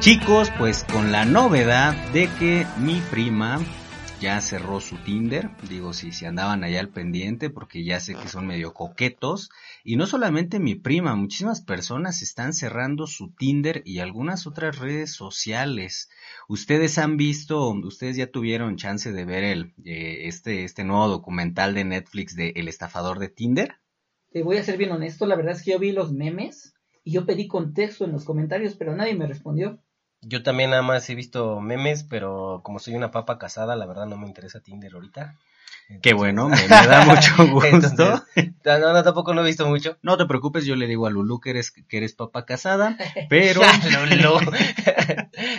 Chicos, 0.00 0.50
pues 0.56 0.84
con 0.84 1.12
la 1.12 1.26
novedad 1.26 1.94
de 2.14 2.26
que 2.38 2.66
mi 2.78 3.02
prima 3.10 3.60
ya 4.18 4.40
cerró 4.40 4.80
su 4.80 4.96
Tinder, 4.96 5.50
digo 5.68 5.92
si 5.92 6.10
si 6.10 6.24
andaban 6.24 6.64
allá 6.64 6.80
al 6.80 6.88
pendiente 6.88 7.50
porque 7.50 7.84
ya 7.84 8.00
sé 8.00 8.14
que 8.14 8.26
son 8.26 8.46
medio 8.46 8.72
coquetos 8.72 9.50
y 9.84 9.96
no 9.96 10.06
solamente 10.06 10.58
mi 10.58 10.74
prima, 10.74 11.14
muchísimas 11.16 11.60
personas 11.60 12.22
están 12.22 12.54
cerrando 12.54 13.06
su 13.06 13.34
Tinder 13.34 13.82
y 13.84 13.98
algunas 13.98 14.46
otras 14.46 14.78
redes 14.78 15.12
sociales. 15.12 16.08
Ustedes 16.48 16.96
han 16.96 17.18
visto, 17.18 17.68
ustedes 17.68 18.16
ya 18.16 18.30
tuvieron 18.30 18.76
chance 18.76 19.12
de 19.12 19.24
ver 19.26 19.44
el 19.44 19.74
eh, 19.84 20.28
este 20.28 20.64
este 20.64 20.82
nuevo 20.82 21.08
documental 21.08 21.74
de 21.74 21.84
Netflix 21.84 22.34
de 22.34 22.54
El 22.56 22.68
estafador 22.68 23.18
de 23.18 23.28
Tinder? 23.28 23.74
Te 24.30 24.42
voy 24.42 24.56
a 24.56 24.64
ser 24.64 24.78
bien 24.78 24.92
honesto, 24.92 25.26
la 25.26 25.36
verdad 25.36 25.52
es 25.52 25.62
que 25.62 25.72
yo 25.72 25.78
vi 25.78 25.92
los 25.92 26.10
memes 26.10 26.72
y 27.04 27.12
yo 27.12 27.26
pedí 27.26 27.48
contexto 27.48 28.06
en 28.06 28.12
los 28.12 28.24
comentarios, 28.24 28.76
pero 28.76 28.96
nadie 28.96 29.14
me 29.14 29.26
respondió. 29.26 29.78
Yo 30.22 30.42
también 30.42 30.70
nada 30.70 30.82
más 30.82 31.08
he 31.08 31.14
visto 31.14 31.60
memes, 31.60 32.04
pero 32.04 32.60
como 32.62 32.78
soy 32.78 32.94
una 32.94 33.10
papa 33.10 33.38
casada, 33.38 33.76
la 33.76 33.86
verdad 33.86 34.06
no 34.06 34.16
me 34.18 34.26
interesa 34.26 34.60
Tinder 34.60 34.94
ahorita. 34.94 35.36
Qué 36.02 36.14
bueno, 36.14 36.48
me, 36.48 36.56
me 36.56 36.68
da 36.68 37.04
mucho 37.04 37.46
gusto. 37.52 37.66
Entonces, 37.66 38.22
no, 38.64 38.92
no, 38.92 39.02
tampoco 39.02 39.34
no 39.34 39.42
he 39.42 39.46
visto 39.46 39.66
mucho. 39.66 39.98
No 40.02 40.16
te 40.16 40.24
preocupes, 40.24 40.64
yo 40.64 40.76
le 40.76 40.86
digo 40.86 41.06
a 41.06 41.10
Lulu 41.10 41.40
que 41.40 41.50
eres, 41.50 41.72
que 41.72 41.96
eres 41.96 42.14
papa 42.14 42.46
casada, 42.46 42.96
pero... 43.28 43.60
Lulu. 43.92 44.52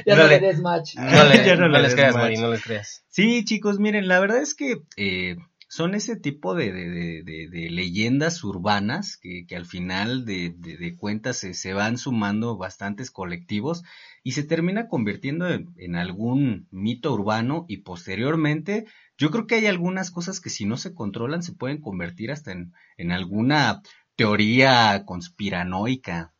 Ya 0.05 0.15
no, 0.15 0.27
le 0.27 0.39
des 0.39 0.59
match. 0.61 0.95
No, 0.95 1.25
le, 1.25 1.45
Ya 1.45 1.55
no 1.55 1.67
no 1.67 1.69
le 1.69 1.81
les 1.81 1.95
creas. 1.95 2.15
Mari, 2.15 2.37
no 2.37 2.49
les 2.49 2.63
creas. 2.63 3.03
Sí, 3.09 3.43
chicos, 3.43 3.79
miren, 3.79 4.07
la 4.07 4.19
verdad 4.19 4.41
es 4.41 4.55
que 4.55 4.81
eh, 4.95 5.35
son 5.71 5.95
ese 5.95 6.17
tipo 6.17 6.53
de, 6.53 6.73
de, 6.73 7.23
de, 7.23 7.69
leyendas 7.69 8.43
urbanas 8.43 9.15
que, 9.15 9.45
que 9.47 9.55
al 9.55 9.65
final 9.65 10.25
de, 10.25 10.97
cuentas 10.99 11.37
se, 11.37 11.53
se 11.53 11.71
van 11.71 11.97
sumando 11.97 12.57
bastantes 12.57 13.09
colectivos 13.09 13.81
y 14.21 14.33
se 14.33 14.43
termina 14.43 14.89
convirtiendo 14.89 15.47
en, 15.47 15.73
en 15.77 15.95
algún 15.95 16.67
mito 16.71 17.13
urbano 17.13 17.63
y 17.69 17.77
posteriormente 17.77 18.85
yo 19.17 19.31
creo 19.31 19.47
que 19.47 19.55
hay 19.55 19.67
algunas 19.67 20.11
cosas 20.11 20.41
que 20.41 20.49
si 20.49 20.65
no 20.65 20.75
se 20.75 20.93
controlan 20.93 21.41
se 21.41 21.53
pueden 21.53 21.79
convertir 21.79 22.31
hasta 22.31 22.51
en, 22.51 22.73
en 22.97 23.13
alguna 23.13 23.81
teoría 24.17 25.05
conspiranoica. 25.05 26.33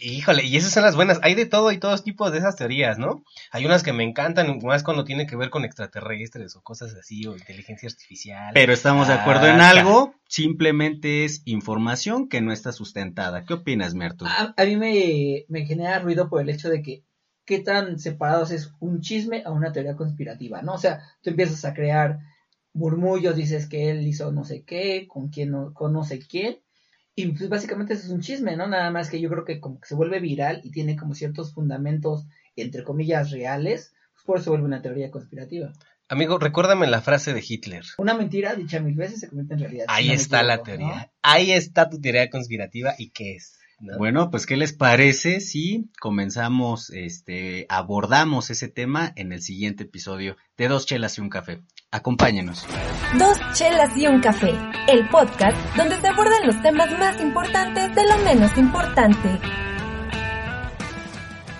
Híjole, 0.00 0.44
y 0.44 0.56
esas 0.56 0.72
son 0.72 0.82
las 0.82 0.96
buenas. 0.96 1.20
Hay 1.22 1.34
de 1.34 1.46
todo 1.46 1.70
y 1.72 1.78
todos 1.78 2.04
tipos 2.04 2.32
de 2.32 2.38
esas 2.38 2.56
teorías, 2.56 2.98
¿no? 2.98 3.22
Hay 3.50 3.66
unas 3.66 3.82
que 3.82 3.92
me 3.92 4.04
encantan, 4.04 4.58
más 4.62 4.82
cuando 4.82 5.04
tiene 5.04 5.26
que 5.26 5.36
ver 5.36 5.50
con 5.50 5.64
extraterrestres 5.64 6.56
o 6.56 6.62
cosas 6.62 6.94
así, 6.94 7.26
o 7.26 7.36
inteligencia 7.36 7.88
artificial. 7.88 8.50
Pero 8.54 8.72
estamos 8.72 9.08
de 9.08 9.14
acuerdo 9.14 9.46
en 9.46 9.60
Ah, 9.60 9.70
algo, 9.70 10.14
simplemente 10.28 11.24
es 11.24 11.42
información 11.44 12.28
que 12.28 12.40
no 12.40 12.52
está 12.52 12.72
sustentada. 12.72 13.44
¿Qué 13.44 13.54
opinas, 13.54 13.94
Mertu? 13.94 14.24
A, 14.26 14.54
a 14.56 14.64
mí 14.64 14.76
me, 14.76 15.44
me 15.48 15.66
genera 15.66 15.98
ruido 15.98 16.28
por 16.28 16.40
el 16.40 16.48
hecho 16.48 16.70
de 16.70 16.82
que 16.82 17.04
qué 17.44 17.58
tan 17.58 17.98
separados 17.98 18.50
es 18.50 18.72
un 18.80 19.00
chisme 19.00 19.42
a 19.44 19.50
una 19.50 19.72
teoría 19.72 19.96
conspirativa, 19.96 20.62
¿no? 20.62 20.74
O 20.74 20.78
sea, 20.78 21.02
tú 21.22 21.30
empiezas 21.30 21.64
a 21.64 21.74
crear 21.74 22.20
murmullos, 22.72 23.36
dices 23.36 23.68
que 23.68 23.90
él 23.90 24.06
hizo 24.06 24.32
no 24.32 24.44
sé 24.44 24.64
qué, 24.64 25.06
con 25.08 25.28
quién 25.28 25.50
no, 25.50 25.72
con 25.74 25.92
no 25.92 26.04
sé 26.04 26.18
quién, 26.18 26.58
y 27.16 27.26
pues 27.28 27.48
básicamente 27.48 27.94
eso 27.94 28.06
es 28.06 28.10
un 28.10 28.20
chisme, 28.20 28.56
¿no? 28.56 28.66
Nada 28.66 28.90
más 28.90 29.08
que 29.08 29.20
yo 29.20 29.28
creo 29.30 29.44
que 29.44 29.60
como 29.60 29.80
que 29.80 29.86
se 29.86 29.94
vuelve 29.94 30.18
viral 30.20 30.60
y 30.64 30.70
tiene 30.70 30.96
como 30.96 31.14
ciertos 31.14 31.52
fundamentos, 31.54 32.26
entre 32.56 32.82
comillas, 32.82 33.30
reales, 33.30 33.94
pues 34.14 34.24
por 34.24 34.36
eso 34.36 34.44
se 34.44 34.50
vuelve 34.50 34.66
una 34.66 34.82
teoría 34.82 35.10
conspirativa. 35.10 35.72
Amigo, 36.08 36.38
recuérdame 36.38 36.86
la 36.86 37.00
frase 37.00 37.32
de 37.32 37.42
Hitler. 37.46 37.84
Una 37.98 38.14
mentira 38.14 38.54
dicha 38.54 38.80
mil 38.80 38.94
veces 38.94 39.20
se 39.20 39.28
convierte 39.28 39.54
en 39.54 39.60
realidad. 39.60 39.84
Ahí 39.88 40.08
no 40.08 40.14
está 40.14 40.42
la 40.42 40.62
teoría. 40.62 40.86
¿no? 40.86 41.12
Ahí 41.22 41.52
está 41.52 41.88
tu 41.88 42.00
teoría 42.00 42.28
conspirativa 42.28 42.94
y 42.98 43.10
qué 43.10 43.36
es. 43.36 43.58
¿no? 43.80 43.96
Bueno, 43.96 44.30
pues 44.30 44.44
¿qué 44.44 44.56
les 44.56 44.72
parece 44.72 45.40
si 45.40 45.90
comenzamos, 46.00 46.90
este, 46.90 47.66
abordamos 47.68 48.50
ese 48.50 48.68
tema 48.68 49.12
en 49.16 49.32
el 49.32 49.40
siguiente 49.40 49.84
episodio 49.84 50.36
de 50.58 50.68
Dos 50.68 50.84
Chelas 50.86 51.16
y 51.18 51.22
un 51.22 51.30
Café? 51.30 51.62
Acompáñenos. 51.98 52.66
Dos 53.20 53.38
chelas 53.52 53.96
y 53.96 54.08
un 54.08 54.20
café, 54.20 54.52
el 54.88 55.08
podcast 55.10 55.56
donde 55.76 55.96
se 56.00 56.08
abordan 56.08 56.44
los 56.44 56.60
temas 56.60 56.90
más 56.98 57.20
importantes 57.20 57.94
de 57.94 58.04
lo 58.04 58.18
menos 58.18 58.50
importante. 58.58 59.38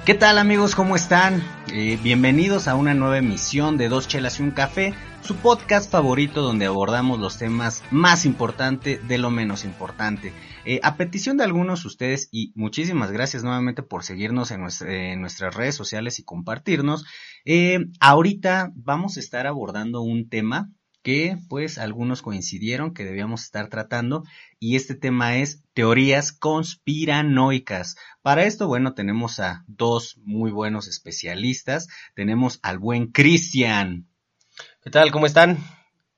¿Qué 0.05 0.15
tal 0.15 0.39
amigos? 0.39 0.75
¿Cómo 0.75 0.97
están? 0.97 1.41
Eh, 1.72 2.00
bienvenidos 2.03 2.67
a 2.67 2.75
una 2.75 2.95
nueva 2.95 3.19
emisión 3.19 3.77
de 3.77 3.89
Dos 3.89 4.09
Chelas 4.09 4.41
y 4.41 4.43
un 4.43 4.50
Café, 4.50 4.93
su 5.22 5.37
podcast 5.37 5.89
favorito 5.89 6.43
donde 6.43 6.66
abordamos 6.66 7.21
los 7.21 7.39
temas 7.39 7.84
más 7.93 8.27
importantes 8.27 9.06
de 9.06 9.19
lo 9.19 9.31
menos 9.31 9.65
importante. 9.65 10.33
Eh, 10.65 10.81
a 10.83 10.97
petición 10.97 11.37
de 11.37 11.45
algunos 11.45 11.83
de 11.83 11.89
ustedes 11.89 12.28
y 12.33 12.53
muchísimas 12.56 13.12
gracias 13.12 13.45
nuevamente 13.45 13.84
por 13.84 14.03
seguirnos 14.03 14.51
en, 14.51 14.62
nuestra- 14.62 14.93
en 14.93 15.21
nuestras 15.21 15.55
redes 15.55 15.77
sociales 15.77 16.19
y 16.19 16.25
compartirnos, 16.25 17.05
eh, 17.44 17.87
ahorita 18.00 18.72
vamos 18.75 19.16
a 19.16 19.21
estar 19.21 19.47
abordando 19.47 20.03
un 20.03 20.28
tema 20.28 20.71
que 21.05 21.37
pues 21.50 21.77
algunos 21.77 22.22
coincidieron 22.22 22.94
que 22.94 23.05
debíamos 23.05 23.44
estar 23.44 23.69
tratando 23.69 24.25
y 24.59 24.77
este 24.77 24.94
tema 24.94 25.37
es 25.37 25.62
teorías 25.75 26.33
conspiranoicas. 26.33 27.97
Para 28.22 28.44
esto, 28.44 28.66
bueno, 28.69 28.94
tenemos 28.94 29.38
a 29.38 29.65
dos 29.66 30.16
muy 30.25 30.50
buenos 30.50 30.88
especialistas. 30.88 31.88
Tenemos 32.15 32.59
al 32.62 32.78
buen 32.78 33.12
Cristian. 33.12 34.09
¿Qué 34.83 34.88
tal? 34.88 35.12
¿Cómo 35.12 35.27
están? 35.27 35.59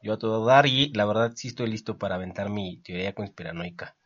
Yo 0.03 0.13
a 0.13 0.19
todo 0.19 0.47
dar 0.47 0.67
y 0.67 0.93
la 0.93 1.05
verdad 1.05 1.33
sí 1.35 1.49
estoy 1.49 1.69
listo 1.69 1.99
para 1.99 2.15
aventar 2.15 2.49
mi 2.49 2.77
teoría 2.79 3.13
conspiranoica. 3.13 3.97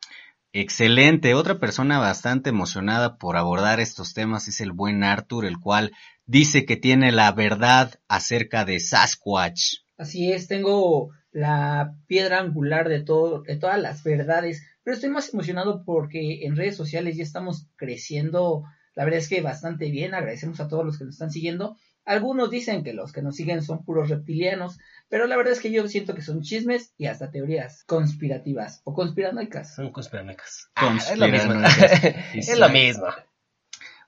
Excelente. 0.52 1.34
Otra 1.34 1.60
persona 1.60 1.98
bastante 1.98 2.50
emocionada 2.50 3.18
por 3.18 3.36
abordar 3.36 3.78
estos 3.78 4.14
temas 4.14 4.48
es 4.48 4.60
el 4.60 4.72
buen 4.72 5.04
Arthur, 5.04 5.44
el 5.44 5.60
cual 5.60 5.92
dice 6.30 6.64
que 6.64 6.76
tiene 6.76 7.10
la 7.10 7.32
verdad 7.32 7.98
acerca 8.06 8.64
de 8.64 8.78
Sasquatch. 8.78 9.78
Así 9.98 10.32
es, 10.32 10.46
tengo 10.46 11.10
la 11.32 11.96
piedra 12.06 12.38
angular 12.38 12.88
de 12.88 13.02
todo, 13.02 13.42
de 13.42 13.56
todas 13.56 13.80
las 13.80 14.04
verdades, 14.04 14.64
pero 14.84 14.94
estoy 14.94 15.10
más 15.10 15.34
emocionado 15.34 15.84
porque 15.84 16.44
en 16.44 16.54
redes 16.54 16.76
sociales 16.76 17.16
ya 17.16 17.24
estamos 17.24 17.66
creciendo, 17.74 18.62
la 18.94 19.04
verdad 19.04 19.18
es 19.18 19.28
que 19.28 19.40
bastante 19.40 19.90
bien, 19.90 20.14
agradecemos 20.14 20.60
a 20.60 20.68
todos 20.68 20.86
los 20.86 20.98
que 20.98 21.04
nos 21.04 21.14
están 21.14 21.32
siguiendo. 21.32 21.76
Algunos 22.04 22.48
dicen 22.50 22.84
que 22.84 22.92
los 22.92 23.12
que 23.12 23.22
nos 23.22 23.34
siguen 23.34 23.62
son 23.62 23.84
puros 23.84 24.08
reptilianos, 24.08 24.78
pero 25.08 25.26
la 25.26 25.36
verdad 25.36 25.52
es 25.52 25.60
que 25.60 25.72
yo 25.72 25.86
siento 25.88 26.14
que 26.14 26.22
son 26.22 26.42
chismes 26.42 26.94
y 26.96 27.06
hasta 27.06 27.32
teorías 27.32 27.82
conspirativas 27.84 28.82
o 28.84 28.94
conspiranoicas. 28.94 29.74
Son 29.74 29.90
conspiranoicas. 29.90 30.70
Ah, 30.76 30.96
es 31.10 31.18
lo 31.18 31.28
mismo. 31.28 31.54
Es 32.34 32.58
lo 32.58 32.68
mismo. 32.68 33.06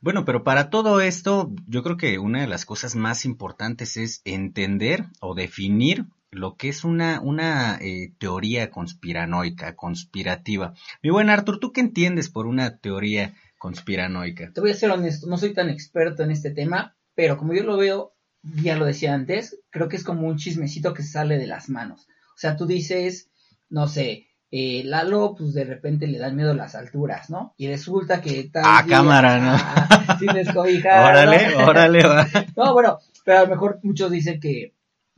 Bueno, 0.03 0.25
pero 0.25 0.43
para 0.43 0.69
todo 0.69 1.01
esto, 1.01 1.53
yo 1.69 1.85
creo 1.85 1.97
que 1.97 2.19
una 2.19 2.41
de 2.41 2.49
las 2.49 2.67
cosas 2.67 2.97
más 2.97 3.25
importantes 3.25 3.97
es 3.97 4.21
entender 4.25 5.05
o 5.21 5.37
definir 5.37 6.07
lo 6.33 6.57
que 6.57 6.69
es 6.69 6.83
una, 6.83 7.21
una 7.21 7.79
eh, 7.81 8.13
teoría 8.19 8.73
conspiranoica, 8.73 9.77
conspirativa. 9.77 10.75
Mi 11.05 11.11
buen 11.11 11.31
Arthur, 11.31 11.61
¿tú 11.61 11.71
qué 11.71 11.83
entiendes 11.83 12.31
por 12.31 12.47
una 12.47 12.79
teoría 12.79 13.35
conspiranoica? 13.59 14.51
Te 14.53 14.61
voy 14.61 14.73
a 14.73 14.75
ser 14.75 14.91
honesto, 14.91 15.29
no 15.29 15.39
soy 15.39 15.55
tan 15.55 15.71
experto 15.71 16.25
en 16.25 16.33
este 16.33 16.51
tema, 16.51 16.97
pero 17.15 17.39
como 17.39 17.55
yo 17.55 17.63
lo 17.63 17.77
veo, 17.77 18.17
ya 18.43 18.77
lo 18.77 18.87
decía 18.87 19.15
antes, 19.15 19.61
creo 19.71 19.89
que 19.89 19.95
es 19.95 20.03
como 20.03 20.27
un 20.27 20.37
chismecito 20.37 20.95
que 20.95 21.05
sale 21.05 21.39
de 21.39 21.47
las 21.47 21.69
manos. 21.69 22.09
O 22.35 22.39
sea, 22.39 22.57
tú 22.57 22.67
dices, 22.67 23.31
no 23.71 23.87
sé, 23.87 24.27
eh, 24.55 24.83
Lalo, 24.85 25.35
pues 25.37 25.55
de 25.55 25.65
repente 25.65 26.07
le 26.07 26.19
dan 26.19 26.37
miedo 26.37 26.53
las 26.55 26.75
alturas, 26.75 27.31
¿no? 27.31 27.55
Y 27.57 27.69
resulta 27.69 28.21
que 28.21 28.45
tal 28.53 28.63
Ah, 28.67 28.83
día- 28.85 28.97
cámara, 28.99 29.39
¿no? 29.39 29.53
Ah, 29.57 30.17
sin 30.21 30.33
descobijar, 30.35 31.11
Órale, 31.11 31.57
¿no? 31.57 31.67
órale, 31.67 32.03
va. 32.07 32.27
No, 32.57 32.73
bueno, 32.75 32.99
pero 33.25 33.39
a 33.39 33.43
lo 33.45 33.49
mejor 33.49 33.81
muchos 33.83 34.11
dicen 34.11 34.39
que, 34.41 34.75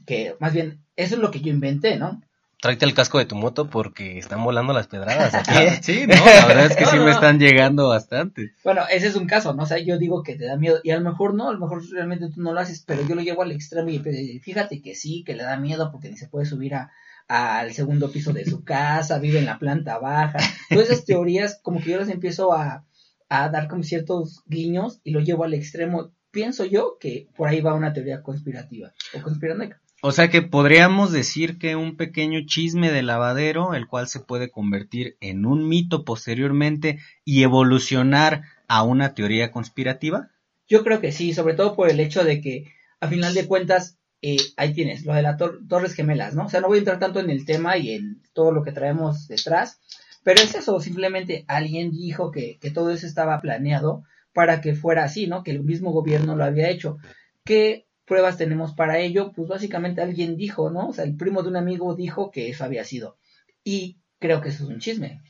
que 0.06 0.36
más 0.38 0.52
bien, 0.52 0.80
eso 0.96 1.16
es 1.16 1.20
lo 1.20 1.30
que 1.32 1.40
yo 1.40 1.50
inventé, 1.52 1.96
¿no? 1.98 2.22
Tráete 2.60 2.86
el 2.86 2.94
casco 2.94 3.18
de 3.18 3.26
tu 3.26 3.34
moto 3.34 3.68
porque 3.68 4.16
están 4.18 4.42
volando 4.42 4.72
las 4.72 4.86
pedradas 4.86 5.34
aquí. 5.34 5.52
¿eh? 5.58 5.80
Sí, 5.82 6.06
no, 6.06 6.14
la 6.14 6.46
verdad 6.46 6.66
es 6.66 6.76
que 6.76 6.84
No, 6.84 6.90
sí 6.92 6.96
no, 6.98 7.04
me 7.04 7.10
están 7.10 7.38
llegando 7.38 7.88
bastante. 7.88 8.52
Bueno, 8.64 8.82
ese 8.90 9.08
es 9.08 9.16
un 9.16 9.26
caso, 9.26 9.52
¿no? 9.52 9.64
O 9.64 9.66
sea, 9.66 9.78
yo 9.80 9.98
digo 9.98 10.22
que 10.22 10.36
te 10.36 10.46
da 10.46 10.56
miedo 10.56 10.78
y 10.82 10.90
a 10.92 10.96
lo 10.98 11.02
mejor 11.10 11.34
no, 11.34 11.48
a 11.50 11.52
lo 11.52 11.58
mejor 11.58 11.82
realmente 11.90 12.30
tú 12.32 12.40
no 12.40 12.52
lo 12.54 12.60
haces, 12.60 12.82
pero 12.86 13.06
yo 13.06 13.14
lo 13.16 13.20
llevo 13.20 13.42
al 13.42 13.50
extremo 13.52 13.90
y 13.90 13.98
pues, 13.98 14.16
fíjate 14.42 14.80
que 14.80 14.94
sí, 14.94 15.24
que 15.26 15.34
le 15.34 15.42
da 15.42 15.56
miedo 15.58 15.90
porque 15.92 16.08
ni 16.08 16.16
se 16.16 16.28
puede 16.28 16.46
subir 16.46 16.74
a 16.76 16.90
al 17.28 17.72
segundo 17.72 18.10
piso 18.10 18.32
de 18.32 18.44
su 18.44 18.64
casa, 18.64 19.18
vive 19.18 19.38
en 19.38 19.46
la 19.46 19.58
planta 19.58 19.98
baja. 19.98 20.38
Todas 20.70 20.90
esas 20.90 21.04
teorías 21.04 21.60
como 21.62 21.80
que 21.80 21.90
yo 21.90 21.98
las 21.98 22.08
empiezo 22.08 22.52
a, 22.52 22.84
a 23.28 23.48
dar 23.48 23.68
como 23.68 23.82
ciertos 23.82 24.42
guiños 24.46 25.00
y 25.04 25.12
lo 25.12 25.20
llevo 25.20 25.44
al 25.44 25.54
extremo. 25.54 26.12
Pienso 26.30 26.64
yo 26.64 26.96
que 26.98 27.28
por 27.36 27.48
ahí 27.48 27.60
va 27.60 27.74
una 27.74 27.92
teoría 27.92 28.22
conspirativa 28.22 28.92
o 29.14 29.22
conspiranoica. 29.22 29.80
O 30.06 30.12
sea 30.12 30.28
que 30.28 30.42
podríamos 30.42 31.12
decir 31.12 31.56
que 31.56 31.76
un 31.76 31.96
pequeño 31.96 32.40
chisme 32.44 32.92
de 32.92 33.02
lavadero, 33.02 33.72
el 33.72 33.86
cual 33.86 34.06
se 34.06 34.20
puede 34.20 34.50
convertir 34.50 35.16
en 35.20 35.46
un 35.46 35.66
mito 35.66 36.04
posteriormente 36.04 36.98
y 37.24 37.42
evolucionar 37.42 38.42
a 38.68 38.82
una 38.82 39.14
teoría 39.14 39.50
conspirativa. 39.50 40.28
Yo 40.68 40.84
creo 40.84 41.00
que 41.00 41.10
sí, 41.10 41.32
sobre 41.32 41.54
todo 41.54 41.74
por 41.74 41.88
el 41.88 42.00
hecho 42.00 42.22
de 42.22 42.42
que, 42.42 42.66
a 43.00 43.08
final 43.08 43.32
de 43.32 43.46
cuentas, 43.46 43.98
eh, 44.26 44.38
ahí 44.56 44.72
tienes, 44.72 45.04
lo 45.04 45.12
de 45.12 45.20
las 45.20 45.36
Torres 45.68 45.92
Gemelas, 45.92 46.34
¿no? 46.34 46.46
O 46.46 46.48
sea, 46.48 46.62
no 46.62 46.68
voy 46.68 46.78
a 46.78 46.80
entrar 46.80 46.98
tanto 46.98 47.20
en 47.20 47.28
el 47.28 47.44
tema 47.44 47.76
y 47.76 47.90
en 47.90 48.22
todo 48.32 48.52
lo 48.52 48.62
que 48.62 48.72
traemos 48.72 49.28
detrás, 49.28 49.80
pero 50.22 50.40
es 50.40 50.54
eso, 50.54 50.80
simplemente 50.80 51.44
alguien 51.46 51.90
dijo 51.90 52.30
que, 52.30 52.56
que 52.58 52.70
todo 52.70 52.90
eso 52.90 53.06
estaba 53.06 53.38
planeado 53.42 54.04
para 54.32 54.62
que 54.62 54.74
fuera 54.74 55.04
así, 55.04 55.26
¿no? 55.26 55.42
Que 55.42 55.50
el 55.50 55.62
mismo 55.62 55.92
gobierno 55.92 56.36
lo 56.36 56.44
había 56.44 56.70
hecho. 56.70 56.96
¿Qué 57.44 57.86
pruebas 58.06 58.38
tenemos 58.38 58.72
para 58.72 58.98
ello? 58.98 59.30
Pues 59.36 59.46
básicamente 59.46 60.00
alguien 60.00 60.38
dijo, 60.38 60.70
¿no? 60.70 60.88
O 60.88 60.94
sea, 60.94 61.04
el 61.04 61.16
primo 61.18 61.42
de 61.42 61.50
un 61.50 61.56
amigo 61.56 61.94
dijo 61.94 62.30
que 62.30 62.48
eso 62.48 62.64
había 62.64 62.84
sido. 62.84 63.18
Y 63.62 63.98
creo 64.20 64.40
que 64.40 64.48
eso 64.48 64.64
es 64.64 64.70
un 64.70 64.78
chisme. 64.78 65.20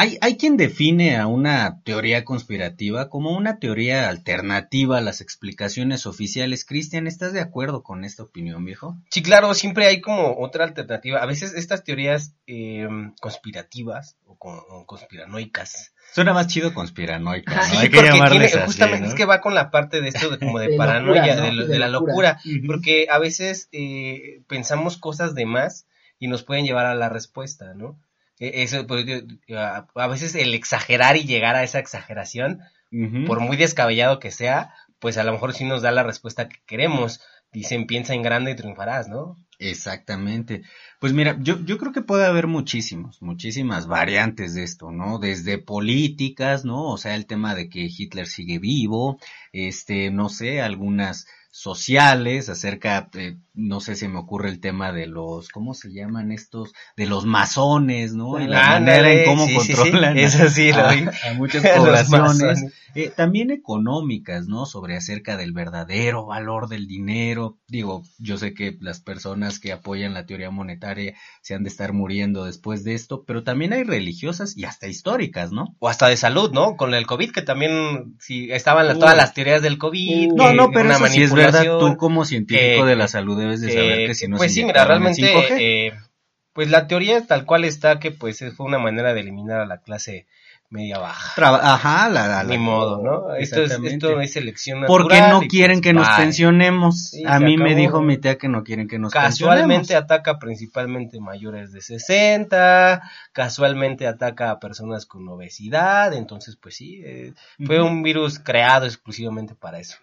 Hay, 0.00 0.16
hay 0.22 0.36
quien 0.38 0.56
define 0.56 1.18
a 1.18 1.26
una 1.26 1.82
teoría 1.84 2.24
conspirativa 2.24 3.10
como 3.10 3.36
una 3.36 3.58
teoría 3.58 4.08
alternativa 4.08 4.96
a 4.96 5.02
las 5.02 5.20
explicaciones 5.20 6.06
oficiales. 6.06 6.64
Cristian, 6.64 7.06
¿estás 7.06 7.34
de 7.34 7.40
acuerdo 7.42 7.82
con 7.82 8.04
esta 8.04 8.22
opinión, 8.22 8.64
viejo? 8.64 8.96
Sí, 9.10 9.22
claro, 9.22 9.52
siempre 9.52 9.86
hay 9.86 10.00
como 10.00 10.38
otra 10.40 10.64
alternativa. 10.64 11.18
A 11.22 11.26
veces 11.26 11.52
estas 11.54 11.84
teorías 11.84 12.34
eh, 12.46 12.88
conspirativas 13.20 14.16
o, 14.24 14.38
con, 14.38 14.56
o 14.70 14.86
conspiranoicas 14.86 15.92
Suena 16.14 16.32
más 16.32 16.46
chido 16.46 16.72
conspiranoica, 16.72 17.54
¿no? 17.54 17.62
Sí, 17.64 17.76
Hay 17.76 17.90
que 17.90 18.02
llamarles 18.02 18.50
tiene- 18.52 18.64
así, 18.64 18.72
justamente 18.72 19.02
¿no? 19.06 19.08
es 19.10 19.14
que 19.14 19.26
va 19.26 19.40
con 19.42 19.54
la 19.54 19.70
parte 19.70 20.00
de 20.00 20.08
esto 20.08 20.30
de 20.30 20.38
como 20.38 20.58
de, 20.58 20.68
De 20.70 20.76
paranoia, 20.76 21.34
locura, 21.34 21.36
¿no? 21.36 21.42
de, 21.44 21.52
lo- 21.52 21.62
De 21.66 21.72
de 21.74 21.78
la 21.78 21.88
locura. 21.88 22.12
locura, 22.14 22.40
porque 22.66 23.06
a 23.10 23.18
veces 23.18 23.68
eh, 23.72 24.42
pensamos 24.48 24.96
cosas 24.96 25.34
de 25.34 25.44
más 25.46 25.86
y 26.18 26.26
nos 26.28 26.42
pueden 26.42 26.64
llevar 26.64 26.86
a 26.86 26.94
la 26.94 27.08
respuesta, 27.10 27.74
¿no? 27.74 28.00
E- 28.40 28.62
Eso, 28.64 28.86
pues, 28.86 29.04
yo- 29.06 29.20
a 29.94 30.06
veces 30.08 30.34
el 30.34 30.54
exagerar 30.54 31.16
y 31.16 31.24
llegar 31.24 31.54
a 31.56 31.62
esa 31.62 31.78
exageración, 31.78 32.60
por 33.24 33.40
muy 33.40 33.56
descabellado 33.56 34.18
que 34.18 34.32
sea, 34.32 34.74
pues 34.98 35.16
a 35.18 35.24
lo 35.24 35.32
mejor 35.32 35.52
sí 35.54 35.64
nos 35.64 35.82
da 35.82 35.92
la 35.92 36.02
respuesta 36.02 36.48
que 36.48 36.60
queremos. 36.66 37.20
Dicen, 37.52 37.86
piensa 37.86 38.14
en 38.14 38.22
grande 38.22 38.50
y 38.52 38.56
triunfarás, 38.56 39.08
¿no? 39.08 39.38
Exactamente. 39.62 40.62
Pues 40.98 41.12
mira, 41.12 41.36
yo, 41.38 41.62
yo 41.66 41.76
creo 41.76 41.92
que 41.92 42.00
puede 42.00 42.24
haber 42.24 42.46
muchísimos, 42.46 43.20
muchísimas 43.20 43.86
variantes 43.86 44.54
de 44.54 44.62
esto, 44.62 44.90
¿no? 44.90 45.18
Desde 45.18 45.58
políticas, 45.58 46.64
¿no? 46.64 46.88
O 46.90 46.96
sea, 46.96 47.14
el 47.14 47.26
tema 47.26 47.54
de 47.54 47.68
que 47.68 47.86
Hitler 47.94 48.26
sigue 48.26 48.58
vivo, 48.58 49.18
este, 49.52 50.10
no 50.10 50.30
sé, 50.30 50.62
algunas 50.62 51.26
sociales 51.52 52.48
acerca, 52.48 53.10
eh, 53.14 53.36
no 53.54 53.80
sé, 53.80 53.96
se 53.96 54.08
me 54.08 54.18
ocurre 54.20 54.48
el 54.48 54.60
tema 54.60 54.92
de 54.92 55.06
los, 55.08 55.48
¿cómo 55.50 55.74
se 55.74 55.92
llaman 55.92 56.30
estos? 56.32 56.72
De 56.96 57.06
los 57.06 57.26
masones, 57.26 58.14
¿no? 58.14 58.40
Y 58.40 58.46
la 58.46 58.62
manera 58.62 59.12
en 59.12 59.24
cómo 59.24 59.44
sí, 59.46 59.58
sí, 59.60 59.74
sí. 59.74 59.74
controlan 59.74 60.16
a- 60.16 60.20
Eso 60.20 60.48
sí, 60.48 60.72
lo 60.72 60.86
a, 60.86 60.92
vi. 60.94 61.04
a 61.28 61.34
muchas 61.34 61.62
poblaciones. 61.76 62.64
Eh, 62.94 63.10
también 63.16 63.50
económicas, 63.50 64.46
¿no? 64.46 64.64
Sobre 64.66 64.96
acerca 64.96 65.36
del 65.36 65.52
verdadero 65.52 66.24
valor 66.26 66.68
del 66.68 66.86
dinero. 66.86 67.58
Digo, 67.68 68.02
yo 68.18 68.36
sé 68.36 68.54
que 68.54 68.76
las 68.80 69.00
personas 69.00 69.49
que 69.58 69.72
apoyan 69.72 70.14
la 70.14 70.26
teoría 70.26 70.50
monetaria 70.50 71.14
se 71.42 71.54
han 71.54 71.62
de 71.64 71.70
estar 71.70 71.92
muriendo 71.92 72.44
después 72.44 72.84
de 72.84 72.94
esto, 72.94 73.24
pero 73.26 73.42
también 73.42 73.72
hay 73.72 73.82
religiosas 73.82 74.56
y 74.56 74.64
hasta 74.64 74.86
históricas, 74.86 75.50
¿no? 75.50 75.74
O 75.78 75.88
hasta 75.88 76.08
de 76.08 76.16
salud, 76.16 76.52
¿no? 76.52 76.76
Con 76.76 76.94
el 76.94 77.06
COVID, 77.06 77.32
que 77.32 77.42
también 77.42 78.14
sí, 78.20 78.48
estaban 78.52 78.86
Uy. 78.86 78.98
todas 78.98 79.16
las 79.16 79.34
teorías 79.34 79.62
del 79.62 79.78
COVID. 79.78 80.30
Uy. 80.30 80.36
No, 80.36 80.52
no, 80.52 80.70
pero 80.70 80.90
eso 80.92 81.06
sí 81.08 81.22
es 81.22 81.34
verdad. 81.34 81.64
Tú 81.80 81.96
como 81.96 82.24
científico 82.24 82.84
que- 82.84 82.88
de 82.90 82.96
la 82.96 83.08
salud 83.08 83.38
debes 83.38 83.60
de 83.60 83.72
saber 83.72 84.06
que 84.06 84.14
si 84.14 84.28
no 84.28 84.36
Pues 84.36 84.54
sí, 84.54 84.64
mira, 84.64 84.84
realmente, 84.84 85.22
5G. 85.22 85.56
eh, 85.58 85.92
pues 86.52 86.68
la 86.68 86.86
teoría 86.86 87.26
tal 87.26 87.46
cual 87.46 87.64
está 87.64 87.98
que 88.00 88.10
pues 88.10 88.44
fue 88.56 88.66
una 88.66 88.78
manera 88.78 89.14
de 89.14 89.20
eliminar 89.20 89.60
a 89.60 89.66
la 89.66 89.80
clase 89.82 90.26
media 90.70 90.98
baja. 90.98 91.32
Traba- 91.34 91.60
Ajá, 91.74 92.08
la, 92.08 92.28
la- 92.28 92.44
Ni 92.44 92.54
la- 92.54 92.60
modo, 92.62 93.02
¿no? 93.02 93.34
Esto 93.34 93.56
es, 93.56 93.72
Exactamente. 93.72 93.94
esto 94.06 94.20
es 94.20 94.32
selección 94.32 94.84
Porque 94.86 95.14
natural 95.18 95.30
no 95.40 95.42
y, 95.42 95.48
quieren 95.48 95.78
pues, 95.78 95.82
que 95.82 95.92
nos 95.92 96.06
bye. 96.08 96.16
pensionemos. 96.16 97.08
Sí, 97.10 97.24
a 97.26 97.40
mí 97.40 97.56
me 97.56 97.74
dijo 97.74 98.00
mi 98.02 98.18
tía 98.18 98.38
que 98.38 98.48
no 98.48 98.62
quieren 98.62 98.86
que 98.86 98.98
nos 99.00 99.12
Casualmente 99.12 99.78
pensionemos. 99.78 100.04
ataca 100.04 100.38
principalmente 100.38 101.18
mayores 101.20 101.72
de 101.72 101.80
60, 101.80 103.02
casualmente 103.32 104.06
ataca 104.06 104.50
a 104.52 104.60
personas 104.60 105.06
con 105.06 105.26
obesidad, 105.28 106.14
entonces 106.14 106.56
pues 106.56 106.76
sí, 106.76 107.02
eh, 107.04 107.32
fue 107.66 107.82
un 107.82 108.02
virus 108.02 108.38
creado 108.38 108.86
exclusivamente 108.86 109.54
para 109.56 109.80
eso. 109.80 109.96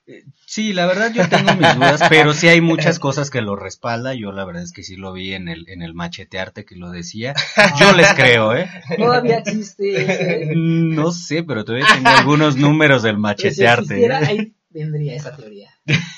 Sí, 0.46 0.74
la 0.74 0.86
verdad 0.86 1.12
yo 1.14 1.28
tengo 1.30 1.54
mis 1.56 1.76
dudas, 1.76 2.02
pero 2.10 2.34
sí 2.34 2.50
hay 2.50 2.60
muchas 2.62 3.00
cosas 3.00 3.30
que 3.30 3.42
lo 3.42 3.56
respalda. 3.56 4.14
Yo 4.14 4.32
la 4.34 4.44
verdad 4.44 4.64
es 4.64 4.74
que 4.74 4.84
sí 4.84 4.98
lo 4.98 5.14
vi 5.14 5.34
en 5.34 5.48
el 5.48 5.68
en 5.70 5.82
el 5.82 5.94
machetearte 5.94 6.66
que 6.66 6.76
lo 6.76 6.92
decía. 6.92 7.34
Yo 7.80 7.94
les 7.94 8.14
creo, 8.14 8.54
¿eh? 8.56 8.70
Todavía 8.98 9.38
existe 9.40 10.02
ese. 10.02 10.57
No 10.96 11.12
sé, 11.12 11.44
pero 11.44 11.64
todavía 11.66 11.88
tengo 11.94 12.10
algunos 12.10 12.56
números 12.58 13.04
del 13.04 13.16
si 13.16 13.22
machetearte. 13.22 13.82
existiera, 13.84 14.22
¿eh? 14.22 14.26
ahí 14.28 14.54
vendría 14.70 15.16
esa 15.16 15.36
teoría. 15.36 15.70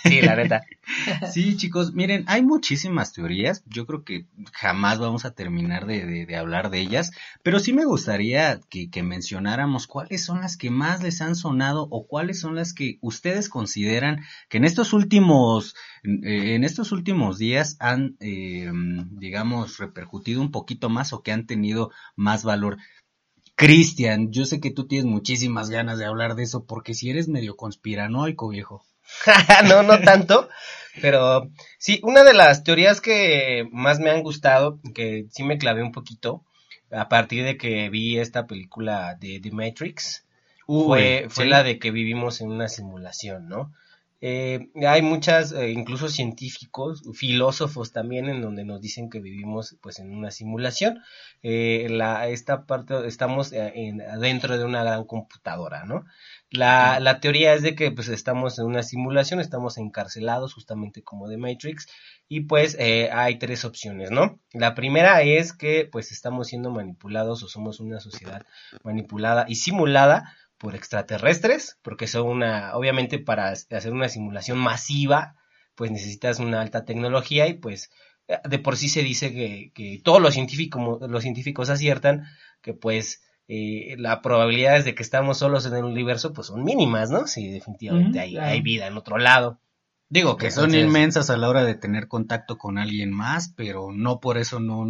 Sí, 0.04 0.22
la 0.22 0.36
neta. 0.36 0.62
Sí, 1.32 1.56
chicos, 1.56 1.94
miren, 1.94 2.24
hay 2.28 2.42
muchísimas 2.42 3.14
teorías. 3.14 3.64
Yo 3.68 3.86
creo 3.86 4.04
que 4.04 4.26
jamás 4.54 4.98
vamos 4.98 5.24
a 5.24 5.36
terminar 5.36 5.86
de, 5.86 6.04
de- 6.04 6.26
de 6.26 6.36
hablar 6.36 6.72
de 6.72 6.80
ellas, 6.80 7.12
pero 7.44 7.60
sí 7.60 7.74
me 7.74 7.86
gustaría 7.86 8.60
que, 8.70 8.90
que 8.90 9.04
mencionáramos 9.04 9.86
cuáles 9.86 10.26
son 10.26 10.42
las 10.42 10.58
que 10.58 10.72
más 10.72 11.04
les 11.04 11.22
han 11.22 11.36
sonado 11.36 11.88
o 11.92 12.08
cuáles 12.08 12.40
son 12.40 12.56
las 12.56 12.74
que 12.74 12.98
ustedes 13.02 13.50
consideran 13.50 14.22
que 14.50 14.58
en 14.58 14.66
estos 14.66 14.92
últimos, 14.94 15.76
eh, 16.04 16.56
en 16.56 16.64
estos 16.64 16.92
últimos 16.92 17.38
días 17.38 17.78
han, 17.80 18.18
eh, 18.20 18.72
digamos, 19.12 19.78
repercutido 19.78 20.42
un 20.42 20.50
poquito 20.52 20.90
más 20.90 21.14
o 21.14 21.22
que 21.22 21.32
han 21.32 21.46
tenido 21.46 21.92
más 22.16 22.44
valor. 22.44 22.78
Cristian, 23.60 24.32
yo 24.32 24.46
sé 24.46 24.62
que 24.62 24.72
tú 24.72 24.88
tienes 24.88 25.06
muchísimas 25.06 25.70
ganas 25.70 26.00
de 26.00 26.06
hablar 26.06 26.36
de 26.36 26.44
eso 26.44 26.64
porque 26.64 26.94
si 26.94 27.10
eres 27.10 27.28
medio 27.28 27.58
conspiranoico, 27.58 28.48
viejo. 28.48 28.86
no, 29.68 29.84
no 29.84 30.00
tanto, 30.00 30.48
pero 31.02 31.52
sí, 31.78 32.00
una 32.04 32.24
de 32.24 32.34
las 32.34 32.64
teorías 32.64 33.02
que 33.02 33.68
más 33.74 34.00
me 34.00 34.12
han 34.12 34.24
gustado, 34.24 34.80
que 34.96 35.26
sí 35.32 35.44
me 35.44 35.58
clavé 35.58 35.84
un 35.84 35.92
poquito, 35.92 36.46
a 36.90 37.10
partir 37.10 37.44
de 37.44 37.58
que 37.58 37.90
vi 37.90 38.18
esta 38.18 38.48
película 38.48 39.18
de 39.20 39.42
The 39.42 39.52
Matrix, 39.52 40.24
fue, 40.66 41.26
fue 41.28 41.44
sí. 41.44 41.50
la 41.50 41.62
de 41.62 41.80
que 41.80 41.92
vivimos 41.92 42.40
en 42.40 42.52
una 42.52 42.70
simulación, 42.70 43.50
¿no? 43.50 43.74
Eh, 44.22 44.70
hay 44.88 45.02
muchas, 45.02 45.52
eh, 45.52 45.72
incluso 45.72 46.10
científicos, 46.10 47.04
filósofos 47.14 47.92
también, 47.94 48.28
en 48.28 48.42
donde 48.42 48.66
nos 48.66 48.82
dicen 48.82 49.10
que 49.10 49.20
vivimos 49.20 49.78
pues 49.82 50.00
en 50.00 50.12
una 50.14 50.32
simulación. 50.32 51.02
Eh, 51.42 51.88
la, 51.90 52.28
esta 52.28 52.66
parte, 52.66 53.08
estamos 53.08 53.54
en, 53.54 54.02
dentro 54.20 54.58
de 54.58 54.66
una 54.66 54.84
gran 54.84 55.06
computadora, 55.06 55.86
¿no? 55.86 56.06
La, 56.52 57.00
la 57.00 57.20
teoría 57.20 57.54
es 57.54 57.62
de 57.62 57.76
que 57.76 57.92
pues 57.92 58.08
estamos 58.10 58.58
en 58.60 58.66
una 58.66 58.84
simulación, 58.84 59.40
estamos 59.40 59.78
encarcelados 59.78 60.54
justamente 60.54 61.04
como 61.04 61.28
de 61.28 61.38
Matrix 61.38 61.88
y 62.28 62.42
pues 62.42 62.76
eh, 62.80 63.10
hay 63.12 63.40
tres 63.40 63.66
opciones, 63.66 64.12
¿no? 64.12 64.40
La 64.54 64.76
primera 64.76 65.22
es 65.24 65.52
que 65.54 65.90
pues 65.92 66.12
estamos 66.12 66.48
siendo 66.48 66.70
manipulados 66.72 67.44
o 67.44 67.48
somos 67.48 67.80
una 67.80 68.00
sociedad 68.00 68.46
manipulada 68.84 69.46
y 69.48 69.56
simulada 69.56 70.36
por 70.60 70.76
extraterrestres, 70.76 71.80
porque 71.82 72.06
son 72.06 72.28
una, 72.28 72.76
obviamente 72.76 73.18
para 73.18 73.50
hacer 73.50 73.92
una 73.92 74.10
simulación 74.10 74.60
masiva, 74.60 75.36
pues 75.74 75.90
necesitas 75.90 76.40
una 76.40 76.62
alta 76.62 76.86
tecnología 76.86 77.48
y 77.48 77.54
pues 77.54 77.90
de 78.48 78.60
por 78.60 78.78
sí 78.78 78.90
se 78.90 79.02
dice 79.02 79.34
que, 79.34 79.72
que 79.74 80.00
todos 80.04 80.22
los 80.22 80.34
científicos, 80.34 81.10
los 81.10 81.24
científicos 81.24 81.70
aciertan 81.70 82.26
que 82.62 82.74
pues 82.74 83.24
eh, 83.48 83.96
la 83.98 84.22
probabilidades 84.22 84.86
de 84.86 84.94
que 84.94 85.02
estamos 85.02 85.40
solos 85.40 85.66
en 85.66 85.76
el 85.76 85.84
universo 85.84 86.34
pues 86.34 86.48
son 86.48 86.64
mínimas, 86.64 87.10
¿no? 87.10 87.26
Sí, 87.26 87.50
definitivamente 87.50 88.20
hay, 88.20 88.34
claro. 88.34 88.52
hay 88.52 88.62
vida 88.62 88.86
en 88.86 88.98
otro 88.98 89.18
lado. 89.18 89.60
Digo 90.12 90.38
que 90.38 90.50
son 90.50 90.74
inmensas 90.74 91.30
a 91.30 91.38
la 91.38 91.48
hora 91.48 91.64
de 91.64 91.76
tener 91.76 92.08
contacto 92.08 92.58
con 92.58 92.80
alguien 92.80 93.12
más, 93.12 93.54
pero 93.56 93.92
no 93.94 94.20
por 94.20 94.40
eso 94.40 94.60
no, 94.60 94.84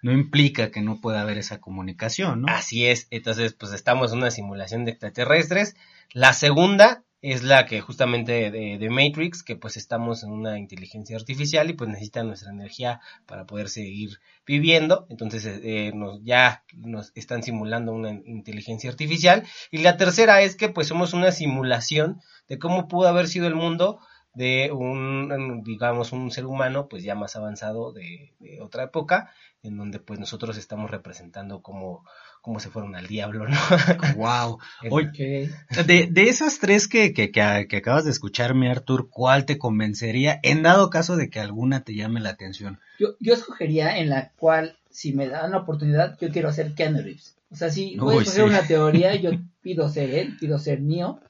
no 0.00 0.12
implica 0.12 0.70
que 0.70 0.80
no 0.80 1.00
pueda 1.00 1.22
haber 1.22 1.38
esa 1.38 1.60
comunicación, 1.60 2.42
¿no? 2.42 2.48
Así 2.48 2.86
es, 2.86 3.08
entonces 3.10 3.52
pues 3.52 3.72
estamos 3.72 4.12
en 4.12 4.18
una 4.18 4.30
simulación 4.30 4.84
de 4.84 4.92
extraterrestres. 4.92 5.74
La 6.12 6.32
segunda 6.34 7.02
es 7.22 7.42
la 7.42 7.66
que 7.66 7.80
justamente 7.80 8.50
de, 8.50 8.78
de 8.78 8.90
Matrix, 8.90 9.42
que 9.42 9.56
pues 9.56 9.76
estamos 9.76 10.22
en 10.22 10.30
una 10.30 10.58
inteligencia 10.58 11.16
artificial 11.16 11.68
y 11.68 11.74
pues 11.74 11.90
necesita 11.90 12.22
nuestra 12.22 12.50
energía 12.50 13.00
para 13.26 13.46
poder 13.46 13.68
seguir 13.68 14.20
viviendo. 14.46 15.06
Entonces 15.10 15.44
eh, 15.46 15.92
nos, 15.94 16.22
ya 16.22 16.64
nos 16.74 17.12
están 17.14 17.42
simulando 17.42 17.92
una 17.92 18.10
inteligencia 18.24 18.88
artificial. 18.88 19.44
Y 19.70 19.78
la 19.78 19.96
tercera 19.96 20.40
es 20.40 20.56
que 20.56 20.70
pues 20.70 20.86
somos 20.88 21.12
una 21.12 21.30
simulación 21.32 22.20
de 22.48 22.58
cómo 22.58 22.88
pudo 22.88 23.08
haber 23.08 23.28
sido 23.28 23.46
el 23.48 23.54
mundo 23.54 24.00
de 24.34 24.70
un, 24.72 25.62
digamos, 25.64 26.12
un 26.12 26.30
ser 26.30 26.46
humano 26.46 26.88
pues 26.88 27.02
ya 27.02 27.14
más 27.14 27.36
avanzado 27.36 27.92
de, 27.92 28.32
de 28.38 28.60
otra 28.60 28.84
época, 28.84 29.32
en 29.62 29.76
donde 29.76 29.98
pues 29.98 30.20
nosotros 30.20 30.56
estamos 30.56 30.90
representando 30.90 31.62
como, 31.62 32.04
como 32.40 32.60
se 32.60 32.70
fueron 32.70 32.94
al 32.94 33.06
diablo, 33.06 33.48
¿no? 33.48 33.56
Wow. 34.16 34.58
Oye, 34.90 35.50
de, 35.86 36.08
de 36.10 36.22
esas 36.28 36.58
tres 36.58 36.88
que, 36.88 37.12
que, 37.12 37.30
que, 37.30 37.66
que 37.68 37.76
acabas 37.76 38.04
de 38.04 38.10
escucharme, 38.10 38.70
Artur, 38.70 39.10
¿cuál 39.10 39.44
te 39.46 39.58
convencería 39.58 40.38
en 40.42 40.62
dado 40.62 40.90
caso 40.90 41.16
de 41.16 41.28
que 41.28 41.40
alguna 41.40 41.84
te 41.84 41.94
llame 41.94 42.20
la 42.20 42.30
atención? 42.30 42.78
Yo, 42.98 43.16
yo 43.18 43.34
escogería 43.34 43.98
en 43.98 44.10
la 44.10 44.30
cual, 44.36 44.78
si 44.90 45.12
me 45.12 45.28
dan 45.28 45.50
la 45.50 45.58
oportunidad, 45.58 46.16
yo 46.20 46.30
quiero 46.30 46.48
hacer 46.48 46.74
Keanu 46.74 47.02
Reeves. 47.02 47.36
O 47.50 47.56
sea, 47.56 47.68
si 47.68 47.96
voy 47.96 48.18
a 48.18 48.22
escoger 48.22 48.44
sí. 48.44 48.48
una 48.48 48.66
teoría, 48.66 49.14
yo 49.20 49.32
pido 49.60 49.88
ser 49.88 50.10
él, 50.10 50.36
pido 50.38 50.58
ser 50.58 50.80
Neo. 50.80 51.20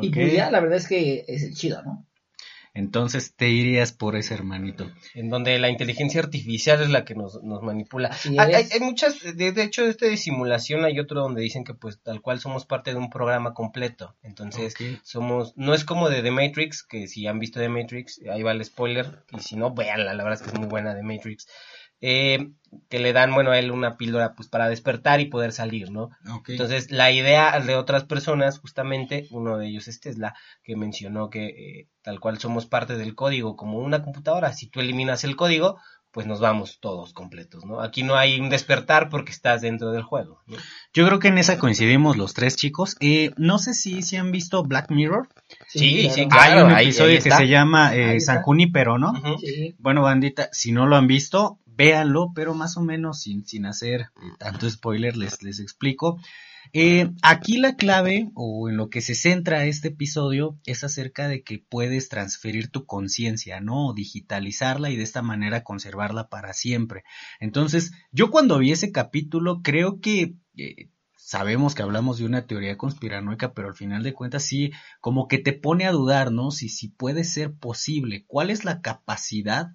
Y 0.00 0.08
pues 0.10 0.32
ya, 0.32 0.50
la 0.50 0.60
verdad 0.60 0.78
es 0.78 0.88
que 0.88 1.24
es 1.28 1.42
el 1.42 1.54
chido, 1.54 1.82
¿no? 1.82 2.06
Entonces 2.74 3.34
te 3.36 3.48
irías 3.50 3.92
por 3.92 4.16
ese 4.16 4.34
hermanito. 4.34 4.90
En 5.14 5.28
donde 5.28 5.58
la 5.58 5.68
inteligencia 5.68 6.20
artificial 6.20 6.82
es 6.82 6.90
la 6.90 7.04
que 7.04 7.14
nos, 7.14 7.42
nos 7.42 7.62
manipula. 7.62 8.08
Así 8.08 8.36
Hay, 8.38 8.54
hay- 8.54 8.68
hay 8.72 8.80
muchas, 8.80 9.20
de, 9.36 9.52
de 9.52 9.62
hecho, 9.62 9.84
este 9.86 10.08
de 10.08 10.16
simulación 10.16 10.84
hay 10.84 10.98
otro 10.98 11.20
donde 11.20 11.42
dicen 11.42 11.64
que 11.64 11.74
pues 11.74 12.00
tal 12.02 12.20
cual 12.22 12.40
somos 12.40 12.64
parte 12.66 12.92
de 12.92 12.96
un 12.98 13.10
programa 13.10 13.52
completo. 13.54 14.14
Entonces, 14.22 14.74
somos, 15.02 15.52
no 15.56 15.74
es 15.74 15.84
como 15.84 16.08
de 16.08 16.22
The 16.22 16.30
Matrix, 16.30 16.82
que 16.82 17.08
si 17.08 17.26
han 17.26 17.38
visto 17.38 17.60
The 17.60 17.68
Matrix, 17.68 18.20
ahí 18.32 18.42
va 18.42 18.52
el 18.52 18.64
spoiler, 18.64 19.22
y 19.32 19.40
si 19.40 19.56
no, 19.56 19.74
véanla, 19.74 20.14
la 20.14 20.24
verdad 20.24 20.40
es 20.40 20.42
que 20.46 20.54
es 20.54 20.58
muy 20.58 20.68
buena 20.68 20.94
The 20.94 21.02
Matrix. 21.02 21.46
Eh, 22.02 22.50
que 22.88 22.98
le 22.98 23.12
dan, 23.12 23.34
bueno, 23.34 23.50
a 23.50 23.58
él 23.58 23.70
una 23.70 23.96
píldora 23.96 24.34
pues 24.34 24.48
para 24.48 24.68
despertar 24.68 25.20
y 25.20 25.26
poder 25.26 25.52
salir, 25.52 25.90
¿no? 25.90 26.10
Entonces, 26.48 26.90
la 26.90 27.10
idea 27.10 27.60
de 27.60 27.76
otras 27.76 28.04
personas, 28.04 28.58
justamente, 28.58 29.26
uno 29.30 29.58
de 29.58 29.68
ellos 29.68 29.88
es 29.88 30.00
Tesla, 30.00 30.34
que 30.62 30.76
mencionó 30.76 31.30
que 31.30 31.46
eh, 31.46 31.88
tal 32.02 32.18
cual 32.18 32.38
somos 32.38 32.66
parte 32.66 32.96
del 32.96 33.14
código, 33.14 33.56
como 33.56 33.78
una 33.78 34.02
computadora, 34.02 34.52
si 34.52 34.68
tú 34.68 34.80
eliminas 34.80 35.24
el 35.24 35.36
código, 35.36 35.78
pues 36.12 36.26
nos 36.26 36.40
vamos 36.40 36.78
todos 36.78 37.14
completos, 37.14 37.64
¿no? 37.64 37.80
Aquí 37.80 38.02
no 38.02 38.16
hay 38.16 38.38
un 38.38 38.50
despertar 38.50 39.08
porque 39.08 39.32
estás 39.32 39.62
dentro 39.62 39.92
del 39.92 40.02
juego. 40.02 40.42
¿no? 40.46 40.58
Yo 40.92 41.06
creo 41.06 41.18
que 41.18 41.28
en 41.28 41.38
esa 41.38 41.58
coincidimos 41.58 42.18
los 42.18 42.34
tres 42.34 42.54
chicos. 42.54 42.96
Eh, 43.00 43.30
no 43.38 43.58
sé 43.58 43.72
si, 43.72 44.02
si 44.02 44.16
han 44.16 44.30
visto 44.30 44.62
Black 44.62 44.90
Mirror. 44.90 45.28
Sí, 45.68 46.10
sí, 46.10 46.20
Hay 46.20 46.28
Claro, 46.28 46.66
un 46.66 46.72
episodio 46.72 47.16
ahí 47.16 47.22
que 47.22 47.30
se 47.30 47.48
llama 47.48 47.96
eh. 47.96 48.20
San 48.20 48.42
Junípero, 48.42 48.98
¿no? 48.98 49.14
Sí. 49.40 49.74
Bueno, 49.78 50.02
bandita, 50.02 50.50
si 50.52 50.70
no 50.72 50.86
lo 50.86 50.96
han 50.96 51.06
visto, 51.06 51.58
véanlo, 51.76 52.32
pero 52.34 52.54
más 52.54 52.76
o 52.76 52.82
menos 52.82 53.20
sin, 53.22 53.46
sin 53.46 53.66
hacer 53.66 54.00
eh, 54.00 54.06
tanto 54.38 54.68
spoiler, 54.68 55.16
les, 55.16 55.42
les 55.42 55.60
explico. 55.60 56.18
Eh, 56.72 57.10
aquí 57.22 57.58
la 57.58 57.76
clave, 57.76 58.30
o 58.34 58.68
en 58.68 58.76
lo 58.76 58.88
que 58.88 59.00
se 59.00 59.14
centra 59.14 59.66
este 59.66 59.88
episodio, 59.88 60.58
es 60.64 60.84
acerca 60.84 61.28
de 61.28 61.42
que 61.42 61.58
puedes 61.58 62.08
transferir 62.08 62.70
tu 62.70 62.86
conciencia, 62.86 63.60
¿no? 63.60 63.88
O 63.88 63.94
digitalizarla 63.94 64.90
y 64.90 64.96
de 64.96 65.02
esta 65.02 65.22
manera 65.22 65.64
conservarla 65.64 66.28
para 66.28 66.52
siempre. 66.52 67.04
Entonces, 67.40 67.92
yo 68.12 68.30
cuando 68.30 68.58
vi 68.58 68.72
ese 68.72 68.92
capítulo, 68.92 69.60
creo 69.62 70.00
que 70.00 70.36
eh, 70.56 70.88
sabemos 71.16 71.74
que 71.74 71.82
hablamos 71.82 72.18
de 72.18 72.26
una 72.26 72.46
teoría 72.46 72.76
conspiranoica, 72.76 73.54
pero 73.54 73.68
al 73.68 73.74
final 73.74 74.02
de 74.02 74.14
cuentas 74.14 74.44
sí, 74.44 74.70
como 75.00 75.28
que 75.28 75.38
te 75.38 75.52
pone 75.52 75.86
a 75.86 75.92
dudar, 75.92 76.30
¿no? 76.30 76.50
Si, 76.50 76.68
si 76.68 76.88
puede 76.88 77.24
ser 77.24 77.52
posible, 77.54 78.24
cuál 78.26 78.50
es 78.50 78.64
la 78.64 78.80
capacidad 78.80 79.68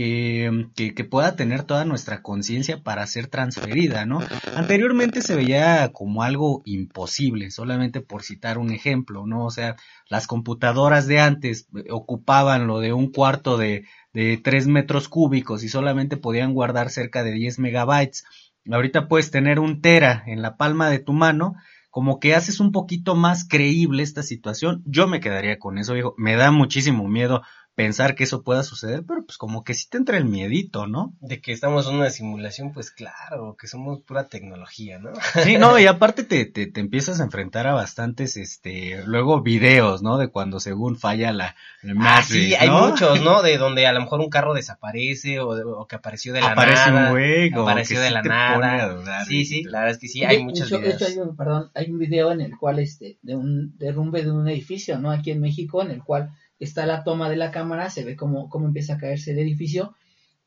eh, 0.00 0.68
que, 0.76 1.04
pueda 1.04 1.34
tener 1.34 1.64
toda 1.64 1.84
nuestra 1.84 2.22
conciencia 2.22 2.84
para 2.84 3.04
ser 3.08 3.26
transferida, 3.26 4.06
¿no? 4.06 4.20
Anteriormente 4.54 5.22
se 5.22 5.34
veía 5.34 5.90
como 5.92 6.22
algo 6.22 6.62
imposible, 6.66 7.50
solamente 7.50 8.00
por 8.00 8.22
citar 8.22 8.58
un 8.58 8.70
ejemplo, 8.70 9.26
¿no? 9.26 9.44
O 9.44 9.50
sea, 9.50 9.74
las 10.08 10.28
computadoras 10.28 11.08
de 11.08 11.18
antes 11.18 11.66
ocupaban 11.90 12.68
lo 12.68 12.78
de 12.78 12.92
un 12.92 13.10
cuarto 13.10 13.58
de, 13.58 13.86
de 14.12 14.36
3 14.36 14.68
metros 14.68 15.08
cúbicos 15.08 15.64
y 15.64 15.68
solamente 15.68 16.16
podían 16.16 16.54
guardar 16.54 16.90
cerca 16.90 17.24
de 17.24 17.32
10 17.32 17.58
megabytes. 17.58 18.22
Ahorita 18.70 19.08
puedes 19.08 19.32
tener 19.32 19.58
un 19.58 19.80
tera 19.80 20.22
en 20.28 20.42
la 20.42 20.56
palma 20.56 20.90
de 20.90 21.00
tu 21.00 21.12
mano, 21.12 21.56
como 21.90 22.20
que 22.20 22.36
haces 22.36 22.60
un 22.60 22.70
poquito 22.70 23.16
más 23.16 23.48
creíble 23.48 24.04
esta 24.04 24.22
situación. 24.22 24.80
Yo 24.86 25.08
me 25.08 25.18
quedaría 25.18 25.58
con 25.58 25.76
eso, 25.76 25.94
viejo. 25.94 26.14
Me 26.18 26.36
da 26.36 26.52
muchísimo 26.52 27.08
miedo 27.08 27.42
pensar 27.78 28.16
que 28.16 28.24
eso 28.24 28.42
pueda 28.42 28.64
suceder, 28.64 29.04
pero 29.06 29.24
pues 29.24 29.38
como 29.38 29.62
que 29.62 29.72
sí 29.72 29.88
te 29.88 29.98
entra 29.98 30.18
el 30.18 30.24
miedito, 30.24 30.88
¿no? 30.88 31.14
De 31.20 31.40
que 31.40 31.52
estamos 31.52 31.86
en 31.88 31.94
una 31.94 32.10
simulación, 32.10 32.72
pues 32.72 32.90
claro, 32.90 33.56
que 33.56 33.68
somos 33.68 34.00
pura 34.00 34.26
tecnología, 34.26 34.98
¿no? 34.98 35.10
Sí, 35.44 35.56
no, 35.58 35.78
y 35.78 35.86
aparte 35.86 36.24
te, 36.24 36.44
te, 36.44 36.66
te 36.66 36.80
empiezas 36.80 37.20
a 37.20 37.22
enfrentar 37.24 37.68
a 37.68 37.74
bastantes, 37.74 38.36
este, 38.36 39.00
luego 39.06 39.42
videos, 39.42 40.02
¿no? 40.02 40.18
De 40.18 40.26
cuando 40.28 40.58
según 40.58 40.96
falla 40.98 41.32
la, 41.32 41.54
la 41.82 41.94
Ah, 42.18 42.22
sí, 42.22 42.52
hay 42.56 42.68
muchos, 42.68 43.22
¿no? 43.22 43.42
De 43.42 43.58
donde 43.58 43.86
a 43.86 43.92
lo 43.92 44.00
mejor 44.00 44.18
un 44.18 44.28
carro 44.28 44.54
desaparece 44.54 45.38
o, 45.38 45.54
de- 45.54 45.62
o 45.62 45.86
que 45.86 45.94
apareció 45.94 46.32
de 46.32 46.40
la 46.40 46.48
Aparece 46.50 46.90
nada. 46.90 47.04
un 47.06 47.10
güey, 47.12 47.50
como 47.52 47.68
apareció 47.68 47.96
que 47.98 48.02
de 48.02 48.08
sí 48.08 48.14
la 48.14 48.22
te 48.22 48.28
nada. 48.28 48.54
pone 48.56 48.66
a 48.80 48.88
dudar, 48.88 49.24
Sí, 49.26 49.44
sí, 49.44 49.62
la 49.62 49.78
verdad 49.80 49.94
es 49.94 49.98
que 49.98 50.08
sí, 50.08 50.24
hay 50.24 50.42
muchos 50.42 50.68
videos. 50.70 50.94
hecho, 50.96 51.06
hay 51.06 51.18
un, 51.18 51.36
perdón, 51.36 51.70
hay 51.74 51.90
un 51.92 51.98
video 52.00 52.32
en 52.32 52.40
el 52.40 52.56
cual 52.58 52.80
este 52.80 53.18
de 53.22 53.36
un 53.36 53.78
derrumbe 53.78 54.22
de 54.24 54.32
un 54.32 54.48
edificio, 54.48 54.98
¿no? 54.98 55.12
Aquí 55.12 55.30
en 55.30 55.40
México, 55.40 55.80
en 55.82 55.92
el 55.92 56.02
cual 56.02 56.30
está 56.58 56.86
la 56.86 57.04
toma 57.04 57.28
de 57.30 57.36
la 57.36 57.50
cámara, 57.50 57.90
se 57.90 58.04
ve 58.04 58.16
cómo, 58.16 58.48
cómo 58.48 58.66
empieza 58.66 58.94
a 58.94 58.98
caerse 58.98 59.32
el 59.32 59.38
edificio 59.38 59.94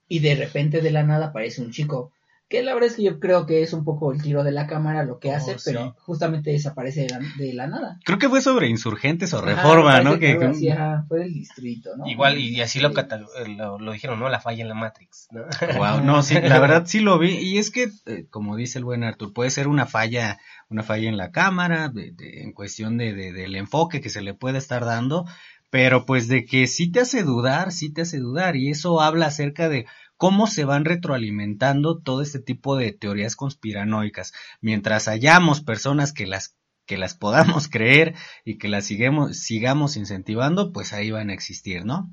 y 0.08 0.20
de 0.20 0.36
repente 0.36 0.82
de 0.82 0.92
la 0.92 1.04
nada 1.04 1.28
aparece 1.28 1.62
un 1.62 1.72
chico. 1.72 2.12
Que 2.50 2.64
la 2.64 2.74
verdad 2.74 2.90
es 2.90 2.98
que 2.98 3.04
yo 3.04 3.18
creo 3.22 3.46
que 3.46 3.62
es 3.64 3.72
un 3.72 3.86
poco 3.86 4.12
el 4.12 4.22
tiro 4.22 4.44
de 4.44 4.52
la 4.52 4.68
cámara 4.68 5.06
lo 5.06 5.20
que 5.20 5.30
Oh, 5.32 5.36
hace, 5.36 5.54
sí. 5.58 5.62
pero 5.68 5.96
justamente 6.00 6.52
desaparece 6.52 7.04
de 7.04 7.10
la, 7.12 7.20
de 7.38 7.54
la 7.54 7.68
nada. 7.68 7.98
Creo 8.04 8.20
que 8.20 8.28
fue 8.28 8.42
sobre 8.42 8.68
insurgentes 8.68 9.34
o 9.34 9.38
Ajá, 9.38 9.46
reforma, 9.56 10.02
¿no? 10.02 10.20
Que, 10.20 10.34
así, 10.34 10.68
ajá, 10.70 11.06
fue 11.08 11.20
del 11.20 11.34
distrito, 11.34 11.96
¿no? 11.96 12.06
Igual, 12.08 12.38
y, 12.40 12.50
y 12.50 12.60
así 12.60 12.82
lo, 12.82 12.90
Sí. 12.90 12.96
eh, 13.00 13.48
lo, 13.56 13.80
lo 13.80 13.94
dijeron, 13.94 14.20
¿no? 14.20 14.28
La 14.28 14.42
falla 14.42 14.64
en 14.64 14.68
la 14.68 14.76
Matrix, 14.76 15.30
¿no? 15.32 15.44
Wow, 15.78 16.02
no, 16.04 16.24
sí, 16.24 16.34
la 16.42 16.60
verdad 16.60 16.84
sí 16.86 17.00
lo 17.00 17.18
vi. 17.20 17.36
Y 17.38 17.58
es 17.58 17.72
que, 17.72 17.90
eh, 18.06 18.26
como 18.30 18.58
dice 18.58 18.80
el 18.80 18.84
buen 18.84 19.06
Arthur, 19.06 19.32
puede 19.32 19.50
ser 19.50 19.70
una 19.70 19.86
falla, 19.86 20.38
una 20.70 20.84
falla 20.84 21.08
en 21.08 21.16
la 21.16 21.32
cámara, 21.32 21.88
de, 21.88 22.12
de- 22.12 22.42
en 22.44 22.52
cuestión 22.52 22.98
de, 22.98 23.14
de- 23.14 23.32
del 23.32 23.56
enfoque 23.56 24.02
que 24.02 24.10
se 24.10 24.22
le 24.22 24.34
puede 24.34 24.58
estar 24.58 24.84
dando, 24.84 25.26
pero 25.72 26.06
pues 26.06 26.28
de 26.28 26.46
que 26.46 26.68
sí 26.68 26.92
te 26.92 27.00
hace 27.00 27.24
dudar, 27.24 27.72
sí 27.72 27.92
te 27.92 28.02
hace 28.02 28.20
dudar. 28.20 28.56
Y 28.56 28.70
eso 28.70 29.02
habla 29.02 29.28
acerca 29.28 29.70
de 29.70 29.88
cómo 30.18 30.46
se 30.46 30.66
van 30.66 30.86
retroalimentando 30.86 31.98
todo 31.98 32.22
este 32.22 32.40
tipo 32.40 32.76
de 32.76 32.92
teorías 32.92 33.36
conspiranoicas. 33.36 34.34
Mientras 34.60 35.08
hayamos 35.08 35.62
personas 35.62 36.14
que 36.14 36.28
las 36.28 36.56
que 36.86 36.98
las 36.98 37.16
podamos 37.16 37.68
creer 37.70 38.16
y 38.44 38.58
que 38.58 38.68
las 38.68 38.86
sigamos, 38.86 39.40
sigamos 39.40 39.96
incentivando, 39.96 40.74
pues 40.74 40.94
ahí 40.94 41.10
van 41.10 41.30
a 41.30 41.34
existir, 41.34 41.86
¿no? 41.86 42.12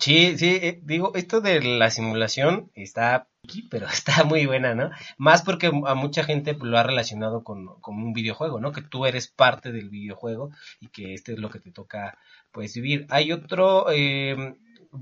Sí, 0.00 0.36
sí, 0.36 0.58
eh, 0.60 0.80
digo, 0.82 1.14
esto 1.14 1.40
de 1.40 1.62
la 1.62 1.90
simulación 1.90 2.70
está 2.74 3.28
pero 3.70 3.86
está 3.86 4.24
muy 4.24 4.46
buena, 4.46 4.74
¿no? 4.74 4.90
Más 5.18 5.42
porque 5.42 5.66
a 5.66 5.94
mucha 5.94 6.24
gente 6.24 6.54
pues, 6.54 6.70
lo 6.70 6.78
ha 6.78 6.82
relacionado 6.82 7.44
con, 7.44 7.68
un 7.86 8.12
videojuego, 8.12 8.60
¿no? 8.60 8.72
Que 8.72 8.82
tú 8.82 9.06
eres 9.06 9.28
parte 9.28 9.72
del 9.72 9.88
videojuego 9.88 10.50
y 10.80 10.88
que 10.88 11.14
este 11.14 11.32
es 11.32 11.38
lo 11.38 11.50
que 11.50 11.60
te 11.60 11.70
toca, 11.70 12.18
pues, 12.52 12.74
vivir. 12.74 13.06
Hay 13.10 13.32
otro, 13.32 13.86
eh, 13.90 14.56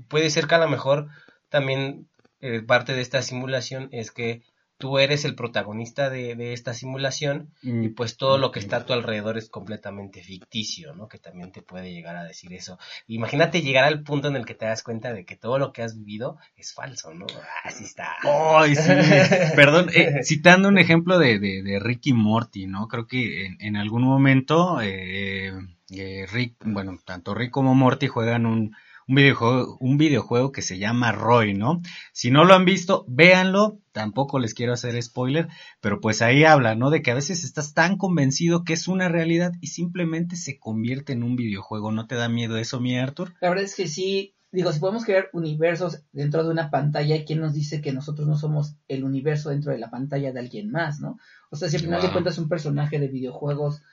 puede 0.07 0.29
ser 0.29 0.47
que 0.47 0.55
a 0.55 0.59
lo 0.59 0.69
mejor 0.69 1.07
también 1.49 2.07
eh, 2.41 2.61
parte 2.61 2.93
de 2.93 3.01
esta 3.01 3.21
simulación 3.21 3.89
es 3.91 4.11
que 4.11 4.43
tú 4.77 4.99
eres 4.99 5.25
el 5.25 5.35
protagonista 5.35 6.09
de, 6.09 6.35
de 6.35 6.53
esta 6.53 6.73
simulación 6.73 7.51
y 7.61 7.89
pues 7.89 8.17
todo 8.17 8.37
lo 8.37 8.51
que 8.51 8.59
está 8.59 8.77
a 8.77 8.85
tu 8.85 8.93
alrededor 8.93 9.37
es 9.37 9.49
completamente 9.49 10.21
ficticio, 10.21 10.93
¿no? 10.93 11.07
Que 11.07 11.17
también 11.17 11.51
te 11.51 11.61
puede 11.61 11.93
llegar 11.93 12.17
a 12.17 12.23
decir 12.23 12.53
eso. 12.53 12.77
Imagínate 13.07 13.61
llegar 13.61 13.85
al 13.85 14.03
punto 14.03 14.27
en 14.27 14.35
el 14.35 14.45
que 14.45 14.55
te 14.55 14.65
das 14.65 14.83
cuenta 14.83 15.13
de 15.13 15.25
que 15.25 15.37
todo 15.37 15.59
lo 15.59 15.71
que 15.71 15.81
has 15.81 15.97
vivido 15.97 16.37
es 16.57 16.73
falso, 16.73 17.13
¿no? 17.13 17.25
Así 17.63 17.85
está. 17.85 18.15
Ay, 18.23 18.75
sí. 18.75 18.91
Perdón, 19.55 19.89
eh, 19.93 20.23
citando 20.23 20.67
un 20.67 20.77
ejemplo 20.77 21.19
de, 21.19 21.39
de, 21.39 21.63
de 21.63 21.79
Ricky 21.79 22.13
Morty, 22.13 22.67
¿no? 22.67 22.87
Creo 22.87 23.07
que 23.07 23.45
en, 23.45 23.57
en 23.61 23.77
algún 23.77 24.03
momento 24.03 24.81
eh, 24.81 25.53
eh, 25.89 26.25
Rick, 26.31 26.55
bueno, 26.65 26.97
tanto 27.05 27.33
Rick 27.33 27.51
como 27.51 27.75
Morty 27.75 28.07
juegan 28.07 28.45
un, 28.45 28.75
un 29.07 29.15
videojuego, 29.15 29.77
un 29.79 29.97
videojuego 29.97 30.51
que 30.51 30.61
se 30.61 30.79
llama 30.79 31.11
Roy, 31.11 31.53
¿no? 31.53 31.81
Si 32.11 32.31
no 32.31 32.43
lo 32.43 32.55
han 32.55 32.65
visto, 32.65 33.05
véanlo, 33.07 33.79
tampoco 33.91 34.39
les 34.39 34.53
quiero 34.53 34.73
hacer 34.73 35.01
spoiler, 35.01 35.47
pero 35.79 36.01
pues 36.01 36.21
ahí 36.21 36.43
habla, 36.43 36.75
¿no? 36.75 36.89
De 36.89 37.01
que 37.01 37.11
a 37.11 37.15
veces 37.15 37.43
estás 37.43 37.73
tan 37.73 37.97
convencido 37.97 38.63
que 38.63 38.73
es 38.73 38.87
una 38.87 39.07
realidad 39.07 39.53
y 39.61 39.67
simplemente 39.67 40.35
se 40.35 40.57
convierte 40.57 41.13
en 41.13 41.23
un 41.23 41.35
videojuego. 41.35 41.91
¿No 41.91 42.07
te 42.07 42.15
da 42.15 42.29
miedo 42.29 42.57
eso, 42.57 42.79
mi 42.79 42.97
Arthur? 42.97 43.33
La 43.41 43.49
verdad 43.49 43.65
es 43.65 43.75
que 43.75 43.87
sí, 43.87 44.35
digo, 44.51 44.71
si 44.71 44.79
podemos 44.79 45.05
crear 45.05 45.29
universos 45.33 46.03
dentro 46.11 46.43
de 46.43 46.49
una 46.49 46.71
pantalla, 46.71 47.23
¿quién 47.25 47.41
nos 47.41 47.53
dice 47.53 47.81
que 47.81 47.93
nosotros 47.93 48.27
no 48.27 48.37
somos 48.37 48.75
el 48.87 49.03
universo 49.03 49.51
dentro 49.51 49.71
de 49.71 49.77
la 49.77 49.91
pantalla 49.91 50.31
de 50.31 50.39
alguien 50.39 50.71
más, 50.71 50.99
no? 50.99 51.19
O 51.51 51.55
sea, 51.55 51.69
si 51.69 51.75
al 51.75 51.83
final 51.83 52.01
de 52.01 52.11
cuentas 52.11 52.39
un 52.39 52.49
personaje 52.49 52.99
de 52.99 53.07
videojuegos 53.07 53.83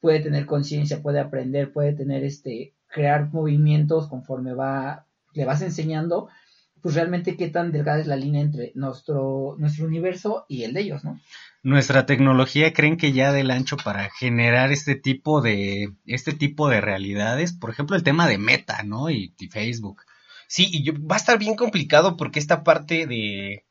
puede 0.00 0.20
tener 0.20 0.46
conciencia, 0.46 1.00
puede 1.00 1.20
aprender, 1.20 1.72
puede 1.72 1.92
tener 1.92 2.24
este, 2.24 2.74
crear 2.88 3.32
movimientos 3.32 4.08
conforme 4.08 4.54
va, 4.54 5.06
le 5.34 5.44
vas 5.44 5.62
enseñando, 5.62 6.28
pues 6.82 6.94
realmente 6.94 7.36
qué 7.36 7.48
tan 7.48 7.72
delgada 7.72 8.00
es 8.00 8.06
la 8.06 8.16
línea 8.16 8.40
entre 8.42 8.72
nuestro, 8.74 9.56
nuestro 9.58 9.86
universo 9.86 10.46
y 10.48 10.64
el 10.64 10.74
de 10.74 10.80
ellos, 10.82 11.04
¿no? 11.04 11.20
nuestra 11.62 12.06
tecnología 12.06 12.72
creen 12.72 12.96
que 12.96 13.12
ya 13.12 13.32
del 13.32 13.50
ancho 13.50 13.76
para 13.76 14.10
generar 14.10 14.72
este 14.72 14.94
tipo 14.94 15.40
de 15.40 15.92
este 16.06 16.32
tipo 16.32 16.68
de 16.68 16.80
realidades, 16.80 17.52
por 17.52 17.70
ejemplo 17.70 17.96
el 17.96 18.02
tema 18.02 18.26
de 18.28 18.38
Meta, 18.38 18.82
¿no? 18.84 19.10
Y, 19.10 19.34
y 19.38 19.48
Facebook. 19.48 20.02
Sí, 20.46 20.68
y 20.70 20.82
yo- 20.84 20.94
va 21.06 21.16
a 21.16 21.18
estar 21.18 21.38
bien 21.38 21.56
complicado 21.56 22.16
porque 22.16 22.38
esta 22.38 22.64
parte 22.64 23.06
de, 23.06 23.64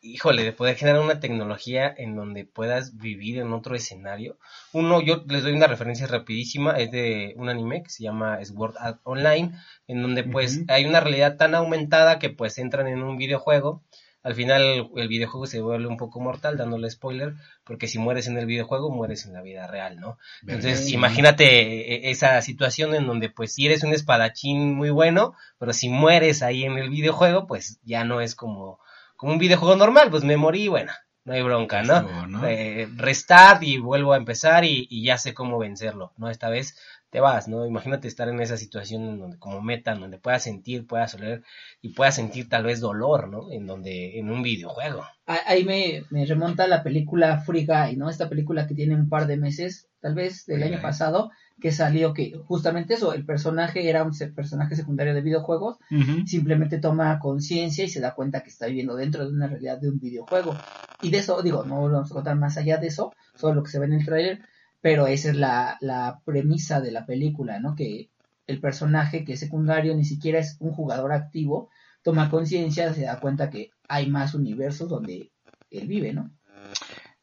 híjole, 0.00 0.44
de 0.44 0.52
poder 0.52 0.76
generar 0.76 1.00
una 1.00 1.20
tecnología 1.20 1.92
en 1.96 2.14
donde 2.14 2.44
puedas 2.44 2.96
vivir 2.96 3.38
en 3.38 3.52
otro 3.52 3.74
escenario. 3.74 4.38
Uno, 4.72 5.00
yo 5.00 5.24
les 5.28 5.42
doy 5.42 5.52
una 5.52 5.66
referencia 5.66 6.06
rapidísima, 6.06 6.78
es 6.78 6.90
de 6.90 7.34
un 7.36 7.48
anime 7.48 7.82
que 7.82 7.90
se 7.90 8.04
llama 8.04 8.44
Sword 8.44 8.76
Art 8.78 9.00
Online, 9.04 9.52
en 9.86 10.02
donde 10.02 10.24
pues 10.24 10.62
hay 10.68 10.84
una 10.84 11.00
realidad 11.00 11.36
tan 11.36 11.54
aumentada 11.54 12.18
que 12.18 12.30
pues 12.30 12.58
entran 12.58 12.86
en 12.86 13.02
un 13.02 13.16
videojuego. 13.16 13.82
al 14.22 14.34
final 14.34 14.90
el 14.96 15.08
videojuego 15.08 15.46
se 15.46 15.60
vuelve 15.60 15.86
un 15.86 15.96
poco 15.96 16.20
mortal, 16.20 16.56
dándole 16.56 16.90
spoiler, 16.90 17.34
porque 17.64 17.86
si 17.86 17.98
mueres 17.98 18.26
en 18.26 18.36
el 18.36 18.46
videojuego, 18.46 18.90
mueres 18.90 19.24
en 19.26 19.32
la 19.32 19.42
vida 19.42 19.66
real, 19.66 19.98
¿no? 20.00 20.18
Entonces, 20.42 20.90
imagínate 20.92 21.44
e, 21.44 22.08
e, 22.08 22.10
esa 22.10 22.40
situación 22.42 22.94
en 22.94 23.06
donde, 23.06 23.30
pues, 23.30 23.54
si 23.54 23.66
eres 23.66 23.84
un 23.84 23.92
espadachín 23.92 24.74
muy 24.74 24.90
bueno, 24.90 25.34
pero 25.58 25.72
si 25.72 25.88
mueres 25.88 26.42
ahí 26.42 26.64
en 26.64 26.78
el 26.78 26.90
videojuego, 26.90 27.46
pues 27.46 27.80
ya 27.84 28.04
no 28.04 28.20
es 28.20 28.34
como, 28.34 28.80
como 29.18 29.32
un 29.32 29.38
videojuego 29.38 29.74
normal, 29.74 30.10
pues 30.10 30.22
me 30.22 30.36
morí, 30.36 30.68
bueno, 30.68 30.92
no 31.24 31.32
hay 31.32 31.42
bronca, 31.42 31.82
¿no? 31.82 32.46
Eh, 32.46 32.88
restart 32.94 33.64
y 33.64 33.78
vuelvo 33.78 34.12
a 34.12 34.16
empezar 34.16 34.64
y, 34.64 34.86
y, 34.88 35.02
ya 35.02 35.18
sé 35.18 35.34
cómo 35.34 35.58
vencerlo, 35.58 36.12
¿no? 36.16 36.30
Esta 36.30 36.48
vez 36.48 36.76
te 37.10 37.18
vas, 37.18 37.48
¿no? 37.48 37.66
Imagínate 37.66 38.06
estar 38.06 38.28
en 38.28 38.40
esa 38.40 38.56
situación 38.56 39.02
en 39.02 39.18
donde, 39.18 39.38
como 39.38 39.60
meta, 39.60 39.92
en 39.92 40.00
donde 40.00 40.18
puedas 40.18 40.44
sentir, 40.44 40.86
puedas 40.86 41.16
oler 41.16 41.42
y 41.82 41.88
puedas 41.90 42.14
sentir 42.14 42.48
tal 42.48 42.62
vez 42.62 42.78
dolor, 42.78 43.28
¿no? 43.28 43.50
En 43.50 43.66
donde, 43.66 44.20
en 44.20 44.30
un 44.30 44.40
videojuego. 44.40 45.04
Ahí 45.26 45.64
me, 45.64 46.04
me 46.10 46.24
remonta 46.24 46.68
la 46.68 46.84
película 46.84 47.40
Free 47.40 47.66
Guy, 47.66 47.96
¿no? 47.96 48.08
Esta 48.08 48.28
película 48.28 48.68
que 48.68 48.76
tiene 48.76 48.94
un 48.94 49.08
par 49.08 49.26
de 49.26 49.36
meses, 49.36 49.88
tal 50.00 50.14
vez 50.14 50.46
del 50.46 50.62
año 50.62 50.80
pasado, 50.80 51.32
que 51.60 51.72
salió 51.72 52.14
que 52.14 52.38
justamente 52.46 52.94
eso, 52.94 53.12
el 53.12 53.24
personaje 53.24 53.88
era 53.88 54.04
un 54.04 54.12
personaje 54.34 54.76
secundario 54.76 55.14
de 55.14 55.22
videojuegos, 55.22 55.78
simplemente 56.26 56.78
toma 56.78 57.18
conciencia 57.18 57.84
y 57.84 57.88
se 57.88 58.00
da 58.00 58.14
cuenta 58.14 58.42
que 58.42 58.50
está 58.50 58.66
viviendo 58.66 58.94
dentro 58.94 59.26
de 59.26 59.34
una 59.34 59.48
realidad 59.48 59.78
de 59.78 59.88
un 59.88 59.98
videojuego. 59.98 60.56
Y 61.02 61.10
de 61.10 61.18
eso, 61.18 61.42
digo, 61.42 61.64
no 61.64 61.82
vamos 61.82 62.10
a 62.10 62.14
contar 62.14 62.36
más 62.36 62.56
allá 62.56 62.78
de 62.78 62.86
eso, 62.86 63.12
solo 63.34 63.54
lo 63.54 63.62
que 63.64 63.70
se 63.70 63.78
ve 63.78 63.86
en 63.86 63.94
el 63.94 64.04
tráiler, 64.04 64.40
pero 64.80 65.06
esa 65.06 65.30
es 65.30 65.36
la, 65.36 65.76
la 65.80 66.20
premisa 66.24 66.80
de 66.80 66.92
la 66.92 67.04
película, 67.06 67.58
¿no? 67.58 67.74
Que 67.74 68.10
el 68.46 68.60
personaje 68.60 69.24
que 69.24 69.32
es 69.32 69.40
secundario 69.40 69.94
ni 69.96 70.04
siquiera 70.04 70.38
es 70.38 70.56
un 70.60 70.72
jugador 70.72 71.12
activo, 71.12 71.70
toma 72.02 72.30
conciencia, 72.30 72.94
se 72.94 73.02
da 73.02 73.20
cuenta 73.20 73.50
que 73.50 73.70
hay 73.88 74.08
más 74.08 74.34
universos 74.34 74.88
donde 74.88 75.32
él 75.70 75.88
vive, 75.88 76.12
¿no? 76.12 76.30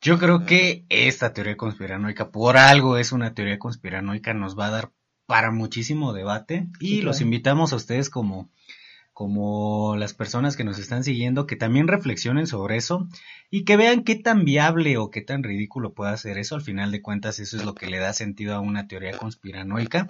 Yo 0.06 0.20
creo 0.20 0.46
que 0.46 0.86
esta 0.90 1.34
teoría 1.34 1.58
conspiranoica, 1.58 2.30
por 2.30 2.58
algo 2.58 3.00
es 3.00 3.12
una 3.12 3.34
teoría 3.34 3.58
conspiranoica, 3.58 4.36
nos 4.36 4.56
va 4.56 4.68
a 4.68 4.70
dar 4.70 4.92
para 5.26 5.50
muchísimo 5.50 6.14
debate 6.14 6.68
y 6.80 7.02
los 7.02 7.22
invitamos 7.22 7.74
a 7.74 7.78
ustedes 7.78 8.12
como 8.12 8.52
como 9.14 9.96
las 9.96 10.14
personas 10.14 10.58
que 10.58 10.64
nos 10.64 10.78
están 10.78 11.04
siguiendo, 11.04 11.48
que 11.48 11.56
también 11.56 11.88
reflexionen 11.88 12.46
sobre 12.46 12.76
eso 12.76 13.08
y 13.50 13.64
que 13.64 13.78
vean 13.78 14.04
qué 14.04 14.14
tan 14.16 14.46
viable 14.46 14.98
o 14.98 15.10
qué 15.10 15.22
tan 15.22 15.42
ridículo 15.42 15.96
puede 15.96 16.16
ser 16.18 16.38
eso. 16.38 16.54
Al 16.54 16.62
final 16.62 16.92
de 16.92 17.02
cuentas, 17.02 17.40
eso 17.40 17.58
es 17.58 17.66
lo 17.66 17.74
que 17.74 17.88
le 17.88 17.98
da 17.98 18.14
sentido 18.14 18.54
a 18.54 18.60
una 18.60 18.88
teoría 18.88 19.18
conspiranoica. 19.18 20.08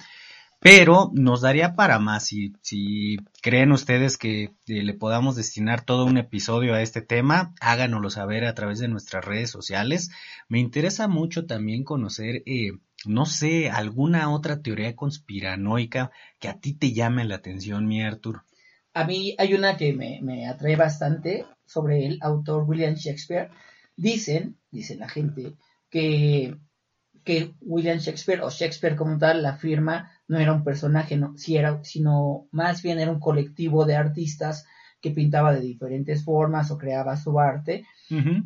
Pero 0.65 1.12
nos 1.13 1.41
daría 1.41 1.75
para 1.75 2.00
más 2.00 2.25
si, 2.25 3.17
creen 3.43 3.72
ustedes 3.72 4.17
que 4.17 4.45
eh, 4.45 4.51
le 4.65 4.95
podamos 4.95 5.36
destinar 5.36 5.86
todo 5.86 6.05
un 6.05 6.17
episodio 6.17 6.74
a 6.74 6.81
este 6.81 7.03
tema, 7.03 7.53
háganoslo 7.62 8.10
saber 8.10 8.45
a 8.45 8.55
través 8.55 8.79
de 8.79 8.88
nuestras 8.88 9.24
redes 9.24 9.51
sociales. 9.51 10.10
Me 10.50 10.57
interesa 10.57 11.07
mucho 11.07 11.45
también 11.45 11.84
conocer, 11.84 12.41
eh, 12.48 12.72
no 13.05 13.27
sé, 13.27 13.69
alguna 13.69 14.34
otra 14.34 14.63
teoría 14.63 14.95
conspiranoica 14.95 16.10
que 16.39 16.48
a 16.48 16.60
ti 16.60 16.74
te 16.74 16.93
llame 16.93 17.25
la 17.25 17.36
atención, 17.36 17.86
mi 17.86 18.01
Arthur 18.01 18.41
a 18.95 19.03
mí 19.03 19.36
hay 19.38 19.53
una 19.53 19.77
que 19.77 19.93
me, 19.93 20.48
atrae 20.48 20.77
bastante 20.77 21.45
sobre 21.65 22.07
el 22.07 22.17
autor 22.22 22.63
William 22.63 22.95
Shakespeare. 22.95 23.50
Dicen, 23.98 24.57
dice 24.72 24.95
la 24.95 25.10
gente, 25.10 25.57
que, 25.89 26.55
que 27.25 27.53
William 27.60 27.98
Shakespeare 27.98 28.41
o 28.41 28.50
Shakespeare 28.50 28.95
como 28.95 29.17
tal, 29.17 29.43
la 29.43 29.57
firma, 29.57 30.14
no 30.27 30.39
era 30.39 30.53
un 30.53 30.63
personaje, 30.63 31.17
no, 31.17 31.38
si 31.38 31.58
era, 31.58 31.84
sino 31.84 32.48
más 32.51 32.82
bien 32.82 33.00
era 33.00 33.12
un 33.12 33.20
colectivo 33.20 33.86
de 33.86 33.96
artistas 33.96 34.65
que 35.01 35.12
pintaba 35.12 35.53
de 35.53 35.62
diferentes 35.62 36.24
formas 36.24 36.72
o 36.72 36.77
creaba 36.77 37.15
su 37.17 37.39
arte. 37.39 37.86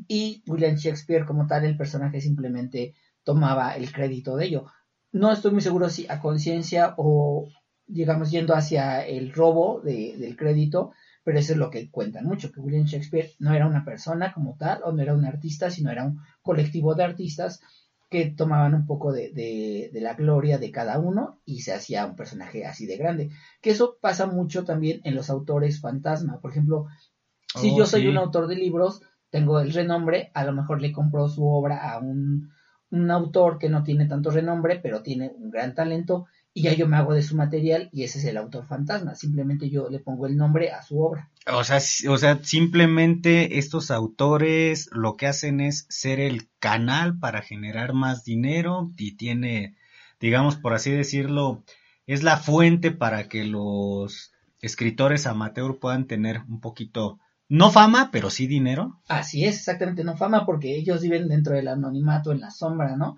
Y 0.08 0.44
William 0.48 0.76
Shakespeare 0.76 1.26
como 1.26 1.48
tal, 1.48 1.66
el 1.66 1.78
personaje 1.78 2.20
simplemente 2.22 2.96
tomaba 3.24 3.76
el 3.76 3.92
crédito 3.92 4.36
de 4.36 4.46
ello. 4.46 4.66
No 5.12 5.32
estoy 5.32 5.52
muy 5.52 5.62
seguro 5.62 5.90
si 5.90 6.06
a 6.10 6.20
conciencia 6.20 6.94
o, 6.98 7.48
digamos, 7.88 8.32
yendo 8.32 8.56
hacia 8.56 9.06
el 9.06 9.32
robo 9.32 9.82
de, 9.82 10.18
del 10.18 10.36
crédito, 10.36 10.92
pero 11.24 11.40
eso 11.40 11.54
es 11.54 11.60
lo 11.60 11.70
que 11.70 11.90
cuentan 11.90 12.26
mucho, 12.26 12.52
que 12.52 12.60
William 12.60 12.86
Shakespeare 12.86 13.32
no 13.40 13.54
era 13.54 13.68
una 13.68 13.86
persona 13.86 14.34
como 14.34 14.56
tal, 14.58 14.82
o 14.84 14.92
no 14.92 15.02
era 15.02 15.14
un 15.14 15.26
artista, 15.26 15.70
sino 15.70 15.92
era 15.92 16.06
un 16.06 16.20
colectivo 16.42 16.96
de 16.96 17.04
artistas 17.04 17.62
que 18.10 18.26
tomaban 18.26 18.74
un 18.74 18.86
poco 18.88 19.12
de, 19.14 19.32
de, 19.32 20.02
la 20.02 20.16
gloria 20.16 20.58
de 20.58 20.72
cada 20.72 20.98
uno 20.98 21.40
y 21.46 21.62
se 21.62 21.74
hacía 21.74 22.08
un 22.08 22.16
personaje 22.16 22.66
así 22.66 22.88
de 22.88 22.98
grande. 22.98 23.30
Que 23.62 23.70
eso 23.70 23.98
pasa 24.02 24.26
mucho 24.26 24.66
también 24.66 25.00
en 25.04 25.14
los 25.14 25.30
autores 25.30 25.80
fantasma. 25.80 26.40
Por 26.42 26.52
ejemplo, 26.52 26.88
si 27.56 27.72
oh, 27.72 27.78
yo 27.78 27.86
soy 27.86 28.08
un 28.08 28.18
autor 28.18 28.48
de 28.48 28.56
libros, 28.56 29.02
tengo 29.30 29.60
el 29.60 29.74
renombre, 29.74 30.32
a 30.34 30.44
lo 30.44 30.54
mejor 30.54 30.82
le 30.82 30.92
compro 30.92 31.28
su 31.28 31.48
obra 31.48 31.92
a 31.92 32.00
un, 32.00 32.50
un 32.90 33.12
autor 33.12 33.60
que 33.60 33.70
no 33.70 33.84
tiene 33.84 34.08
tanto 34.08 34.32
renombre, 34.32 34.80
pero 34.82 35.04
tiene 35.04 35.32
un 35.36 35.52
gran 35.52 35.76
talento 35.76 36.26
y 36.54 36.64
ya 36.64 36.74
yo 36.74 36.88
me 36.88 36.98
hago 36.98 37.14
de 37.14 37.22
su 37.22 37.36
material 37.36 37.90
y 37.92 38.04
ese 38.04 38.20
es 38.20 38.26
el 38.26 38.38
autor 38.38 38.66
fantasma. 38.66 39.16
Simplemente 39.16 39.70
yo 39.70 39.90
le 39.90 40.00
pongo 40.00 40.28
el 40.28 40.36
nombre 40.36 40.72
a 40.72 40.82
su 40.82 41.00
obra. 41.00 41.30
O 41.52 41.64
sea, 41.64 41.80
o 42.10 42.18
sea, 42.18 42.40
simplemente 42.44 43.58
estos 43.58 43.92
autores 43.92 44.90
lo 44.92 45.16
que 45.16 45.28
hacen 45.28 45.62
es 45.62 45.86
ser 45.90 46.20
el 46.20 46.50
canal 46.60 47.20
para 47.20 47.42
generar 47.42 47.94
más 47.94 48.24
dinero 48.24 48.92
y 48.98 49.16
tiene, 49.16 49.76
digamos 50.20 50.56
por 50.56 50.74
así 50.74 50.92
decirlo, 50.92 51.64
es 52.08 52.24
la 52.24 52.38
fuente 52.38 52.92
para 52.92 53.28
que 53.28 53.44
los 53.46 54.34
escritores 54.62 55.28
amateur 55.28 55.80
puedan 55.80 56.08
tener 56.08 56.42
un 56.50 56.60
poquito, 56.60 57.20
no 57.48 57.72
fama, 57.72 58.10
pero 58.12 58.30
sí 58.30 58.48
dinero. 58.48 59.00
Así 59.08 59.46
es, 59.46 59.58
exactamente, 59.58 60.04
no 60.04 60.18
fama 60.18 60.46
porque 60.46 60.76
ellos 60.76 61.02
viven 61.02 61.28
dentro 61.28 61.56
del 61.56 61.68
anonimato, 61.68 62.32
en 62.32 62.42
la 62.42 62.52
sombra, 62.52 62.96
¿no? 62.96 63.18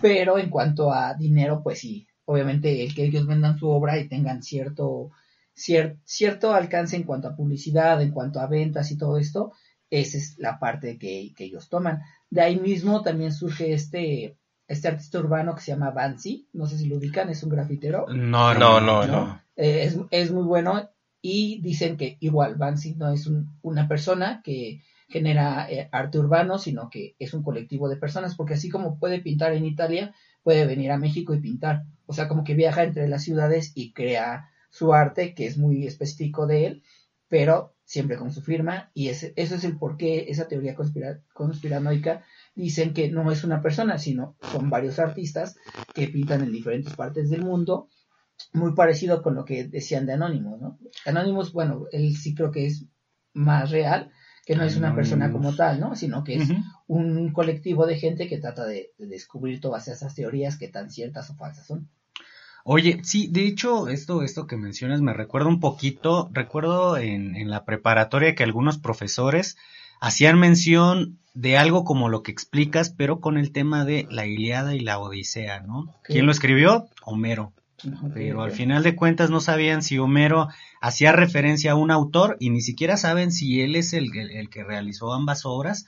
Pero 0.00 0.38
en 0.38 0.50
cuanto 0.50 0.92
a 0.92 1.14
dinero, 1.14 1.62
pues 1.62 1.80
sí, 1.80 2.07
obviamente 2.28 2.84
el 2.84 2.94
que 2.94 3.04
ellos 3.04 3.26
vendan 3.26 3.58
su 3.58 3.70
obra 3.70 3.98
y 3.98 4.06
tengan 4.06 4.42
cierto, 4.42 5.12
cierto 5.54 6.52
alcance 6.52 6.94
en 6.94 7.04
cuanto 7.04 7.28
a 7.28 7.34
publicidad, 7.34 8.02
en 8.02 8.10
cuanto 8.10 8.38
a 8.38 8.46
ventas 8.46 8.90
y 8.90 8.98
todo 8.98 9.16
esto, 9.16 9.52
esa 9.88 10.18
es 10.18 10.38
la 10.38 10.58
parte 10.58 10.98
que, 10.98 11.32
ellos 11.38 11.70
toman. 11.70 12.02
De 12.28 12.42
ahí 12.42 12.60
mismo 12.60 13.00
también 13.00 13.32
surge 13.32 13.72
este, 13.72 14.36
este 14.66 14.88
artista 14.88 15.20
urbano 15.20 15.54
que 15.54 15.62
se 15.62 15.70
llama 15.72 15.90
Bansi, 15.90 16.46
no 16.52 16.66
sé 16.66 16.76
si 16.76 16.84
lo 16.84 16.98
ubican, 16.98 17.30
es 17.30 17.42
un 17.42 17.48
grafitero. 17.48 18.04
No, 18.08 18.52
no, 18.52 18.78
no, 18.78 19.06
no. 19.06 19.40
Eh, 19.56 19.90
es, 20.10 20.30
muy 20.30 20.44
bueno 20.44 20.86
y 21.22 21.62
dicen 21.62 21.96
que 21.96 22.18
igual 22.20 22.56
Bansi 22.56 22.94
no 22.94 23.10
es 23.10 23.26
una 23.62 23.88
persona 23.88 24.42
que 24.44 24.82
genera 25.08 25.66
eh, 25.70 25.88
arte 25.92 26.18
urbano, 26.18 26.58
sino 26.58 26.90
que 26.90 27.16
es 27.18 27.32
un 27.32 27.42
colectivo 27.42 27.88
de 27.88 27.96
personas, 27.96 28.34
porque 28.34 28.52
así 28.52 28.68
como 28.68 28.98
puede 28.98 29.20
pintar 29.20 29.54
en 29.54 29.64
Italia, 29.64 30.12
puede 30.42 30.66
venir 30.66 30.90
a 30.92 30.98
México 30.98 31.32
y 31.34 31.40
pintar. 31.40 31.86
O 32.08 32.14
sea, 32.14 32.26
como 32.26 32.42
que 32.42 32.54
viaja 32.54 32.82
entre 32.82 33.06
las 33.06 33.22
ciudades 33.22 33.72
y 33.74 33.92
crea 33.92 34.50
su 34.70 34.94
arte, 34.94 35.34
que 35.34 35.46
es 35.46 35.58
muy 35.58 35.86
específico 35.86 36.46
de 36.46 36.66
él, 36.66 36.82
pero 37.28 37.74
siempre 37.84 38.16
con 38.16 38.32
su 38.32 38.40
firma. 38.40 38.90
Y 38.94 39.08
ese, 39.08 39.34
eso 39.36 39.54
es 39.54 39.64
el 39.64 39.78
porqué, 39.78 40.30
esa 40.30 40.48
teoría 40.48 40.74
conspiranoica, 40.74 42.24
dicen 42.54 42.94
que 42.94 43.10
no 43.10 43.30
es 43.30 43.44
una 43.44 43.60
persona, 43.60 43.98
sino 43.98 44.36
son 44.52 44.70
varios 44.70 44.98
artistas 44.98 45.56
que 45.94 46.08
pintan 46.08 46.42
en 46.42 46.50
diferentes 46.50 46.94
partes 46.94 47.28
del 47.28 47.42
mundo. 47.42 47.88
Muy 48.54 48.74
parecido 48.74 49.22
con 49.22 49.34
lo 49.34 49.44
que 49.44 49.64
decían 49.64 50.06
de 50.06 50.14
Anonymous, 50.14 50.60
¿no? 50.60 50.78
Anonymous, 51.04 51.52
bueno, 51.52 51.86
él 51.92 52.16
sí 52.16 52.34
creo 52.34 52.50
que 52.50 52.66
es 52.66 52.86
más 53.34 53.70
real, 53.70 54.12
que 54.48 54.56
no 54.56 54.64
es 54.64 54.76
una 54.76 54.94
persona 54.94 55.30
como 55.30 55.54
tal, 55.54 55.78
¿no? 55.78 55.94
Sino 55.94 56.24
que 56.24 56.36
es 56.36 56.48
un 56.86 57.32
colectivo 57.34 57.86
de 57.86 57.98
gente 57.98 58.28
que 58.28 58.38
trata 58.38 58.64
de, 58.64 58.94
descubrir 58.96 59.60
todas 59.60 59.88
esas 59.88 60.14
teorías 60.14 60.56
que 60.56 60.68
tan 60.68 60.90
ciertas 60.90 61.28
o 61.28 61.34
falsas 61.36 61.66
son. 61.66 61.90
Oye, 62.70 63.00
sí, 63.02 63.28
de 63.28 63.46
hecho, 63.46 63.88
esto, 63.88 64.20
esto 64.20 64.46
que 64.46 64.58
mencionas 64.58 65.00
me 65.00 65.14
recuerda 65.14 65.48
un 65.48 65.58
poquito, 65.58 66.28
recuerdo 66.34 66.98
en, 66.98 67.34
en 67.34 67.48
la 67.48 67.64
preparatoria 67.64 68.34
que 68.34 68.44
algunos 68.44 68.76
profesores 68.76 69.56
hacían 70.02 70.38
mención 70.38 71.18
de 71.32 71.56
algo 71.56 71.84
como 71.84 72.10
lo 72.10 72.22
que 72.22 72.30
explicas, 72.30 72.90
pero 72.90 73.20
con 73.20 73.38
el 73.38 73.52
tema 73.52 73.86
de 73.86 74.06
la 74.10 74.26
Iliada 74.26 74.74
y 74.74 74.80
la 74.80 74.98
Odisea, 74.98 75.60
¿no? 75.60 75.94
¿Quién 76.04 76.26
lo 76.26 76.32
escribió? 76.32 76.88
Homero. 77.04 77.54
Pero 78.12 78.42
al 78.42 78.50
final 78.50 78.82
de 78.82 78.94
cuentas 78.94 79.30
no 79.30 79.40
sabían 79.40 79.82
si 79.82 79.98
Homero 79.98 80.48
hacía 80.82 81.12
referencia 81.12 81.72
a 81.72 81.76
un 81.76 81.90
autor 81.90 82.36
y 82.38 82.50
ni 82.50 82.60
siquiera 82.60 82.98
saben 82.98 83.32
si 83.32 83.62
él 83.62 83.76
es 83.76 83.94
el, 83.94 84.14
el 84.14 84.50
que 84.50 84.62
realizó 84.62 85.14
ambas 85.14 85.46
obras, 85.46 85.86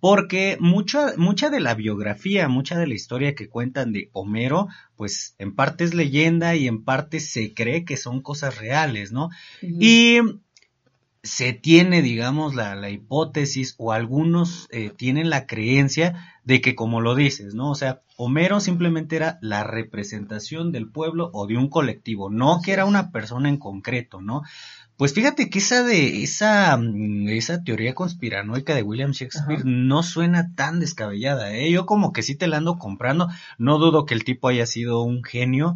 porque 0.00 0.56
mucha, 0.60 1.14
mucha 1.16 1.50
de 1.50 1.60
la 1.60 1.74
biografía, 1.74 2.48
mucha 2.48 2.78
de 2.78 2.86
la 2.86 2.94
historia 2.94 3.34
que 3.34 3.48
cuentan 3.48 3.92
de 3.92 4.08
Homero, 4.12 4.68
pues 4.96 5.34
en 5.38 5.54
parte 5.54 5.84
es 5.84 5.94
leyenda 5.94 6.56
y 6.56 6.66
en 6.66 6.84
parte 6.84 7.20
se 7.20 7.54
cree 7.54 7.84
que 7.84 7.96
son 7.96 8.22
cosas 8.22 8.58
reales, 8.58 9.12
¿no? 9.12 9.28
Y 9.62 10.18
se 11.22 11.52
tiene, 11.52 12.00
digamos, 12.00 12.54
la, 12.54 12.74
la 12.74 12.88
hipótesis 12.88 13.74
o 13.76 13.92
algunos 13.92 14.68
eh, 14.70 14.90
tienen 14.96 15.28
la 15.28 15.46
creencia 15.46 16.38
de 16.44 16.62
que, 16.62 16.74
como 16.74 17.02
lo 17.02 17.14
dices, 17.14 17.54
¿no? 17.54 17.70
O 17.70 17.74
sea, 17.74 18.00
Homero 18.16 18.60
simplemente 18.60 19.16
era 19.16 19.38
la 19.42 19.64
representación 19.64 20.72
del 20.72 20.90
pueblo 20.90 21.30
o 21.32 21.46
de 21.46 21.56
un 21.56 21.68
colectivo, 21.68 22.30
no 22.30 22.60
que 22.62 22.72
era 22.72 22.84
una 22.84 23.12
persona 23.12 23.48
en 23.48 23.58
concreto, 23.58 24.20
¿no? 24.20 24.42
Pues 25.00 25.14
fíjate 25.14 25.48
que 25.48 25.60
esa 25.60 25.82
de 25.82 26.22
esa, 26.22 26.76
mm, 26.76 27.30
esa 27.30 27.64
teoría 27.64 27.94
conspiranoica 27.94 28.74
de 28.74 28.82
William 28.82 29.12
Shakespeare 29.12 29.60
Ajá. 29.60 29.66
no 29.66 30.02
suena 30.02 30.54
tan 30.54 30.78
descabellada, 30.78 31.54
¿eh? 31.54 31.70
Yo 31.70 31.86
como 31.86 32.12
que 32.12 32.22
sí 32.22 32.36
te 32.36 32.46
la 32.46 32.58
ando 32.58 32.76
comprando, 32.76 33.28
no 33.56 33.78
dudo 33.78 34.04
que 34.04 34.12
el 34.12 34.24
tipo 34.24 34.48
haya 34.48 34.66
sido 34.66 35.00
un 35.00 35.24
genio, 35.24 35.74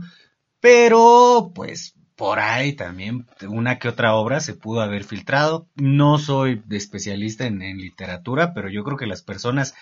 pero 0.61 1.53
pues 1.55 1.95
por 2.17 2.39
ahí 2.39 2.75
también 2.75 3.27
una 3.49 3.79
que 3.79 3.89
otra 3.89 4.15
obra 4.15 4.41
se 4.41 4.53
pudo 4.53 4.83
haber 4.83 5.05
filtrado. 5.05 5.69
No 5.75 6.19
soy 6.19 6.63
especialista 6.69 7.47
en, 7.47 7.63
en 7.63 7.79
literatura, 7.79 8.53
pero 8.53 8.69
yo 8.69 8.85
creo 8.85 8.99
que 8.99 9.07
las 9.07 9.23
personas 9.23 9.75